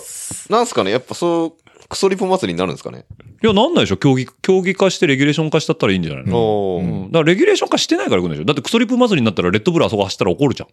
[0.49, 3.05] なんすかねやっぱそう、クソリポ祭りになるんですかね？
[3.41, 10.69] や、なんないでしょ競技、競技化してレギュレーション化したったらいいんじゃないの、うん、だからレギュレーション化してないから来るんでしょだってクソリップ祭りになったらレッドブルあそこ走ったら怒るじゃん。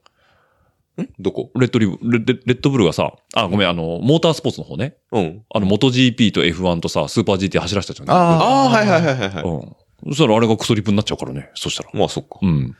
[1.18, 1.50] どこ？
[1.56, 4.96] レッドリブ、レレッドブルがさ、あ、ごめん、あの、モータースポーツの方ね。
[5.12, 5.42] うん。
[5.54, 8.10] あの、元 GP と F1 とさ、スーパー GT 走らせたじゃん。
[8.10, 9.44] あああ、はいはいはいはいはい。
[9.44, 10.12] うん。
[10.12, 11.50] そしたらあれがクソリップになっちゃうからね。
[11.54, 11.90] そしたら。
[11.92, 12.38] まあそっか。
[12.40, 12.74] うん。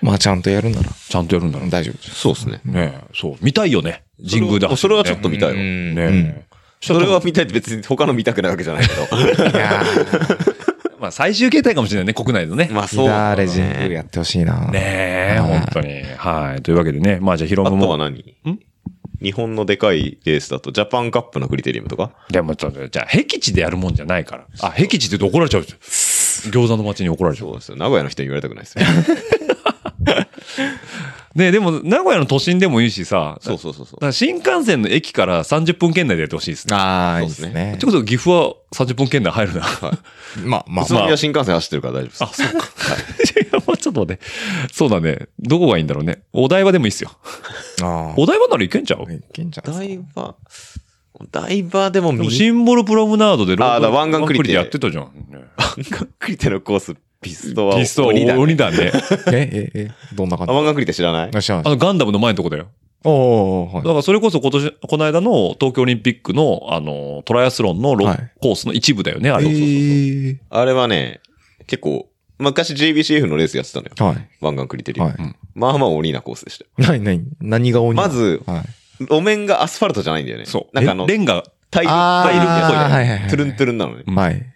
[0.00, 2.14] まあ、ちゃんとやるならちゃんとやるんだろうね大丈夫です。
[2.14, 2.62] そうですね。
[2.74, 2.98] え。
[3.14, 3.36] そう。
[3.42, 4.04] 見たいよね。
[4.18, 4.76] 神宮で走る、ね。
[4.76, 5.54] それはちょっと見たいわ。
[5.54, 6.46] うんねうんえ。
[6.82, 9.02] それは見たいって別に他の見たくないわけじゃないけど。
[9.50, 9.82] いや
[11.00, 12.68] まあ最終形態かもしれないね、国内のね。
[12.72, 13.08] まあー、そう。
[13.08, 14.68] ダーレジングやってほしいな。
[14.70, 16.02] ねえ、はい本当に。
[16.16, 16.62] はい。
[16.62, 17.84] というわけでね、まあじゃあヒロあムも。
[17.84, 18.24] とは何？
[19.20, 22.10] 日本のでかいレースだと、ジャパンカップのクリテリウムとか？
[22.30, 24.44] でもちょっと、じゃあ、僻地でやるもんじゃないから。
[24.60, 25.78] あ、僻地って言うと怒られちゃうじゃん。
[26.50, 27.48] 餃子の街に怒られちゃう。
[27.48, 27.76] そうですよ。
[27.76, 28.84] 名古屋の人に言われたくないですよ。
[31.34, 34.06] ねでも、名古屋の都心でもいいしさ、そうそうそうそうだか。
[34.06, 36.76] ら新幹線の駅から30分圏内でやってほしいですね。
[36.76, 37.86] ああ、いいそうですねって。
[37.86, 39.60] ことは岐阜は30分圏内入るな。
[40.44, 42.24] まあまあ宇、都宮新幹線走ってるから大丈夫です。
[42.24, 42.58] あ、そうか。
[42.58, 42.60] い
[43.52, 44.22] や、まあちょっと待って。
[44.72, 45.28] そうだね。
[45.40, 46.22] どこがいいんだろうね。
[46.32, 47.10] お台場でもいいっすよ。
[47.82, 49.06] あお台場ならいけんちゃう？
[49.08, 49.12] あ。
[49.12, 50.34] いけんじゃないですか？
[51.30, 55.04] 台場、台場でもでも見シンボルプロムナードでロあーだ湾岸クリテでやってたじゃん。
[55.30, 55.44] ね
[56.18, 58.40] クリテのコース、ピストはピストは鬼だね。
[58.40, 58.92] 鬼だね。
[59.32, 60.56] え、え、え、どんな感あ、じ？
[60.56, 61.30] 湾岸クリテ知らない？
[61.32, 62.66] よっしゃあのガンダムの前のとこだよ。
[63.04, 69.46] おー、はいだからそれこそ今年、この間の東京オリンピックの、あの、トライアスロンのロはいコースの一部だよね、あれ。
[69.46, 71.20] えーあれはね、
[71.66, 72.08] 結構、
[72.38, 73.92] 昔 JBCF のレースやってたのよ。
[73.98, 74.28] はい。
[74.40, 75.10] 湾岸クリテリウム。
[75.10, 75.18] はい。
[75.54, 76.88] まあまあ鬼なコースでしたよ。
[76.88, 78.64] なになに何が鬼まずは
[79.00, 79.04] い。
[79.04, 80.44] 路面がアスファルトじゃないんだよね。
[80.46, 80.74] そう。
[80.74, 84.02] なんかあの、レンガ、タイル、タイルっぽいじゃはいはいはいないトゥルントゥルンなのね。
[84.06, 84.46] はい。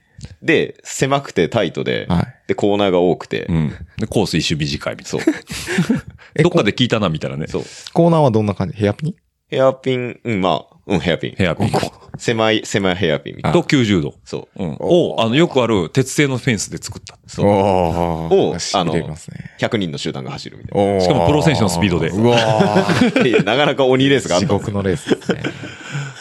[0.42, 2.34] で、狭くてタイトで、はい。
[2.48, 3.72] で、コーナーが多くてう、ん。
[3.98, 6.42] で、コース一周短いみたいそ う。
[6.42, 7.46] どっかで聞いたな、みたいなね。
[7.48, 7.64] そう。
[7.92, 8.74] コーナーはどんな感じ？
[8.76, 9.14] ヘアピン？
[9.48, 11.30] ヘアピン、うん、まあ、うん、ヘアピン。
[11.32, 11.70] ヘアピン。
[12.18, 13.60] 狭い、狭いヘアピンみたいな。
[13.62, 14.14] と90度。
[14.24, 14.64] そう。
[14.64, 14.76] うん。
[14.80, 17.16] を、あの、よくある鉄製のフェンスで作った。
[17.26, 17.46] そう。
[17.46, 19.54] おをしびれますね。
[19.60, 23.22] 100人の集団が走るみたいおーしかもプロ選手のスピードでうわーな。
[23.26, 25.42] いやなかなか鬼レースがあったんですよ地獄のレースですね。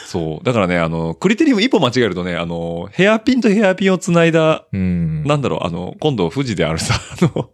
[0.05, 0.45] そう。
[0.45, 5.23] だからね、あの、クリテリウム一歩間違えるとね、あの、ヘアピンとヘアピンをつないだ、うん。
[5.23, 7.49] なんだろう、あの、今度富士であるさ、あの、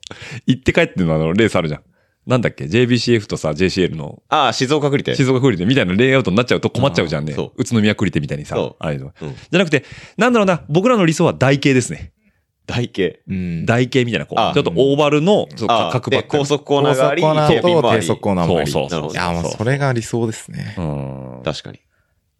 [0.46, 1.82] 行って帰ってのあの、レースあるじゃん。
[2.28, 5.16] なんだっけ ?JBCF とさ、JCL のああ、静岡クリテ。
[5.16, 7.34] 静岡クリテみたいなレイアウトになっちゃうと困っちゃうじゃんね。
[7.34, 9.12] そう宇都宮クリテみたいにさそう、ああいうの。
[9.22, 9.86] うんじゃなくて、
[10.18, 12.12] なんだろうな、僕らの理想は台形ですね。
[12.68, 13.22] 台形。
[13.28, 13.66] うん。
[13.66, 18.02] 台形みたいな、こあう、ちょっとオーバルの、ちょっと角ばっ高速コーナーがあり、高速コーナーと低。
[18.04, 18.72] 速コーナーもあり。
[18.72, 20.76] そうそうそういや、もうそれが理想ですね。
[20.78, 21.42] うん。
[21.44, 21.80] 確かに。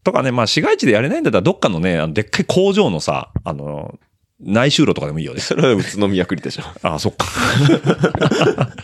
[0.04, 4.00] とかね、まあ市街地でやれないんだったら、どっかのね、あのでっかい工場のさ、あの、
[4.40, 5.40] 内収路とかでもいいよね。
[5.40, 6.66] それは宇都宮クリテじゃん。
[6.82, 7.26] ああ、そっか。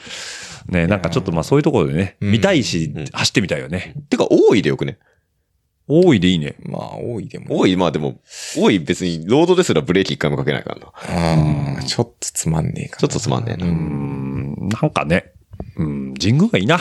[0.70, 3.95] ねなんかちょっとまあそういうところでね、うん見たいしうん、走ってみたいよね。
[4.09, 4.97] てか、多いでよくね。
[5.88, 6.55] 多いでいいね。
[6.63, 7.57] まあ、多いでも。
[7.57, 8.20] 多い、まあでも、
[8.57, 10.76] 多い別に、ロードですらブレーキ一回もかけないか
[11.07, 11.78] らな。
[11.78, 11.86] うん。
[11.86, 12.99] ちょっとつまんねえかな。
[12.99, 13.70] ちょっとつまんねえなう。
[13.70, 13.76] うん
[14.65, 15.32] ん、なんかね、
[15.78, 16.80] うん、神宮がいいな。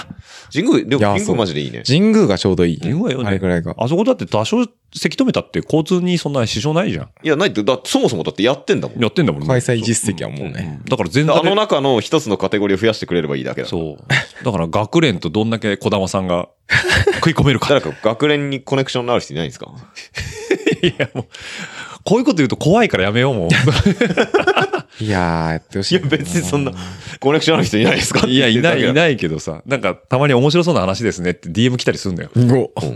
[0.53, 1.83] 神宮、でも神宮マジでいいね。
[1.87, 2.81] 神宮がちょうどいい。
[2.81, 3.75] 神宮よねあれぐらいが。
[3.79, 4.65] あそこだって多少
[4.95, 7.09] せき止めたって交通にそんな支障ないじゃん。
[7.23, 9.01] いや、ないって、だそもそもだってやってんだもん。
[9.03, 9.49] やってんだもんね。
[9.49, 10.81] 開催実績はもううんね。
[10.89, 13.69] だから全座であの中の一つのカテゴリーを増やしてくれればいいだけだ。
[13.69, 14.45] そう。
[14.45, 16.49] だから学連とどんだけ小玉さんが
[17.17, 17.69] 食い込めるか。
[17.75, 19.67] 誰か学連にコネクションのある人いないんですか？
[20.83, 21.27] いや、もう、
[22.05, 23.49] こういうこと言うと怖いからやめよう、もう。
[25.01, 25.97] いやー、やってほしい。
[25.97, 26.73] いや、別にそんな、
[27.21, 28.93] コネクションある人いないですかいや、いない、いい。
[28.93, 32.31] ないけどさ、なんか、たまに面白そうな話ですねって DM 来たりするんだよ。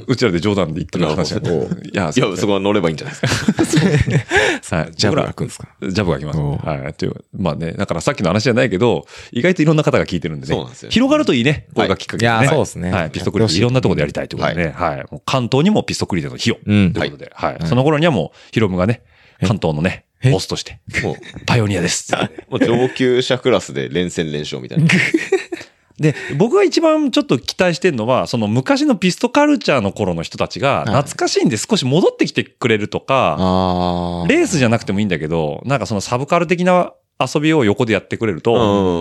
[0.07, 4.76] うちらで冗談で言ってる話なるほどいや、いや、そこは乗ればいいんじゃないですか。
[4.76, 4.92] はい。
[4.94, 6.38] ジャブが来るんですかジャブが来ます。
[6.38, 6.94] はい。
[6.94, 10.55] という、まあね、だからさっきの話じゃないけど、意外といろんな方が聞いてるんでね。
[10.55, 11.66] そうなんですよ広がるといいね。
[11.74, 12.40] これがきっかけでね。
[12.40, 13.11] いやそうですねはい。
[13.11, 14.72] ピストクリティいろんなところでやりたいということでね。
[14.74, 15.05] はい。
[15.26, 16.57] 関東にもピストクリティの日を。
[16.64, 17.59] うんということで、はい。
[17.66, 19.03] その頃にはもう、ヒロムがね、
[19.46, 21.16] 関東のね、えボスとして、も
[21.47, 22.12] パイオニアです。
[22.14, 22.18] う、
[22.51, 24.87] もう上級者クラスで連戦連勝みたいな。
[25.99, 34.29] で、僕が一番ちょっと期待してるのは、その昔のピストカルチャーの頃の人たちが、懐かしいんで少し戻ってきてくれるとか、あー。
[34.29, 38.55] レースじゃなくてもいいんだけど、なんかそのサブカル的な遊びを横でやってくれると、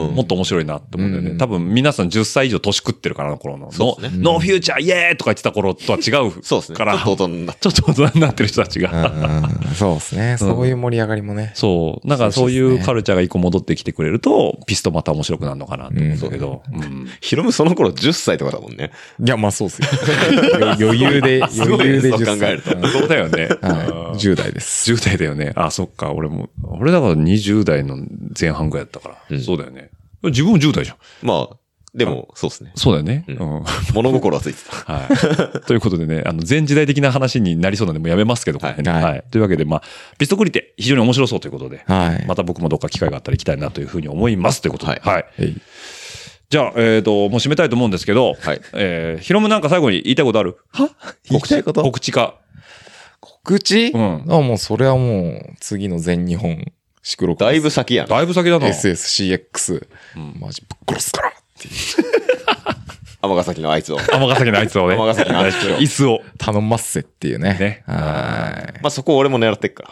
[0.09, 1.32] うんもっと面白いなって思うんだよね。
[1.32, 3.72] うん多分皆さん10歳以上年食ってるからあの頃の。
[3.72, 6.76] そうノノーフューチャーイエーイとか言ってた頃とは違う そうですね。
[6.78, 9.07] から、ちょっと大人になっ ちょっと大人になってる人たちうんが。
[9.07, 10.36] うんそうですね。
[10.38, 11.51] そういう盛り上がりもね。
[11.55, 12.07] そう。
[12.07, 16.61] なんかそういうカルチャーが一個戻ってきてくれると、ピストまた面白くなるのかなと思うんだけど。
[16.74, 18.91] うんヒロムその頃10歳とかだもんね。
[19.24, 19.88] いや、まあそうっすよ。
[20.80, 23.47] 余裕で、余裕でそう10考えると歳そうだよね。
[23.61, 24.17] はい。
[24.17, 24.91] 10代です。
[24.91, 25.53] 10代だよね。
[25.55, 26.11] あ、そっか。
[26.11, 27.97] 俺も、俺だから20代の
[28.39, 29.18] 前半ぐらいだったから。
[29.30, 29.89] うんそうだよね。
[30.24, 30.97] 自分も10代じゃん。
[31.22, 31.55] まあ、
[31.95, 32.72] でも、そうですね。
[32.76, 33.24] そうだよね。
[33.28, 33.64] ううんん。
[33.93, 34.76] 物心はついてた。
[34.93, 35.60] はい。
[35.66, 39.24] ということでね、あの、全時代的な話になりそうなんで、もうやめますけど、これねはいはい。
[39.32, 39.84] というわけで、まあ、
[40.18, 42.26] ピストクリテ、非常に面白そうということで、はい。
[42.28, 45.26] また僕もどっか機会があったら行きたいなというふうに思いますということで、はいはい。
[45.39, 45.57] えい
[46.49, 50.57] じゃあ、えっ、と、もう締めたいと思うんですけど、はいえー、ヒロムなんか最後に言いたいことある？
[50.72, 50.89] は？
[51.30, 51.82] 言いたいこと？
[51.84, 52.36] 告知か。
[53.20, 53.88] 告知？
[53.93, 56.72] うんあ、もうそれはもう、次の全日本
[57.10, 58.07] シクロクロスだいぶ先やん。
[58.07, 58.68] だいぶ先だな。
[58.68, 61.74] SSCX、うんマジぶっ殺すからっていう
[63.28, 63.97] 尼崎のあいつを。
[63.97, 64.95] 尼崎のあいつをね。
[64.95, 66.22] 尼崎のあいつを椅子を。
[66.38, 67.57] 頼まっせっていうね。
[67.60, 67.95] ねは
[68.84, 69.89] まあそこ俺も狙ってっから。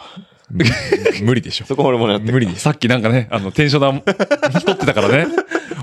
[1.18, 1.22] い。
[1.24, 1.64] 無理でしょ。
[1.64, 2.60] そこ俺も狙って無理です。
[2.60, 5.26] さっきなんかね、あの、テンションだ、太ってたからね。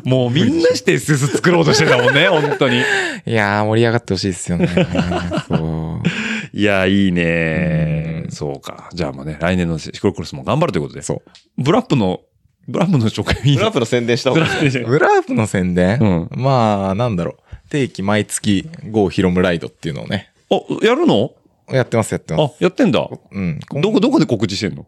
[0.05, 2.77] もうみんなして SS 作ろうとしてたもんね、本当に。
[2.77, 2.81] い
[3.25, 4.69] やー、盛り上がってほしいですよね。
[5.49, 6.34] そう。
[6.57, 8.27] いや、いいねう。
[8.29, 8.89] んそうか。
[8.93, 11.01] じゃあまあね、来年のシクロクロスも頑張るということで。
[11.01, 11.61] そう。
[11.61, 12.21] ブラップの、
[12.65, 14.69] ブラップの紹介いいブラップの宣伝した方がいい。
[14.85, 16.05] ブラープの宣伝、う
[16.37, 17.69] んまあ、なんだろう。
[17.69, 21.33] 定期毎月 GO ヒロムライドっていうのをね、お、やるの？
[21.69, 23.05] やってます、やってまあす。、やってんだ。
[23.31, 23.59] うん。
[23.81, 24.85] どこ、どこで告知してんの？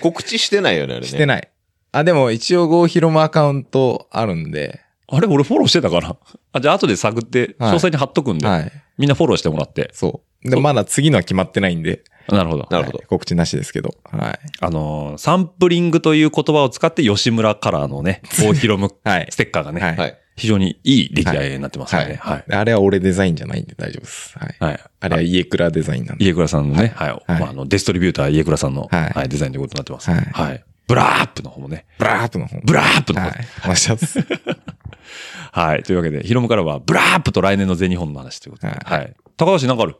[0.00, 1.06] 告知してないよね、あれね。
[1.06, 1.48] してない？
[1.92, 6.16] あ、でも一応 GO ヒロムアカウントあるんで、あれ俺フォローしてたから。
[6.52, 8.72] あ、じゃあ後で探って、詳はい細に貼っとくんで、はい。
[8.98, 9.90] みんなフォローしてもらって。
[9.92, 10.27] そう。
[10.44, 12.68] で、まだ次のは決まってないんで、なるほど。
[12.70, 14.38] なるほどはい告知なしですけど、はい。
[14.60, 19.96] あのーサンプリングという言葉を使って吉村カラーのね、 GO ヒロムはいステッカーがね、はい。
[19.96, 20.18] はい。
[20.36, 22.18] 非常にいい出来合いになってますね。
[22.20, 22.44] はい。
[22.54, 24.38] あれは俺デザインじゃないんで大丈夫です。
[24.38, 24.56] はい。
[24.60, 24.80] はい。
[25.00, 26.24] あれは家倉デザインなんで。
[26.24, 27.22] 家倉さんのね、はい。
[27.40, 30.10] まあ、あの、デストリビューター家倉さんの、はいはい、デザインということになってます。
[30.10, 30.64] はいはい。
[30.86, 31.86] ブラーップの方もね。
[31.98, 32.58] ブラープの方。
[32.62, 33.26] ブラーップの方。
[33.26, 33.46] はい。
[33.60, 34.18] 話します。
[35.50, 35.82] はい。
[35.82, 38.72] というわけで、ヒロムからは、ブラーップと来年の全日本の話ということで。
[38.72, 39.14] はいはい。
[39.36, 39.96] 高橋なんかある？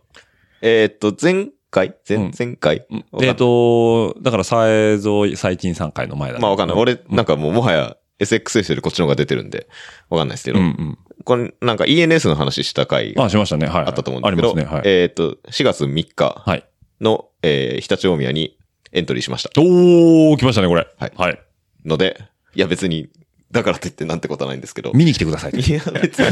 [0.62, 1.94] えーっと、前回？
[2.08, 2.86] 前うん、前回？
[2.90, 6.76] うんえっ、と、だから、さえぞ最近3回の前だまあわかんない。
[6.78, 9.68] 俺、うんなんかもうもはや SXS よりこっちの方が出てるんで、
[10.10, 10.98] わかんないですけど、うんうん。
[11.24, 13.66] これなんか ENS の話した回があ、しましたね。
[13.66, 13.84] はい。
[13.86, 14.76] あったと思うんですけど、ありますね。
[14.78, 14.88] はい。
[14.88, 16.64] えーっと、4月3日はい。
[17.00, 18.56] の、えー、常陸大宮に
[18.92, 19.50] エントリーしました。
[19.60, 20.86] おー、来ましたね、これ。
[20.98, 21.40] はいはい。
[21.84, 22.20] ので、
[22.54, 23.08] いや別に、
[23.52, 24.90] だからといってなんてことはないんですけど。
[24.94, 25.52] 見に来てください。
[25.52, 26.26] いや別に、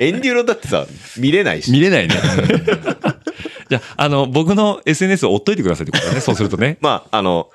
[0.00, 0.86] エンデューロだってさ、
[1.18, 1.72] 見れないし。
[1.72, 2.14] 見れないね。
[3.72, 6.20] じゃあ、あの、僕の SNS を追っといてくださいってことだね。
[6.20, 6.76] そうするとね。
[6.82, 7.48] まあ、あの、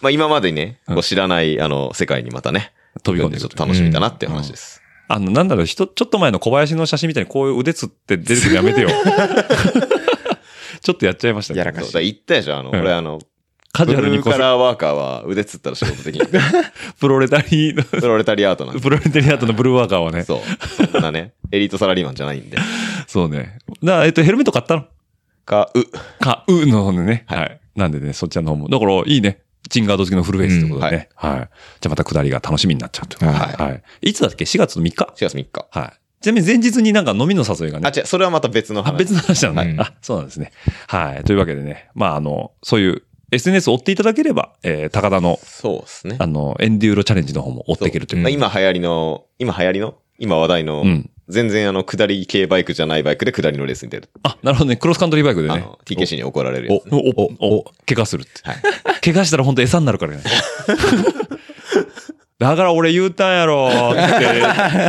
[0.00, 2.72] まあ今までにね、うんこう知らない、あの、世界にまたね、
[3.02, 4.80] 飛び込んでちょっと楽しみだなっていう話です。
[5.08, 8.88] あの、なんだろう、人、ちょっと前の小林の写真みたいにこういう腕つって出てくるのやめてよ。
[10.80, 11.58] ちょっとやっちゃいましたね。
[11.58, 13.18] やらかし言ったでしょ、あの、うん俺あの、
[13.72, 16.22] カジュアルにカラーワーカーは腕つったら仕事的に、
[16.98, 18.80] プロレタリーの、プロレタリアートなんで。
[18.80, 20.24] プロレタリアートのブルーワーカーはね。
[20.24, 20.86] そう。
[20.90, 22.58] そんなね、エリートサラリーマンじゃないんで。
[23.06, 23.58] そうね。
[23.82, 24.84] だえっと、ヘルメット買ったの？
[25.48, 25.84] か、う。
[26.20, 27.24] か、うの方でね。
[27.26, 27.60] はい。
[27.74, 28.68] なんでね、そっちらの方も。
[28.68, 29.40] だから、いいね。
[29.70, 31.08] チンガード付きのフルフェイスってことでね。
[31.14, 31.36] はい。
[31.36, 31.48] じゃ
[31.86, 33.24] あまた下りが楽しみになっちゃうと。
[33.24, 33.82] はいはい。
[34.02, 35.66] いつだっけ ?4 月の3日？4月3日。
[35.70, 36.00] はい。
[36.20, 37.90] ちなみに前日になんか飲みの誘いがね。
[37.94, 38.98] あ、違う、それはまた別のあ、話。
[38.98, 39.70] 別の話なのね。
[39.72, 40.52] うんあ、そうなんですね。
[40.86, 41.24] はい。
[41.24, 41.90] というわけでね。
[41.94, 46.16] まあ、あの、そういう SNS を追っていただければ、えー、高田の、そうですね。
[46.18, 48.22] あの、エンデューロチャレンジの方も追っていけるという。
[48.22, 49.94] まあ今流行りの、今流行りの？
[50.18, 54.08] 今話題の、うん全然あの、下り系バイクじゃないバイクで下りのレースに出る。
[54.22, 54.76] あ、なるほどね。
[54.76, 55.54] クロスカントリーバイクでね。
[55.54, 58.32] あの、TKC に怒られるやつ、お、お、お、怪我するって。
[58.44, 58.56] はい。
[59.02, 60.22] 怪我したら本当餌になるからね。
[62.38, 64.00] だから俺言うたんやろって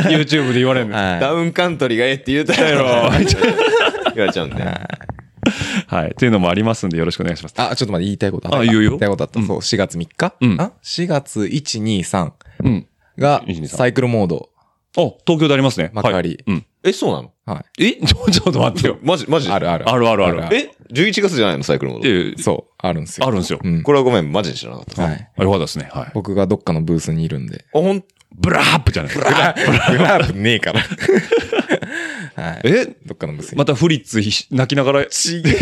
[0.08, 0.96] YouTube で言われるの。
[0.96, 4.62] はダウンカントリーがええって言うたやろ 言われちゃうんで。
[4.62, 6.14] はい。
[6.14, 7.54] というのもありますんでよろしくお願いします。
[7.56, 9.40] あ、ちょっと待って、言いたいことったあ言うよ言いたいことあった。
[9.40, 12.86] うんそう、4月3日うんあ ?4 月1、2、3うん。
[13.18, 14.49] が1 2 3サイクルモード。
[14.96, 15.90] あ、東京でありますね。
[15.92, 16.66] 幕張はいうん。
[16.82, 17.32] え、そうなの？
[17.46, 17.84] はい。
[17.84, 17.92] え？
[18.06, 18.98] ちょ、ちょっと待ってよ。
[19.04, 19.50] マジ、マジ？
[19.50, 19.88] あるある。
[19.88, 21.64] あるあるあるえ ?11 月じゃないの？
[21.64, 22.08] サイクルモード。
[22.38, 23.26] えそう、あるんですよ。
[23.26, 23.60] あるんですよ。
[23.62, 23.82] うん。
[23.82, 25.02] これはごめん、マジで知らなかった。
[25.02, 25.30] はい。
[25.36, 25.88] あ、よかったですね。
[25.92, 26.10] はい。
[26.14, 27.64] 僕がどっかのブースにいるんで。
[27.74, 28.02] あ、ほん、
[28.34, 29.14] ブラップじゃない。
[29.14, 30.80] ブラープねえから。
[32.36, 32.60] はい。
[32.64, 32.86] え？
[33.06, 33.58] どっかのブースに。
[33.58, 35.54] またフリッツひし泣きながら、ちフリ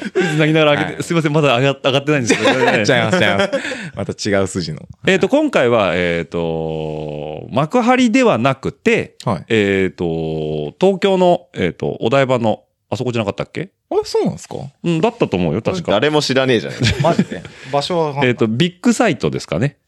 [0.00, 3.50] ッツ泣きながら上げて、はいすいません、まだ上が上がってないんですけど、ねちゃいます、ちゃいます。
[3.94, 4.80] また違う筋の。
[5.06, 9.44] えっと、今回は、えっと、幕張ではなくて、はい。
[9.48, 15.92] えっと、東京の、えっと、お台場の、あそこじゃなかったっけあれ、そうなんですかうん、だったと思うよ、確か。
[15.92, 17.42] 誰も知らねえじゃないマジで
[17.72, 19.78] 場所はえっと、ビッグサイトですかね。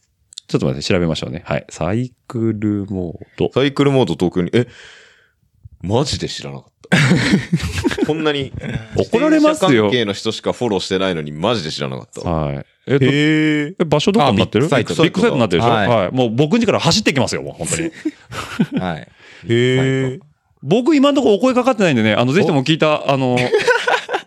[0.49, 1.43] ちょっと待って、調べましょうね。
[1.47, 1.67] はい。
[1.69, 3.53] サイクルモード。
[3.53, 4.67] サイクルモード東京に、え、
[5.81, 6.80] マジで知らなかった。
[8.07, 8.53] こんなに、
[8.97, 12.29] 怒られますよ関係の人しかフォローしてないのに、マジで知らなかった。
[12.29, 12.67] はい。
[12.87, 13.09] えっと、へ
[13.79, 14.67] え場所どこになってる？
[14.67, 15.73] あビッグサイトビッグサイトになってるでしょ？
[15.75, 16.11] はいはい。
[16.13, 17.91] もう僕ん家から走ってきますよ、もう本当に。
[18.83, 19.01] はい。
[19.03, 19.07] へ
[19.49, 20.19] え。
[20.63, 23.39] 僕今のところお声かかってないんでね、あの、ぜひとも聞いた、あの、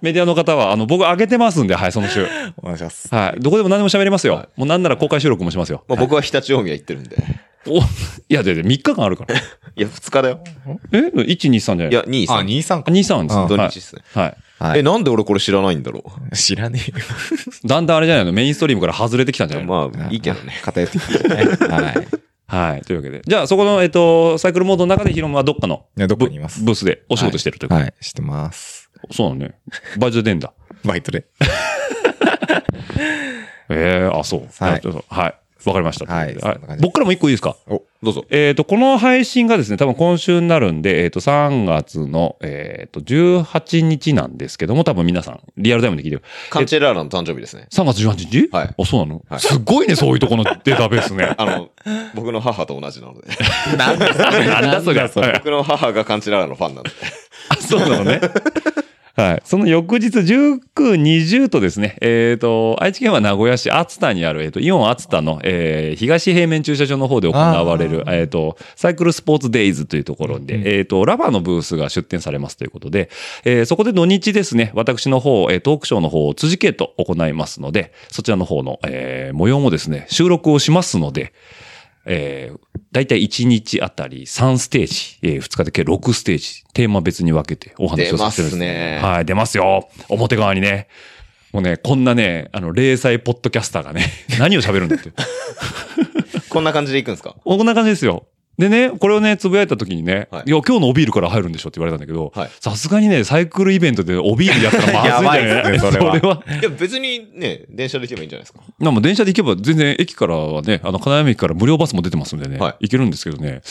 [0.03, 2.27] メディアの方は、あの、僕上げてますんで、はい、その週。
[2.57, 3.07] お願いします。
[3.15, 3.39] はい。
[3.39, 4.47] どこでも何でも喋りますよ。
[4.57, 5.83] もうなんなら公開収録もしますよ。
[5.87, 7.17] まあ僕は常陸大宮行ってるんで。
[7.65, 7.81] お、い
[8.27, 9.35] や、で、で、3日間あるから。
[9.39, 9.39] い
[9.77, 10.43] や、2日だよ。
[10.91, 11.89] え ?1、2、3じゃない？
[11.89, 12.45] いや、2、あ、3。
[12.45, 13.37] 2、3あ、2、3です。
[13.37, 14.01] あ土はい日っすね。
[14.13, 14.37] はい。
[14.59, 14.79] はい。
[14.79, 16.03] え、なんで俺これ知らないんだろ
[16.33, 16.97] 知らねえよ。
[17.65, 18.33] だんだんあれじゃないの？
[18.33, 19.65] メインストリームから外れてきたんじゃない？
[19.65, 20.53] のまあ、いいけどね。
[20.61, 21.35] 偏ってきたね。
[21.69, 22.07] はい。
[22.71, 22.81] はい。
[22.81, 23.21] というわけで。
[23.25, 27.75] じゃあ、そこの、えっと、サイクルモードの中でヒロムはどっかのいやどっかにいますブブースでお仕事してるというか。
[27.75, 28.82] はい、してます。
[29.11, 29.55] そうなのね。
[29.97, 30.53] バイトで出んだ。
[30.83, 31.25] バイトで。
[33.69, 34.47] ええあ、そう。
[34.59, 35.35] はいはい。
[35.65, 36.13] わかりました。
[36.13, 36.35] はい
[36.81, 37.55] 僕からも一個いいですか？
[37.67, 38.25] お、どうぞ。
[38.29, 46.23] えっ、と、この配信がですね、多分今週になるんで、えっ、と、3月の、えっ、と、18日なんですけども、多分皆さん、リアルタイムで聞いてる。
[46.49, 47.67] カンチェラーラの誕生日ですね。
[47.71, 48.49] 3月18日？
[48.51, 51.33] はいあ、そうなの、はいすごいね、そういうとこのデータベースね。
[51.37, 51.69] あの、
[52.13, 53.27] 僕の母と同じなので。
[53.77, 55.03] なんだなんだそりゃ。
[55.03, 56.89] はい僕の母がカンチェラーラのファンなんで。
[57.49, 58.19] あそうなのね。
[59.15, 59.41] はい。
[59.45, 60.59] その翌日19、
[60.95, 73.11] 20とですね、えっ、と、愛知県は名古屋市熱田にある、えっ、と、イオン熱田の、えー東平面駐車場の方で行われる、えっ、と、サイクルスポーツデイズというところで、えっ、と、ラバーのブースが出展されますということで、
[73.45, 81.33] えーそこで土日ですね、私の方、えートークショーの方を辻系と行いますので、そちらの方の、えー模様もですね、収録をしますので、
[82.05, 82.59] えー、
[82.91, 89.89] 大体1日あたり3ステージ、えー、2日で計6ステージ、テーマ別に分けてお話をさせてるんです出ますねはい、出ますよ。
[90.09, 90.87] 表側にね。
[91.51, 94.05] もうね、こんなね、あの、零細ポッドキャスターがね、
[94.39, 95.11] 何を喋るんだって。
[96.49, 97.35] こんな感じで行くんですか？
[97.43, 98.25] こんな感じですよ。
[98.57, 106.43] でね、これをね、つぶやいた時にね、はいい、や、今日のおビールから入るんでしょって言われたんだけどはい、さすがにね、サイクルイベントでおビールやったらまずいんじゃないやばいっすねそれはそれは。
[106.61, 108.59] いや、別にね、電車で行けばいいんじゃないですか？
[108.77, 113.61] まあもう電車で行けば全然駅からはね、あの、金山駅から無料バスも出てますんでね、はい行けるんですけどね、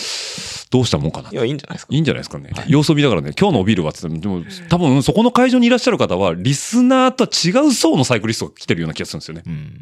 [0.71, 1.31] どうしたもんかな。
[1.31, 1.95] いや、いいんじゃないですか。
[1.95, 2.51] いいんじゃないですかね。
[2.67, 9.45] 様子を見ながらね、今日のおビールはって言っても、でも多分そこの会場にいらっしゃる方は、リスナーとは違う層のサイクリストが来てるような気がするんですよね。
[9.47, 9.81] うん。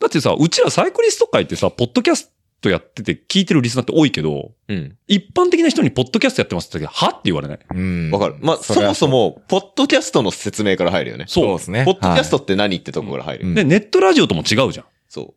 [0.00, 4.96] だってさ、うちらサイクリスト界ってさ、ポッドキャストやってて聞いてるリスナーって多いけど、うん。
[5.06, 7.10] 一般的な人にポッドキャストやってますって言った時は？
[7.10, 8.36] って言われないうんわかる。
[8.40, 11.24] まあ、そもそも、ポッドキャストの説明から入るよね。
[11.28, 11.84] そうですね。
[11.84, 13.48] ポッドキャストはって何ってとこから入る。
[13.48, 14.86] うんで、ネットラジオとも違うじゃん。
[15.08, 15.34] そ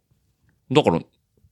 [0.72, 1.00] だから、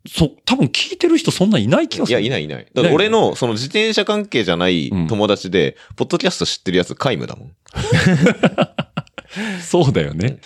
[0.07, 2.07] そ、多分聞いてる人そんないない気がう。
[2.07, 2.27] いや、する。
[2.27, 2.67] いないいない。
[2.73, 7.51] だから俺の、その自転車関係じゃないうん友達で、ポッドキャスト知ってるやつ、皆無だもん。
[9.61, 10.37] そうだよね。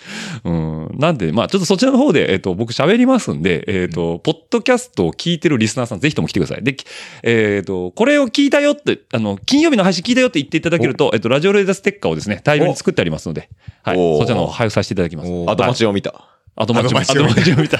[0.43, 0.89] うん。
[0.97, 6.63] なんで、まあちょっとそちらの方で、えっ、と、僕喋りますんで、えっ、と、ポッドキャストを聞いてるリスナーさん、ぜひとも来てください。
[6.63, 6.85] で、き
[7.23, 13.49] えっ、と、これを聞いたよって、あの、金曜日の配信聞いたよって言っていただけると、えっ、と、ラジオレーダーステッカーをですね、大量に作ってありますので、
[13.83, 13.97] はい。
[13.97, 15.31] おそちらの方配布させていただきます。
[15.31, 16.13] おーアドマチを見た。
[16.55, 17.79] アドマチを、アドアドマチマチを見た。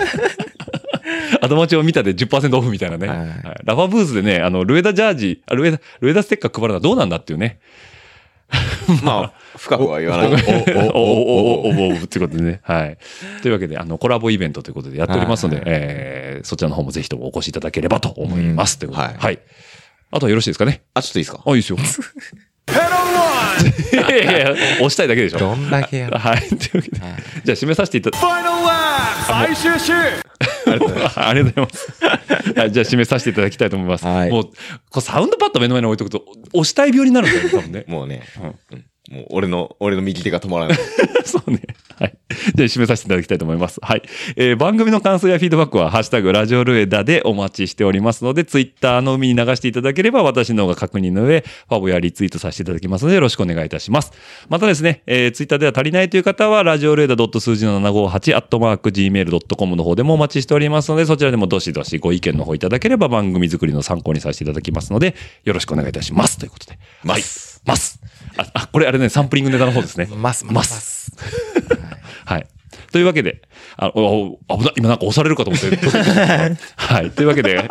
[1.41, 3.07] アドマチを見たで10%オフみたいなね。
[3.07, 3.27] はいはい
[3.65, 7.59] ラバーブーズでね、あの、ルエダジャージ、あルエダ、ルエダステッカー配るのはどうなんだっていうね。
[9.03, 10.43] まあ、深くは言わない。
[10.93, 12.59] おおおおおおおってことでね。
[12.63, 12.97] はい。
[13.41, 18.77] というわけで、あの、コラボイベントということでやっておりますので、はいえーそちらの方もぜひともお越しいただければと思います。
[18.77, 19.39] ということで、はい。
[20.11, 21.77] あとはよろしいですかねあ、ちょっといいですかあ、いいですよ。
[23.93, 25.39] いやいやいや押したいだけでしょ。
[25.39, 26.41] どんだけやるはい。
[26.41, 26.97] というわけで、
[27.45, 28.33] じゃあ締めさせていただきます。
[28.33, 29.93] ファイナルラ最終週
[30.73, 31.19] ありがとうございます。
[31.19, 32.59] ありがとうございます。
[32.59, 34.05] はい、じゃあ締めさせていただきたいと思います。
[34.05, 34.51] はいもう、こ
[34.97, 37.85] うサウンドパッド目の前に置いとくと、押したい病になるんだよね、多分ね。
[37.87, 40.77] もうね、うんうんもう俺の、俺の右手が止まらない。
[41.25, 41.59] そうね。
[42.03, 42.17] はい。
[42.55, 43.79] じゃあ締めさせていただきたいと思います。
[43.81, 44.01] はい。
[44.35, 54.11] えー番組の感想やフィードバックは、ハッシュタグラジオルエダでお待ちしておりますので、ツイッターの海に流していただければ、私の方が確認の上、ファボやリツイートさせていただきますので、よろしくお願いいたします。
[54.49, 65.15] またですね、えーツイッターでは足りないという方は、ラジオルエダ数字の758、アットマーク gmail.com の方でもお待ちしておりますので、そちらでもどしどしご意見の方いただければ、番組作りの参考にさせていただきますので、
[65.45, 66.37] よろしくお願いいたします。
[66.37, 66.77] ということで。
[67.03, 67.75] ますはい。
[67.75, 67.99] ます。
[68.37, 70.09] あ、あこれあれね、サンプリングネタの方ですね。
[70.17, 71.82] ます、まますす。
[72.25, 72.47] はい。
[72.91, 73.41] というわけで、
[73.77, 75.75] あおお危ない、今なんか押されるかと思って。
[76.75, 77.11] はい。
[77.11, 77.69] というわけで、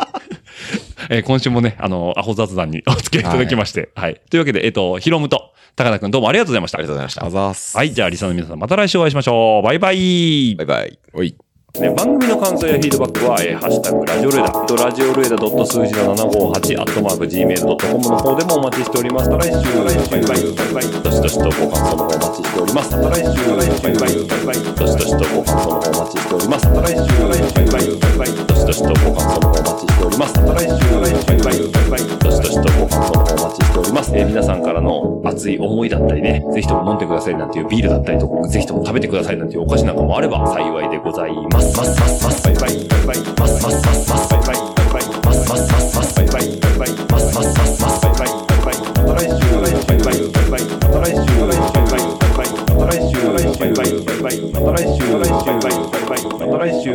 [1.09, 4.21] えー今週もね、あの、アホ雑談にお付き合いいただきまして、はい。
[4.29, 6.77] というわけで、えっ、と、ヒロムと高田くんどうもありがとうございました。
[6.77, 7.29] ありがとうございましたあ。
[7.29, 7.77] ざーす。
[7.77, 7.93] はい。
[7.93, 9.65] じゃあ、リサの皆さん、また来週お会いしましょう。
[9.65, 10.55] バイバイ。
[10.55, 10.99] バイバイ。
[11.13, 11.35] おい。
[11.81, 14.53] ね、番組の感想やフィードバックは、えーハッシュタグラジオルエダ、
[14.85, 19.29] ラジオルエダ数字の758、アットマーク Gmail.com の方でもお待ちしております。
[19.33, 22.91] た来週、バイバイ、バイバイ、どしどしとご感想の方お待ちしております。
[22.93, 26.69] た来週、バイバイ、バイバイ、どしどしとご感想の方お待ちしております。
[26.69, 30.33] た来週、バイバイ、バイバイ、どしどしとご感想の方お待ちしております。
[30.37, 30.77] た来週、
[31.25, 34.11] バイバイ、バイバイ、どしどしとご感想の方お待ちしております。
[34.13, 41.62] えー皆さんからの熱い思いだったりね、ぜひとも飲んでくださいなんていうビールだったりとか、ぜひとも食べてくださいなんていうお菓子なんかもあれば幸いでございます。
[41.71, 41.99] ます。
[41.99, 48.69] ますますバイバイバイバイますますますますバイバイバイバイますますますますバイバイバイバイますますますますバイバ
[53.83, 56.93] イバイバイまた来週